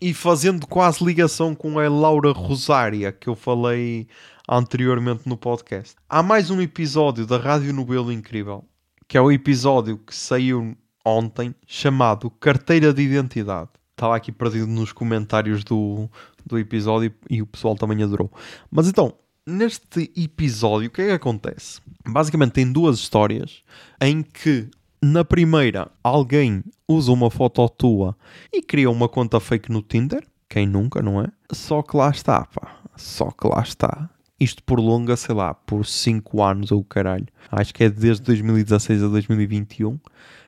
e 0.00 0.14
fazendo 0.14 0.66
quase 0.66 1.04
ligação 1.04 1.54
com 1.54 1.78
a 1.78 1.88
Laura 1.88 2.32
Rosária 2.32 3.10
que 3.10 3.28
eu 3.28 3.34
falei 3.34 4.06
anteriormente 4.48 5.28
no 5.28 5.36
podcast. 5.36 5.96
Há 6.08 6.22
mais 6.22 6.50
um 6.50 6.60
episódio 6.60 7.26
da 7.26 7.36
Rádio 7.36 7.72
Nobelo 7.72 8.12
Incrível, 8.12 8.64
que 9.06 9.18
é 9.18 9.20
o 9.20 9.32
episódio 9.32 9.98
que 9.98 10.14
saiu 10.14 10.76
ontem, 11.04 11.54
chamado 11.66 12.30
Carteira 12.30 12.92
de 12.92 13.02
Identidade. 13.02 13.70
Estava 13.90 14.14
aqui 14.14 14.30
perdido 14.30 14.68
nos 14.68 14.92
comentários 14.92 15.64
do, 15.64 16.08
do 16.46 16.58
episódio 16.58 17.12
e 17.28 17.42
o 17.42 17.46
pessoal 17.46 17.74
também 17.74 18.02
adorou. 18.02 18.30
Mas 18.70 18.86
então, 18.88 19.14
neste 19.44 20.12
episódio, 20.16 20.88
o 20.88 20.90
que 20.90 21.02
é 21.02 21.06
que 21.06 21.12
acontece? 21.12 21.80
Basicamente, 22.06 22.52
tem 22.52 22.70
duas 22.70 22.98
histórias 22.98 23.62
em 24.00 24.22
que, 24.22 24.68
na 25.02 25.24
primeira, 25.24 25.90
alguém 26.02 26.62
usa 26.88 27.12
uma 27.12 27.30
foto 27.30 27.68
tua 27.68 28.16
e 28.52 28.62
cria 28.62 28.90
uma 28.90 29.08
conta 29.08 29.38
fake 29.38 29.70
no 29.70 29.82
Tinder. 29.82 30.26
Quem 30.48 30.66
nunca, 30.66 31.02
não 31.02 31.20
é? 31.22 31.28
Só 31.52 31.82
que 31.82 31.96
lá 31.96 32.10
está, 32.10 32.44
pá. 32.46 32.76
Só 32.96 33.30
que 33.30 33.46
lá 33.46 33.62
está. 33.62 34.10
Isto 34.40 34.62
prolonga, 34.62 35.16
sei 35.16 35.34
lá, 35.34 35.52
por 35.52 35.84
5 35.84 36.42
anos 36.42 36.70
ou 36.70 36.82
caralho. 36.84 37.26
Acho 37.50 37.74
que 37.74 37.84
é 37.84 37.90
desde 37.90 38.22
2016 38.22 39.02
a 39.02 39.08
2021. 39.08 39.98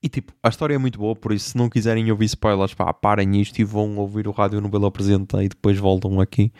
E 0.02 0.08
tipo, 0.08 0.32
a 0.42 0.48
história 0.48 0.74
é 0.74 0.78
muito 0.78 0.98
boa, 0.98 1.14
por 1.14 1.32
isso 1.32 1.50
se 1.50 1.56
não 1.58 1.68
quiserem 1.68 2.10
ouvir 2.10 2.26
spoilers, 2.26 2.72
pá, 2.72 2.92
parem 2.94 3.40
isto 3.40 3.58
e 3.58 3.64
vão 3.64 3.96
ouvir 3.98 4.26
o 4.26 4.30
Rádio 4.30 4.60
Nobel 4.60 4.86
apresenta 4.86 5.42
e 5.42 5.48
depois 5.48 5.76
voltam 5.76 6.20
aqui. 6.20 6.52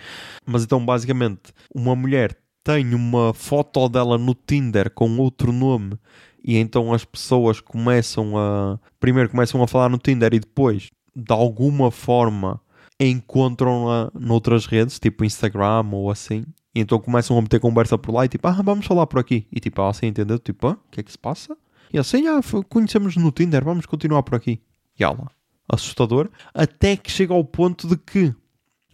Mas 0.45 0.65
então, 0.65 0.85
basicamente, 0.85 1.53
uma 1.75 1.95
mulher 1.97 2.37
tem 2.63 2.95
uma 2.95 3.33
foto 3.33 3.89
dela 3.89 4.19
no 4.19 4.35
Tinder 4.35 4.91
com 4.91 5.17
outro 5.19 5.53
nome 5.53 5.99
e 6.43 6.57
então 6.57 6.93
as 6.93 7.05
pessoas 7.05 7.61
começam 7.61 8.37
a... 8.37 8.79
Primeiro 8.99 9.29
começam 9.29 9.63
a 9.63 9.69
falar 9.69 9.89
no 9.89 9.99
Tinder 9.99 10.33
e 10.35 10.41
depois, 10.41 10.91
de 11.15 11.33
alguma 11.33 11.91
forma, 11.91 12.61
encontram-na 12.99 14.11
noutras 14.15 14.67
redes, 14.67 14.99
tipo 14.99 15.25
Instagram 15.25 15.87
ou 15.93 16.11
assim. 16.11 16.45
E 16.75 16.81
então 16.81 16.99
começam 16.99 17.37
a 17.37 17.43
meter 17.43 17.61
conversa 17.61 17.99
por 17.99 18.13
lá 18.13 18.25
e 18.25 18.29
tipo, 18.29 18.47
ah, 18.47 18.63
vamos 18.63 18.87
falar 18.87 19.07
por 19.07 19.19
aqui. 19.19 19.47
E 19.51 19.59
tipo, 19.59 19.83
assim, 19.83 20.07
entendeu? 20.07 20.39
Tipo, 20.39 20.69
ah, 20.69 20.73
o 20.73 20.91
que 20.91 21.01
é 21.01 21.03
que 21.03 21.11
se 21.11 21.19
passa? 21.19 21.57
E 21.93 21.99
assim, 21.99 22.27
ah, 22.29 22.41
conhecemos 22.69 23.17
no 23.17 23.33
Tinder, 23.33 23.65
vamos 23.65 23.87
continuar 23.87 24.23
por 24.23 24.37
aqui. 24.37 24.61
E 24.99 25.03
ela, 25.03 25.31
assustador, 25.69 26.29
até 26.55 26.97
que 26.97 27.11
chega 27.11 27.35
ao 27.35 27.45
ponto 27.45 27.89
de 27.89 27.97
que 27.97 28.35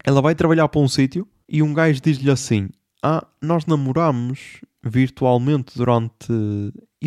ela 0.04 0.22
vai 0.22 0.34
trabalhar 0.34 0.68
para 0.68 0.80
um 0.80 0.88
sítio 0.88 1.26
e 1.48 1.62
um 1.62 1.74
gajo 1.74 2.00
diz-lhe 2.00 2.30
assim: 2.30 2.68
Ah, 3.02 3.26
nós 3.42 3.66
namoramos 3.66 4.60
virtualmente 4.82 5.76
durante. 5.76 6.32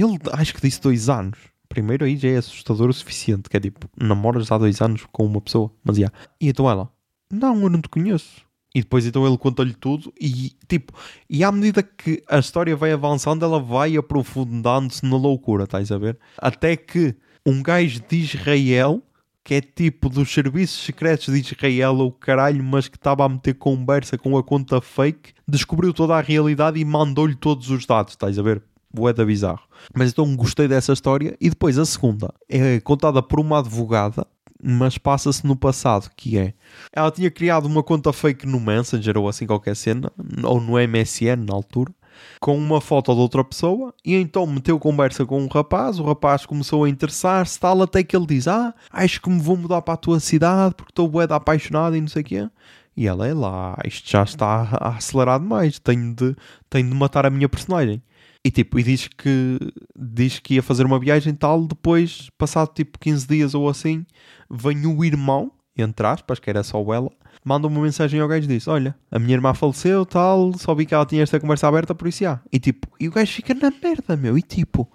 Ele 0.01 0.17
acho 0.33 0.53
que 0.53 0.61
disse 0.61 0.81
dois 0.81 1.09
anos. 1.09 1.37
Primeiro 1.67 2.05
aí 2.05 2.17
já 2.17 2.29
é 2.29 2.37
assustador 2.37 2.89
o 2.89 2.93
suficiente, 2.93 3.49
que 3.49 3.55
é 3.55 3.59
tipo, 3.59 3.87
namoras 3.95 4.51
há 4.51 4.57
dois 4.57 4.81
anos 4.81 5.05
com 5.11 5.25
uma 5.25 5.39
pessoa, 5.39 5.71
mas 5.83 5.97
já. 5.97 6.11
E 6.41 6.49
então 6.49 6.69
ela, 6.69 6.91
não, 7.31 7.61
eu 7.61 7.69
não 7.69 7.79
te 7.79 7.89
conheço. 7.89 8.49
E 8.73 8.81
depois 8.81 9.05
então 9.05 9.25
ele 9.25 9.37
conta-lhe 9.37 9.73
tudo 9.73 10.13
e 10.19 10.51
tipo, 10.67 10.93
e 11.29 11.43
à 11.43 11.51
medida 11.51 11.81
que 11.81 12.23
a 12.27 12.37
história 12.37 12.75
vai 12.75 12.91
avançando, 12.91 13.43
ela 13.43 13.59
vai 13.59 13.97
aprofundando-se 13.97 15.05
na 15.05 15.17
loucura, 15.17 15.63
estás 15.63 15.91
a 15.91 15.97
ver? 15.97 16.17
Até 16.37 16.75
que 16.75 17.15
um 17.45 17.63
gajo 17.63 17.99
de 18.07 18.17
Israel, 18.17 19.01
que 19.43 19.55
é 19.55 19.61
tipo 19.61 20.07
dos 20.07 20.31
serviços 20.31 20.85
secretos 20.85 21.33
de 21.33 21.39
Israel 21.39 21.97
ou 21.97 22.11
caralho, 22.11 22.63
mas 22.63 22.87
que 22.87 22.97
estava 22.97 23.25
a 23.25 23.29
meter 23.29 23.55
conversa 23.55 24.17
com 24.19 24.37
a 24.37 24.43
conta 24.43 24.79
fake, 24.79 25.33
descobriu 25.47 25.91
toda 25.91 26.15
a 26.15 26.21
realidade 26.21 26.79
e 26.79 26.85
mandou-lhe 26.85 27.35
todos 27.35 27.71
os 27.71 27.85
dados, 27.87 28.13
estás 28.13 28.37
a 28.37 28.43
ver? 28.43 28.61
Boeda 28.93 29.25
bizarro. 29.25 29.61
Mas 29.95 30.11
então 30.11 30.35
gostei 30.35 30.67
dessa 30.67 30.93
história. 30.93 31.35
E 31.39 31.49
depois 31.49 31.77
a 31.77 31.85
segunda 31.85 32.33
é 32.47 32.79
contada 32.79 33.21
por 33.21 33.39
uma 33.39 33.59
advogada 33.59 34.25
mas 34.61 34.97
passa-se 34.97 35.47
no 35.47 35.55
passado, 35.55 36.11
que 36.15 36.37
é 36.37 36.53
ela 36.91 37.09
tinha 37.09 37.31
criado 37.31 37.65
uma 37.65 37.81
conta 37.81 38.11
fake 38.11 38.45
no 38.45 38.59
Messenger 38.59 39.17
ou 39.17 39.29
assim 39.29 39.47
qualquer 39.47 39.75
cena, 39.75 40.11
ou 40.43 40.59
no 40.59 40.73
MSN 40.73 41.45
na 41.47 41.53
altura, 41.53 41.93
com 42.39 42.57
uma 42.57 42.81
foto 42.81 43.13
de 43.13 43.19
outra 43.19 43.43
pessoa, 43.43 43.93
e 44.03 44.15
então 44.15 44.45
meteu 44.45 44.77
conversa 44.77 45.25
com 45.25 45.41
um 45.41 45.47
rapaz, 45.47 45.99
o 45.99 46.03
rapaz 46.03 46.45
começou 46.45 46.83
a 46.83 46.89
interessar-se 46.89 47.59
tal, 47.59 47.81
até 47.81 48.03
que 48.03 48.15
ele 48.15 48.25
diz, 48.25 48.47
ah, 48.47 48.73
acho 48.91 49.21
que 49.21 49.29
me 49.29 49.39
vou 49.39 49.55
mudar 49.55 49.81
para 49.81 49.93
a 49.93 49.97
tua 49.97 50.19
cidade 50.19 50.75
porque 50.75 50.91
estou 50.91 51.07
bué 51.07 51.25
apaixonado 51.29 51.95
e 51.95 52.01
não 52.01 52.07
sei 52.07 52.21
o 52.21 52.25
quê. 52.25 52.49
E 52.97 53.07
ela 53.07 53.25
é 53.25 53.33
lá, 53.33 53.77
isto 53.85 54.09
já 54.09 54.23
está 54.23 54.67
a 54.73 54.97
acelerar 54.97 55.39
demais, 55.39 55.79
tenho 55.79 56.13
de, 56.13 56.35
tenho 56.69 56.89
de 56.89 56.95
matar 56.95 57.25
a 57.25 57.29
minha 57.29 57.47
personagem. 57.47 58.03
E 58.45 58.51
tipo, 58.51 58.79
e 58.79 58.83
diz 58.83 59.07
que 59.07 59.59
diz 59.97 60.39
que 60.39 60.55
ia 60.55 60.63
fazer 60.63 60.85
uma 60.85 60.99
viagem 60.99 61.33
tal, 61.33 61.65
depois, 61.65 62.29
passado 62.37 62.73
tipo 62.73 62.97
15 62.97 63.27
dias 63.27 63.53
ou 63.53 63.67
assim, 63.67 64.05
vem 64.49 64.85
o 64.85 65.03
irmão, 65.03 65.51
entre 65.77 66.07
aspas, 66.07 66.39
que 66.39 66.49
era 66.49 66.63
só 66.63 66.81
ela, 66.93 67.11
manda 67.43 67.67
uma 67.67 67.81
mensagem 67.81 68.19
ao 68.19 68.27
gajo 68.27 68.45
e 68.45 68.47
diz: 68.47 68.67
Olha, 68.67 68.95
a 69.11 69.19
minha 69.19 69.33
irmã 69.33 69.53
faleceu, 69.53 70.05
tal, 70.05 70.53
só 70.57 70.73
vi 70.73 70.85
que 70.85 70.93
ela 70.93 71.05
tinha 71.05 71.23
esta 71.23 71.39
conversa 71.39 71.67
aberta, 71.67 71.93
por 71.93 72.07
isso 72.07 72.23
já. 72.23 72.41
E 72.51 72.59
tipo, 72.59 72.87
e 72.99 73.07
o 73.07 73.11
gajo 73.11 73.31
fica 73.31 73.53
na 73.53 73.71
merda, 73.71 74.15
meu. 74.15 74.37
E 74.37 74.41
tipo, 74.41 74.89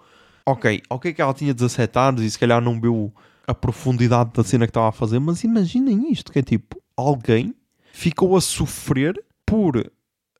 ok, 0.46 0.82
ok 0.88 1.12
que 1.12 1.22
ela 1.22 1.34
tinha 1.34 1.52
17 1.52 1.98
anos 1.98 2.22
e 2.22 2.30
se 2.30 2.38
calhar 2.38 2.60
não 2.60 2.80
viu 2.80 3.12
a 3.46 3.54
profundidade 3.54 4.30
da 4.32 4.42
cena 4.42 4.66
que 4.66 4.70
estava 4.70 4.88
a 4.88 4.92
fazer, 4.92 5.18
mas 5.18 5.44
imaginem 5.44 6.10
isto: 6.10 6.32
que 6.32 6.38
é 6.38 6.42
tipo, 6.42 6.80
alguém 6.96 7.54
ficou 7.92 8.36
a 8.36 8.40
sofrer 8.40 9.22
por 9.46 9.90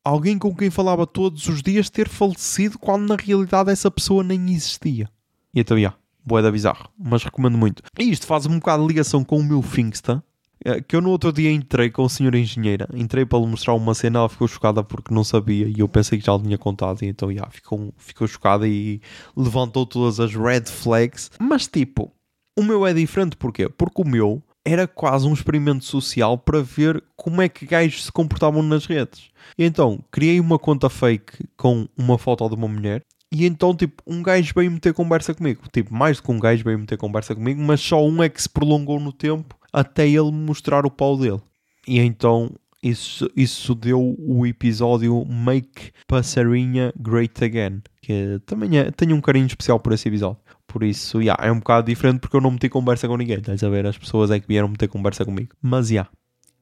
alguém 0.04 0.38
com 0.38 0.54
quem 0.54 0.70
falava 0.70 1.06
todos 1.06 1.48
os 1.48 1.62
dias 1.62 1.88
ter 1.88 2.08
falecido 2.08 2.78
quando 2.78 3.08
na 3.08 3.16
realidade 3.16 3.70
essa 3.70 3.90
pessoa 3.90 4.22
nem 4.22 4.52
existia. 4.52 5.08
E 5.54 5.60
então. 5.60 5.78
Yeah 5.78 5.96
Boeda 6.26 6.50
bizarro, 6.50 6.88
mas 6.98 7.22
recomendo 7.22 7.58
muito. 7.58 7.82
E 7.98 8.10
isto 8.10 8.26
faz 8.26 8.46
um 8.46 8.58
bocado 8.58 8.82
de 8.82 8.88
ligação 8.88 9.22
com 9.22 9.38
o 9.38 9.44
meu 9.44 9.60
Finksta, 9.60 10.24
eh, 10.64 10.80
que 10.80 10.96
eu 10.96 11.02
no 11.02 11.10
outro 11.10 11.30
dia 11.30 11.52
entrei 11.52 11.90
com 11.90 12.02
a 12.02 12.08
senhora 12.08 12.38
engenheira. 12.38 12.88
Entrei 12.94 13.26
para 13.26 13.38
lhe 13.38 13.46
mostrar 13.46 13.74
uma 13.74 13.94
cena, 13.94 14.20
ela 14.20 14.28
ficou 14.30 14.48
chocada 14.48 14.82
porque 14.82 15.12
não 15.12 15.22
sabia 15.22 15.68
e 15.68 15.80
eu 15.80 15.88
pensei 15.88 16.18
que 16.18 16.24
já 16.24 16.34
lhe 16.34 16.44
tinha 16.44 16.56
contado. 16.56 17.02
E 17.02 17.06
então, 17.06 17.30
yeah, 17.30 17.50
ficou, 17.50 17.92
ficou 17.98 18.26
chocada 18.26 18.66
e 18.66 19.02
levantou 19.36 19.84
todas 19.84 20.18
as 20.18 20.34
red 20.34 20.64
flags. 20.64 21.30
Mas 21.38 21.66
tipo, 21.66 22.10
o 22.58 22.62
meu 22.62 22.86
é 22.86 22.94
diferente 22.94 23.36
porquê? 23.36 23.68
Porque 23.68 24.00
o 24.00 24.08
meu 24.08 24.42
era 24.64 24.86
quase 24.86 25.26
um 25.26 25.32
experimento 25.32 25.84
social 25.84 26.38
para 26.38 26.62
ver 26.62 27.02
como 27.16 27.42
é 27.42 27.48
que 27.48 27.66
gajos 27.66 28.04
se 28.04 28.12
comportavam 28.12 28.62
nas 28.62 28.86
redes. 28.86 29.30
E 29.58 29.64
então, 29.64 30.02
criei 30.10 30.40
uma 30.40 30.58
conta 30.58 30.88
fake 30.88 31.44
com 31.56 31.86
uma 31.96 32.16
foto 32.16 32.48
de 32.48 32.54
uma 32.54 32.68
mulher 32.68 33.02
e 33.34 33.46
então, 33.46 33.74
tipo, 33.74 34.00
um 34.06 34.22
gajo 34.22 34.52
veio 34.54 34.70
meter 34.70 34.94
conversa 34.94 35.34
comigo. 35.34 35.62
Tipo, 35.72 35.92
mais 35.92 36.18
do 36.18 36.22
que 36.22 36.30
um 36.30 36.38
gajo 36.38 36.62
veio 36.62 36.78
meter 36.78 36.96
conversa 36.96 37.34
comigo, 37.34 37.60
mas 37.60 37.80
só 37.80 38.06
um 38.06 38.22
é 38.22 38.28
que 38.28 38.40
se 38.40 38.48
prolongou 38.48 39.00
no 39.00 39.12
tempo 39.12 39.56
até 39.72 40.08
ele 40.08 40.30
mostrar 40.30 40.86
o 40.86 40.90
pau 40.90 41.16
dele. 41.16 41.40
E 41.84 41.98
então, 41.98 42.54
isso, 42.80 43.28
isso 43.34 43.74
deu 43.74 44.14
o 44.20 44.46
episódio 44.46 45.24
Make 45.24 45.90
Passarinha 46.06 46.92
Great 46.96 47.44
Again. 47.44 47.82
Que 48.00 48.40
também 48.46 48.78
é, 48.78 48.92
tenho 48.92 49.16
um 49.16 49.20
carinho 49.20 49.46
especial 49.46 49.80
por 49.80 49.92
esse 49.92 50.06
episódio. 50.06 50.38
Por 50.74 50.82
isso, 50.82 51.22
yeah, 51.22 51.40
é 51.46 51.52
um 51.52 51.60
bocado 51.60 51.86
diferente 51.86 52.18
porque 52.18 52.34
eu 52.34 52.40
não 52.40 52.50
meti 52.50 52.68
conversa 52.68 53.06
com 53.06 53.16
ninguém. 53.16 53.38
Estás 53.38 53.62
a 53.62 53.68
ver? 53.68 53.86
As 53.86 53.96
pessoas 53.96 54.32
é 54.32 54.40
que 54.40 54.48
vieram 54.48 54.66
meter 54.66 54.88
conversa 54.88 55.24
comigo. 55.24 55.50
Mas. 55.62 55.88
Yeah. 55.88 56.10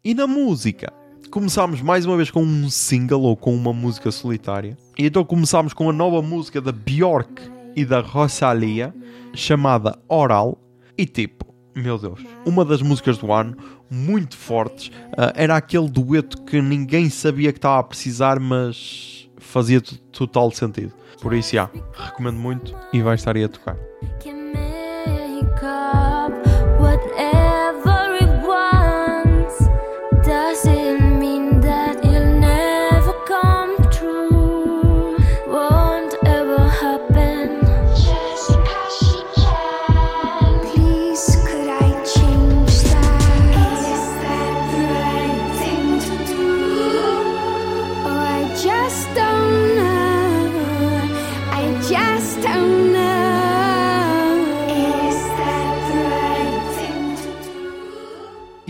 E 0.04 0.12
na 0.12 0.26
música? 0.26 0.92
começámos 1.30 1.80
mais 1.80 2.04
uma 2.04 2.14
vez 2.14 2.30
com 2.30 2.42
um 2.42 2.68
single 2.68 3.22
ou 3.22 3.34
com 3.34 3.54
uma 3.54 3.72
música 3.72 4.10
solitária. 4.10 4.76
E 4.98 5.06
então 5.06 5.24
começámos 5.24 5.72
com 5.72 5.88
a 5.88 5.92
nova 5.94 6.20
música 6.20 6.60
da 6.60 6.70
Bjork 6.72 7.40
e 7.74 7.86
da 7.86 8.00
Rosalia, 8.00 8.94
chamada 9.32 9.98
Oral. 10.10 10.58
E 10.98 11.06
tipo, 11.06 11.46
meu 11.74 11.96
Deus, 11.96 12.20
uma 12.44 12.66
das 12.66 12.82
músicas 12.82 13.16
do 13.16 13.32
ano, 13.32 13.56
muito 13.88 14.36
fortes. 14.36 14.88
Uh, 14.88 15.32
era 15.34 15.56
aquele 15.56 15.88
dueto 15.88 16.42
que 16.42 16.60
ninguém 16.60 17.08
sabia 17.08 17.50
que 17.50 17.58
estava 17.58 17.78
a 17.78 17.82
precisar, 17.82 18.38
mas 18.38 19.26
fazia 19.38 19.80
total 19.80 20.50
sentido. 20.50 20.92
Por 21.22 21.32
isso, 21.32 21.54
já, 21.54 21.70
recomendo 21.94 22.36
muito 22.36 22.74
e 22.92 23.00
vai 23.00 23.14
estar 23.14 23.34
aí 23.34 23.44
a 23.44 23.48
tocar. 23.48 23.91
Can 24.20 24.41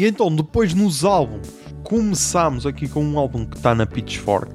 E 0.03 0.07
então, 0.07 0.35
depois 0.35 0.75
nos 0.75 1.05
álbuns, 1.05 1.49
começamos 1.85 2.67
aqui 2.67 2.89
com 2.89 3.05
um 3.05 3.17
álbum 3.17 3.45
que 3.45 3.57
está 3.57 3.73
na 3.73 3.87
Pitchfork, 3.87 4.53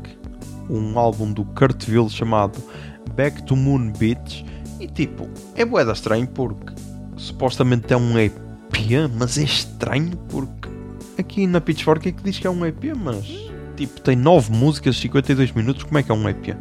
um 0.70 1.00
álbum 1.00 1.32
do 1.32 1.45
Kurtville 1.45 2.10
chamado 2.10 2.62
Back 3.16 3.41
to 3.43 3.56
Moon 3.56 3.93
Beach. 3.98 4.45
E 4.78 4.88
tipo, 4.88 5.26
é 5.56 5.64
boeda 5.64 5.93
estranho 5.93 6.28
porque 6.28 6.74
supostamente 7.16 7.93
é 7.93 7.95
um 7.95 8.20
EP, 8.20 8.34
mas 9.18 9.38
é 9.38 9.43
estranho 9.43 10.18
porque 10.28 10.68
aqui 11.18 11.48
na 11.48 11.62
Pitchfork 11.62 12.10
é 12.10 12.12
que 12.12 12.24
diz 12.24 12.38
que 12.38 12.45
é 12.45 12.50
um 12.50 12.66
EP, 12.66 12.84
mas 13.02 13.26
tipo 13.78 14.02
tem 14.02 14.18
9 14.18 14.52
músicas, 14.52 14.98
52 14.98 15.54
minutos, 15.54 15.84
como 15.84 15.98
é 15.98 16.04
que 16.04 16.12
é 16.12 16.14
um 16.14 16.28
EP? 16.28 16.58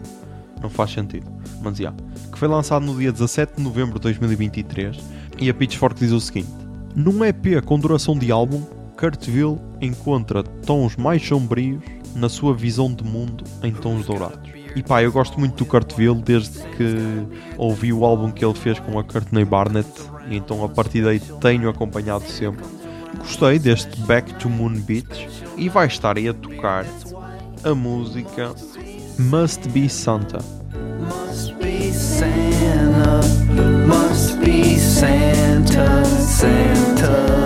Não 0.62 0.70
faz 0.70 0.92
sentido. 0.92 1.26
Mas 1.60 1.78
já. 1.78 1.90
Yeah. 1.90 2.04
Que 2.30 2.38
foi 2.38 2.46
lançado 2.46 2.86
no 2.86 2.96
dia 2.96 3.10
17 3.10 3.56
de 3.56 3.62
novembro 3.64 3.94
de 3.94 4.02
2023 4.02 4.96
e 5.40 5.50
a 5.50 5.54
Pitchfork 5.54 5.98
diz 5.98 6.12
o 6.12 6.20
seguinte: 6.20 6.52
Num 6.94 7.24
EP 7.24 7.64
com 7.64 7.80
duração 7.80 8.16
de 8.16 8.30
álbum, 8.30 8.62
Kurtville 8.98 9.58
encontra 9.80 10.42
tons 10.42 10.96
mais 10.96 11.22
sombrios 11.22 11.82
na 12.14 12.28
sua 12.28 12.54
visão 12.54 12.92
de 12.92 13.04
mundo 13.04 13.44
em 13.62 13.70
tons 13.70 14.06
dourados. 14.06 14.50
E 14.74 14.82
pá, 14.82 15.02
eu 15.02 15.12
gosto 15.12 15.38
muito 15.38 15.56
do 15.56 15.66
Kurtville 15.66 16.22
desde 16.22 16.60
que 16.76 16.96
ouvi 17.58 17.92
o 17.92 18.04
álbum 18.04 18.30
que 18.30 18.44
ele 18.44 18.54
fez 18.54 18.78
com 18.78 18.98
a 18.98 19.04
Courtney 19.04 19.44
Barnett 19.44 19.88
e 20.28 20.36
então 20.36 20.64
a 20.64 20.68
partir 20.68 21.02
daí 21.02 21.20
tenho 21.40 21.68
acompanhado 21.68 22.24
sempre. 22.24 22.64
Gostei 23.18 23.58
deste 23.58 23.98
Back 24.02 24.34
to 24.34 24.48
Moon 24.48 24.80
Beach 24.80 25.28
e 25.56 25.68
vai 25.68 25.86
estar 25.86 26.16
aí 26.16 26.28
a 26.28 26.34
tocar 26.34 26.86
a 27.64 27.74
música 27.74 28.54
Must 29.18 29.68
Be 29.70 29.88
Santa. 29.88 30.38
Must 31.00 31.54
be 31.54 31.92
Santa, 31.92 33.20
must 33.86 34.36
be 34.38 34.78
Santa, 34.78 36.04
Santa. 36.04 37.45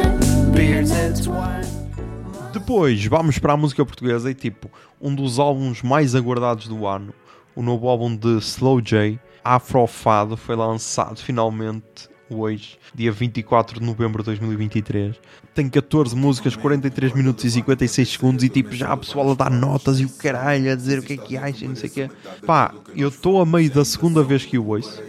Depois 2.61 3.03
vamos 3.07 3.39
para 3.39 3.53
a 3.53 3.57
música 3.57 3.83
portuguesa 3.83 4.29
e 4.29 4.35
tipo, 4.35 4.69
um 5.01 5.15
dos 5.15 5.39
álbuns 5.39 5.81
mais 5.81 6.13
aguardados 6.13 6.67
do 6.67 6.85
ano, 6.85 7.11
o 7.55 7.63
novo 7.63 7.87
álbum 7.87 8.15
de 8.15 8.37
Slow 8.37 8.79
J, 8.79 9.19
Afrofado, 9.43 10.37
foi 10.37 10.55
lançado 10.55 11.17
finalmente 11.17 12.07
hoje, 12.29 12.77
dia 12.93 13.11
24 13.11 13.79
de 13.79 13.85
novembro 13.85 14.21
de 14.21 14.27
2023. 14.27 15.15
Tem 15.55 15.67
14 15.67 16.15
músicas, 16.15 16.55
43 16.55 17.13
minutos 17.13 17.43
e 17.45 17.49
56 17.49 18.07
segundos 18.07 18.43
e 18.43 18.49
tipo, 18.49 18.75
já 18.75 18.89
a 18.89 18.97
pessoal 18.97 19.31
a 19.31 19.33
dar 19.33 19.49
notas 19.49 19.99
e 19.99 20.05
o 20.05 20.09
caralho 20.09 20.71
a 20.71 20.75
dizer 20.75 20.99
o 20.99 21.01
que 21.01 21.13
é 21.13 21.17
que 21.17 21.37
acha 21.37 21.65
e 21.65 21.67
não 21.67 21.75
sei 21.75 21.89
o 21.89 21.91
que 21.91 22.09
Pá, 22.45 22.75
eu 22.95 23.09
estou 23.09 23.41
a 23.41 23.45
meio 23.45 23.71
da 23.71 23.83
segunda 23.83 24.21
vez 24.21 24.45
que 24.45 24.59
o 24.59 24.67
ouço. 24.67 25.01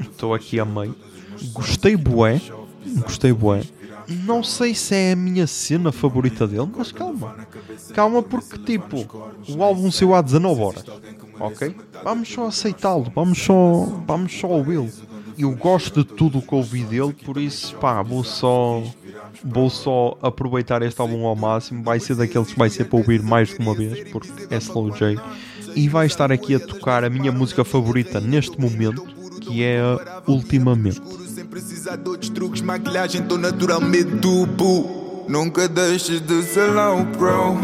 Estou 0.00 0.34
aqui 0.34 0.58
a 0.58 0.64
meio. 0.64 0.96
Gostei 1.52 1.96
bué. 1.96 2.40
Gostei 3.04 3.32
bué. 3.32 3.62
Não 4.08 4.42
sei 4.42 4.74
se 4.74 4.94
é 4.94 5.12
a 5.12 5.16
minha 5.16 5.46
cena 5.46 5.90
favorita 5.90 6.46
dele, 6.46 6.68
mas 6.76 6.92
calma. 6.92 7.34
Calma 7.92 8.22
porque, 8.22 8.58
tipo, 8.58 9.06
o 9.48 9.62
álbum 9.62 9.90
saiu 9.90 10.14
há 10.14 10.22
19 10.22 10.60
horas. 10.60 10.84
Ok? 11.40 11.74
Vamos 12.04 12.28
só 12.28 12.46
aceitá-lo, 12.46 13.10
vamos 13.14 13.38
só, 13.38 13.84
vamos 14.06 14.32
só 14.32 14.48
ouvi-lo. 14.48 14.88
Eu 15.36 15.54
gosto 15.54 16.02
de 16.02 16.14
tudo 16.14 16.38
o 16.38 16.42
que 16.42 16.54
ouvi 16.54 16.84
dele, 16.84 17.12
por 17.12 17.36
isso, 17.36 17.74
pá, 17.76 18.00
vou 18.02 18.24
só, 18.24 18.82
vou 19.44 19.68
só 19.68 20.16
aproveitar 20.22 20.80
este 20.82 20.98
álbum 21.00 21.26
ao 21.26 21.36
máximo. 21.36 21.82
Vai 21.82 22.00
ser 22.00 22.14
daqueles 22.14 22.52
que 22.52 22.58
vai 22.58 22.70
ser 22.70 22.84
para 22.84 22.98
ouvir 22.98 23.22
mais 23.22 23.48
de 23.48 23.58
uma 23.58 23.74
vez, 23.74 24.08
porque 24.10 24.30
é 24.48 24.56
Slow 24.56 24.96
J. 24.96 25.20
E 25.74 25.88
vai 25.88 26.06
estar 26.06 26.32
aqui 26.32 26.54
a 26.54 26.60
tocar 26.60 27.04
a 27.04 27.10
minha 27.10 27.30
música 27.30 27.64
favorita 27.64 28.18
neste 28.18 28.58
momento, 28.58 29.04
que 29.40 29.62
é 29.62 29.80
Ultimamente 30.26 31.25
precisar 31.56 31.96
de 31.96 32.30
truques, 32.34 32.60
maquilhagem, 32.60 33.22
tô 33.22 33.38
naturalmente 33.38 34.10
duplo. 34.16 35.24
Nunca 35.26 35.66
deixes 35.66 36.20
de 36.20 36.42
ser 36.42 36.68
o 36.68 37.06
pro. 37.16 37.56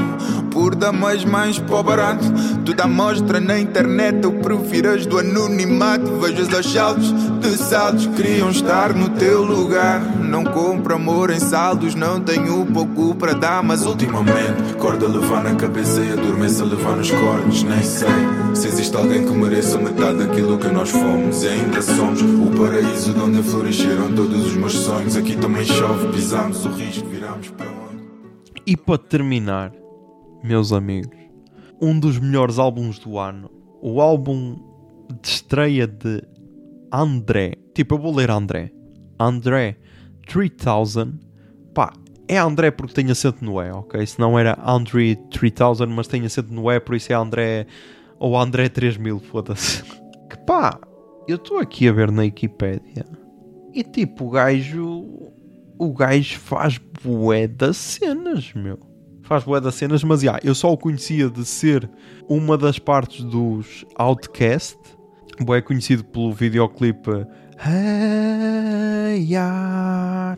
Por 0.51 0.75
dar 0.75 0.93
mais, 0.93 1.27
mais 1.27 1.59
para 1.59 1.83
barato 1.83 2.25
Tu 2.65 2.75
dá 2.75 2.87
mostra 2.87 3.41
na 3.41 3.59
internet 3.59 4.23
Eu 4.23 4.33
prefiro 4.41 4.91
as 4.91 5.07
do 5.07 5.19
anonimato. 5.19 6.19
Vejo 6.21 6.43
os 6.43 6.73
saltos 6.73 7.13
de 7.41 7.57
saltos 7.57 8.07
Queriam 8.17 8.51
estar 8.51 8.95
no 8.95 9.11
teu 9.11 9.43
lugar 9.43 10.01
Não 10.33 10.45
compro 10.45 10.95
amor 10.95 11.31
em 11.31 11.39
saldos 11.39 11.95
Não 11.95 12.19
tenho 12.19 12.65
pouco 12.65 13.15
para 13.15 13.35
dar 13.35 13.63
Mas 13.63 13.85
ultimamente 13.85 14.75
Corda 14.79 15.07
levar 15.07 15.45
na 15.45 15.55
cabeça 15.55 16.01
e 16.01 16.11
adormeça 16.11 16.65
levar 16.65 16.97
nos 16.97 17.11
cornos. 17.11 17.63
Nem 17.63 17.83
sei 17.83 18.09
se 18.55 18.67
existe 18.67 18.97
alguém 18.97 19.27
que 19.27 19.33
mereça 19.33 19.79
metade 19.79 20.19
daquilo 20.19 20.59
que 20.59 20.69
nós 20.69 20.91
fomos. 20.91 21.43
E 21.43 21.49
ainda 21.49 21.81
somos 21.81 22.21
o 22.21 22.51
paraíso 22.59 23.13
de 23.13 23.21
onde 23.21 23.43
floresceram 23.43 24.13
todos 24.15 24.47
os 24.47 24.55
meus 24.55 24.73
sonhos. 24.73 25.17
Aqui 25.17 25.37
também 25.37 25.65
chove, 25.65 26.09
pisamos 26.09 26.65
o 26.65 26.71
risco, 26.71 27.07
viramos 27.09 27.53
e 28.67 28.77
para 28.77 28.99
terminar, 28.99 29.73
meus 30.43 30.73
amigos, 30.73 31.19
um 31.81 31.99
dos 31.99 32.19
melhores 32.19 32.59
álbuns 32.59 32.99
do 32.99 33.19
ano, 33.19 33.51
o 33.81 34.01
álbum 34.01 34.57
de 35.21 35.29
estreia 35.29 35.87
de 35.87 36.23
André. 36.93 37.55
Tipo, 37.75 37.97
eu 37.97 37.99
vou 37.99 38.15
ler 38.15 38.31
André. 38.31 38.71
André 39.19 39.79
3000. 40.33 41.15
Pá, 41.75 41.93
é 42.27 42.39
André 42.39 42.71
porque 42.71 42.95
tem 42.95 43.11
acento 43.11 43.45
no 43.45 43.61
E, 43.61 43.71
ok? 43.71 44.07
Se 44.07 44.19
não 44.19 44.39
era 44.39 44.59
André 44.65 45.17
3000, 45.31 45.87
mas 45.89 46.07
tem 46.07 46.25
acento 46.25 46.53
no 46.53 46.71
E, 46.71 46.81
por 46.81 46.95
isso 46.95 47.13
é 47.13 47.17
André. 47.17 47.67
Ou 48.19 48.39
André 48.39 48.69
3000, 48.69 49.21
foda-se. 49.21 49.83
Que 50.31 50.39
pá, 50.47 50.81
eu 51.29 51.37
estou 51.37 51.59
aqui 51.59 51.87
a 51.87 51.93
ver 51.93 52.11
na 52.11 52.23
Wikipedia. 52.23 53.05
E 53.75 53.85
tipo, 53.85 54.29
o 54.29 54.31
gajo 54.31 55.33
o 55.79 55.93
gajo 55.93 56.39
faz 56.39 56.81
bué 57.03 57.47
das 57.49 57.77
cenas, 57.77 58.53
meu. 58.55 58.79
Faz 59.23 59.45
bué 59.45 59.61
das 59.61 59.75
cenas, 59.75 60.05
mas 60.05 60.21
já, 60.21 60.39
eu 60.43 60.55
só 60.55 60.73
o 60.73 60.77
conhecia 60.77 61.29
de 61.29 61.45
ser 61.45 61.91
uma 62.29 62.57
das 62.57 62.79
partes 62.79 63.25
dos 63.25 63.85
Outcast. 63.97 64.79
Bué 65.41 65.61
conhecido 65.61 66.05
pelo 66.05 66.33
videoclipe 66.33 67.27
Hey 67.65 69.25
ya 69.25 70.37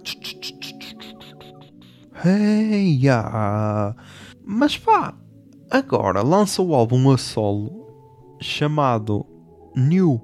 Hey 2.22 2.98
ya 3.00 3.96
Mas 4.44 4.76
pá, 4.76 5.14
agora 5.70 6.20
lança 6.20 6.60
o 6.60 6.74
álbum 6.74 7.10
a 7.10 7.16
solo 7.16 7.72
chamado 8.42 9.24
New 9.74 10.20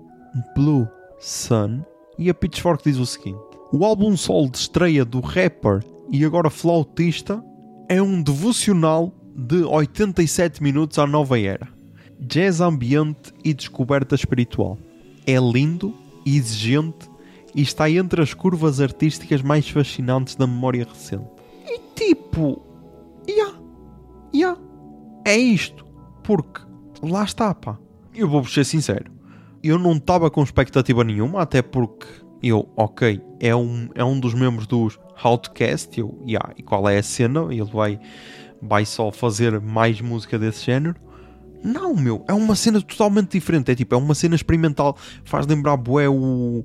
Blue 0.55 0.87
Sun 1.19 1.83
e 2.19 2.29
a 2.29 2.35
Pitchfork 2.35 2.85
diz 2.85 2.99
o 2.99 3.07
seguinte 3.07 3.41
o 3.73 3.83
álbum 3.83 4.15
solo 4.15 4.51
de 4.51 4.59
estreia 4.59 5.03
do 5.03 5.21
rapper 5.21 5.83
e 6.11 6.23
agora 6.23 6.51
flautista 6.51 7.43
é 7.89 8.03
um 8.03 8.23
devocional 8.23 9.11
de 9.35 9.65
87 9.65 10.63
minutos 10.63 10.99
à 10.99 11.07
nova 11.07 11.41
era. 11.41 11.67
Jazz 12.21 12.61
ambiente 12.61 13.33
e 13.43 13.55
descoberta 13.55 14.15
espiritual. 14.15 14.77
É 15.27 15.39
lindo, 15.39 15.95
exigente 16.37 17.11
e 17.55 17.63
está 17.63 17.91
entre 17.91 18.23
as 18.23 18.35
curvas 18.35 18.81
artísticas 18.81 19.43
mais 19.43 19.69
fascinantes 19.69 20.37
da 20.37 20.47
memória 20.47 20.87
recente. 20.89 21.29
E 21.67 21.79
tipo, 21.95 22.63
yeah, 23.29 23.59
yeah, 24.35 24.61
é 25.25 25.37
isto. 25.37 25.85
Porque 26.23 26.63
lá 27.03 27.25
está, 27.25 27.55
pá. 27.55 27.79
Eu 28.15 28.29
vou-vos 28.29 28.53
ser 28.53 28.65
sincero. 28.65 29.11
Eu 29.63 29.79
não 29.79 29.93
estava 29.93 30.31
com 30.31 30.43
expectativa 30.43 31.05
nenhuma, 31.05 31.43
até 31.43 31.61
porque 31.61 32.07
eu, 32.43 32.69
ok, 32.77 33.21
é 33.39 33.55
um, 33.55 33.89
é 33.95 34.05
um 34.05 34.19
dos 34.19 34.33
membros 34.33 34.67
dos 34.67 34.99
Outcast, 35.23 35.99
eu, 36.01 36.19
yeah, 36.27 36.53
e 36.57 36.63
qual 36.63 36.89
é 36.89 36.99
a 36.99 37.03
cena? 37.03 37.43
Ele 37.51 37.65
vai, 37.65 38.01
vai 38.63 38.87
só 38.87 39.13
fazer 39.13 39.61
mais 39.61 40.01
música 40.01 40.39
desse 40.39 40.65
género. 40.65 40.97
Não, 41.63 41.95
meu, 41.95 42.25
é 42.27 42.33
uma 42.33 42.55
cena 42.55 42.81
totalmente 42.81 43.33
diferente. 43.33 43.71
É 43.71 43.75
tipo, 43.75 43.95
é 43.95 43.99
uma 43.99 44.15
cena 44.15 44.35
experimental. 44.35 44.97
Faz 45.25 45.47
lembrar 45.47 45.77
bué 45.77 46.09
o, 46.09 46.65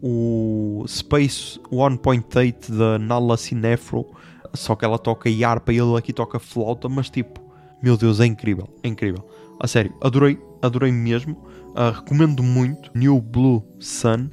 o 0.00 0.84
Space 0.86 1.58
1.8 1.70 2.70
da 2.70 2.98
Nala 2.98 3.36
Cinefro. 3.36 4.06
Só 4.54 4.74
que 4.74 4.84
ela 4.84 4.98
toca 4.98 5.28
harpa 5.44 5.72
e 5.72 5.78
ele 5.78 5.96
aqui 5.96 6.12
toca 6.12 6.38
flauta, 6.38 6.88
mas 6.88 7.10
tipo, 7.10 7.40
meu 7.82 7.96
Deus, 7.96 8.20
é 8.20 8.26
incrível, 8.26 8.68
é 8.82 8.88
incrível. 8.88 9.28
A 9.60 9.66
sério, 9.66 9.94
adorei, 10.00 10.38
adorei 10.62 10.92
mesmo. 10.92 11.32
Uh, 11.70 11.92
recomendo 11.94 12.42
muito 12.42 12.90
New 12.94 13.20
Blue 13.20 13.62
Sun. 13.78 14.30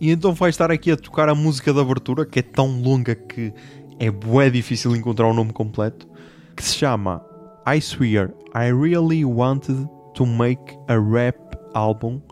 E 0.00 0.10
então 0.10 0.34
vai 0.34 0.50
estar 0.50 0.70
aqui 0.70 0.90
a 0.90 0.96
tocar 0.96 1.28
a 1.28 1.34
música 1.34 1.72
de 1.72 1.80
abertura, 1.80 2.26
que 2.26 2.40
é 2.40 2.42
tão 2.42 2.80
longa 2.82 3.14
que 3.14 3.52
é 3.98 4.10
bué 4.10 4.50
difícil 4.50 4.94
encontrar 4.94 5.26
o 5.26 5.32
nome 5.32 5.52
completo, 5.52 6.06
que 6.54 6.62
se 6.62 6.74
chama 6.74 7.24
I 7.66 7.80
Swear 7.80 8.34
I 8.54 8.68
Really 8.68 9.24
Wanted 9.24 9.88
to 10.14 10.26
make 10.26 10.76
a 10.88 11.00
rap 11.00 11.36
album, 11.74 12.22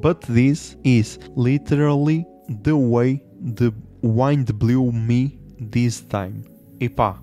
but 0.00 0.20
this 0.22 0.76
is 0.84 1.18
literally 1.34 2.24
the 2.62 2.76
way 2.76 3.20
the 3.40 3.72
wind 4.02 4.56
blew 4.58 4.92
me 4.92 5.38
this 5.58 6.00
time. 6.02 6.44
E 6.78 6.88
pá, 6.88 7.20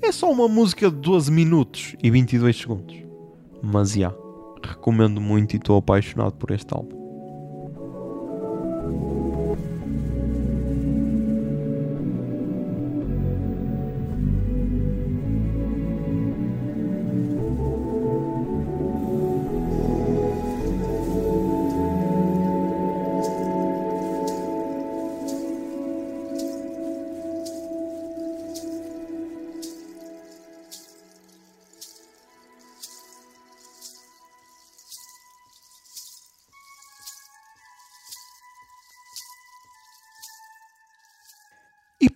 é 0.00 0.10
só 0.10 0.32
uma 0.32 0.48
música 0.48 0.90
de 0.90 0.96
12 0.96 1.30
minutos 1.30 1.94
e 2.02 2.10
22 2.10 2.56
segundos. 2.56 2.96
Mas 3.62 3.90
já, 3.90 4.08
yeah, 4.08 4.16
recomendo 4.62 5.20
muito 5.20 5.52
e 5.52 5.56
estou 5.58 5.76
apaixonado 5.76 6.32
por 6.36 6.50
este 6.50 6.72
álbum. 6.74 7.01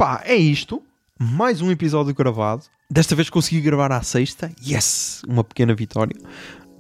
Pá, 0.07 0.23
é 0.25 0.37
isto. 0.37 0.81
Mais 1.19 1.61
um 1.61 1.69
episódio 1.69 2.15
gravado. 2.15 2.63
Desta 2.89 3.17
vez 3.17 3.29
consegui 3.29 3.61
gravar 3.61 3.91
à 3.91 4.01
sexta. 4.03 4.53
Yes! 4.65 5.21
Uma 5.27 5.43
pequena 5.43 5.75
vitória. 5.75 6.17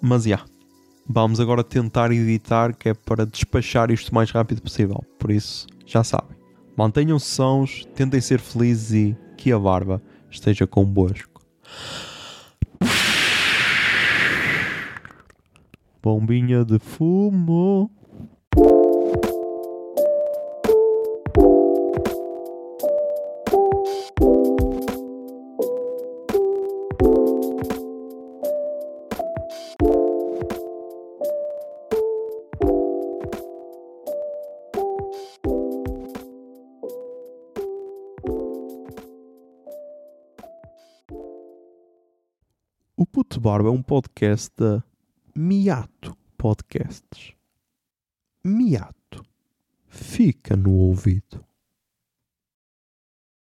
Mas 0.00 0.22
já. 0.22 0.28
Yeah, 0.28 0.46
vamos 1.08 1.40
agora 1.40 1.64
tentar 1.64 2.12
editar, 2.12 2.72
que 2.76 2.90
é 2.90 2.94
para 2.94 3.26
despachar 3.26 3.90
isto 3.90 4.10
o 4.10 4.14
mais 4.14 4.30
rápido 4.30 4.62
possível. 4.62 5.04
Por 5.18 5.32
isso, 5.32 5.66
já 5.84 6.04
sabem. 6.04 6.36
Mantenham-se 6.76 7.26
sãos, 7.26 7.84
tentem 7.96 8.20
ser 8.20 8.38
felizes 8.38 8.92
e 8.92 9.16
que 9.36 9.50
a 9.50 9.58
barba 9.58 10.00
esteja 10.30 10.64
convosco. 10.64 11.42
Bombinha 16.00 16.64
de 16.64 16.78
fumo. 16.78 17.90
Barba 43.46 43.68
é 43.68 43.70
um 43.70 43.80
podcast 43.80 44.50
da 44.56 44.82
Miato 45.32 46.18
Podcasts. 46.36 47.32
Miato. 48.44 49.24
Fica 49.86 50.56
no 50.56 50.72
ouvido. 50.72 51.45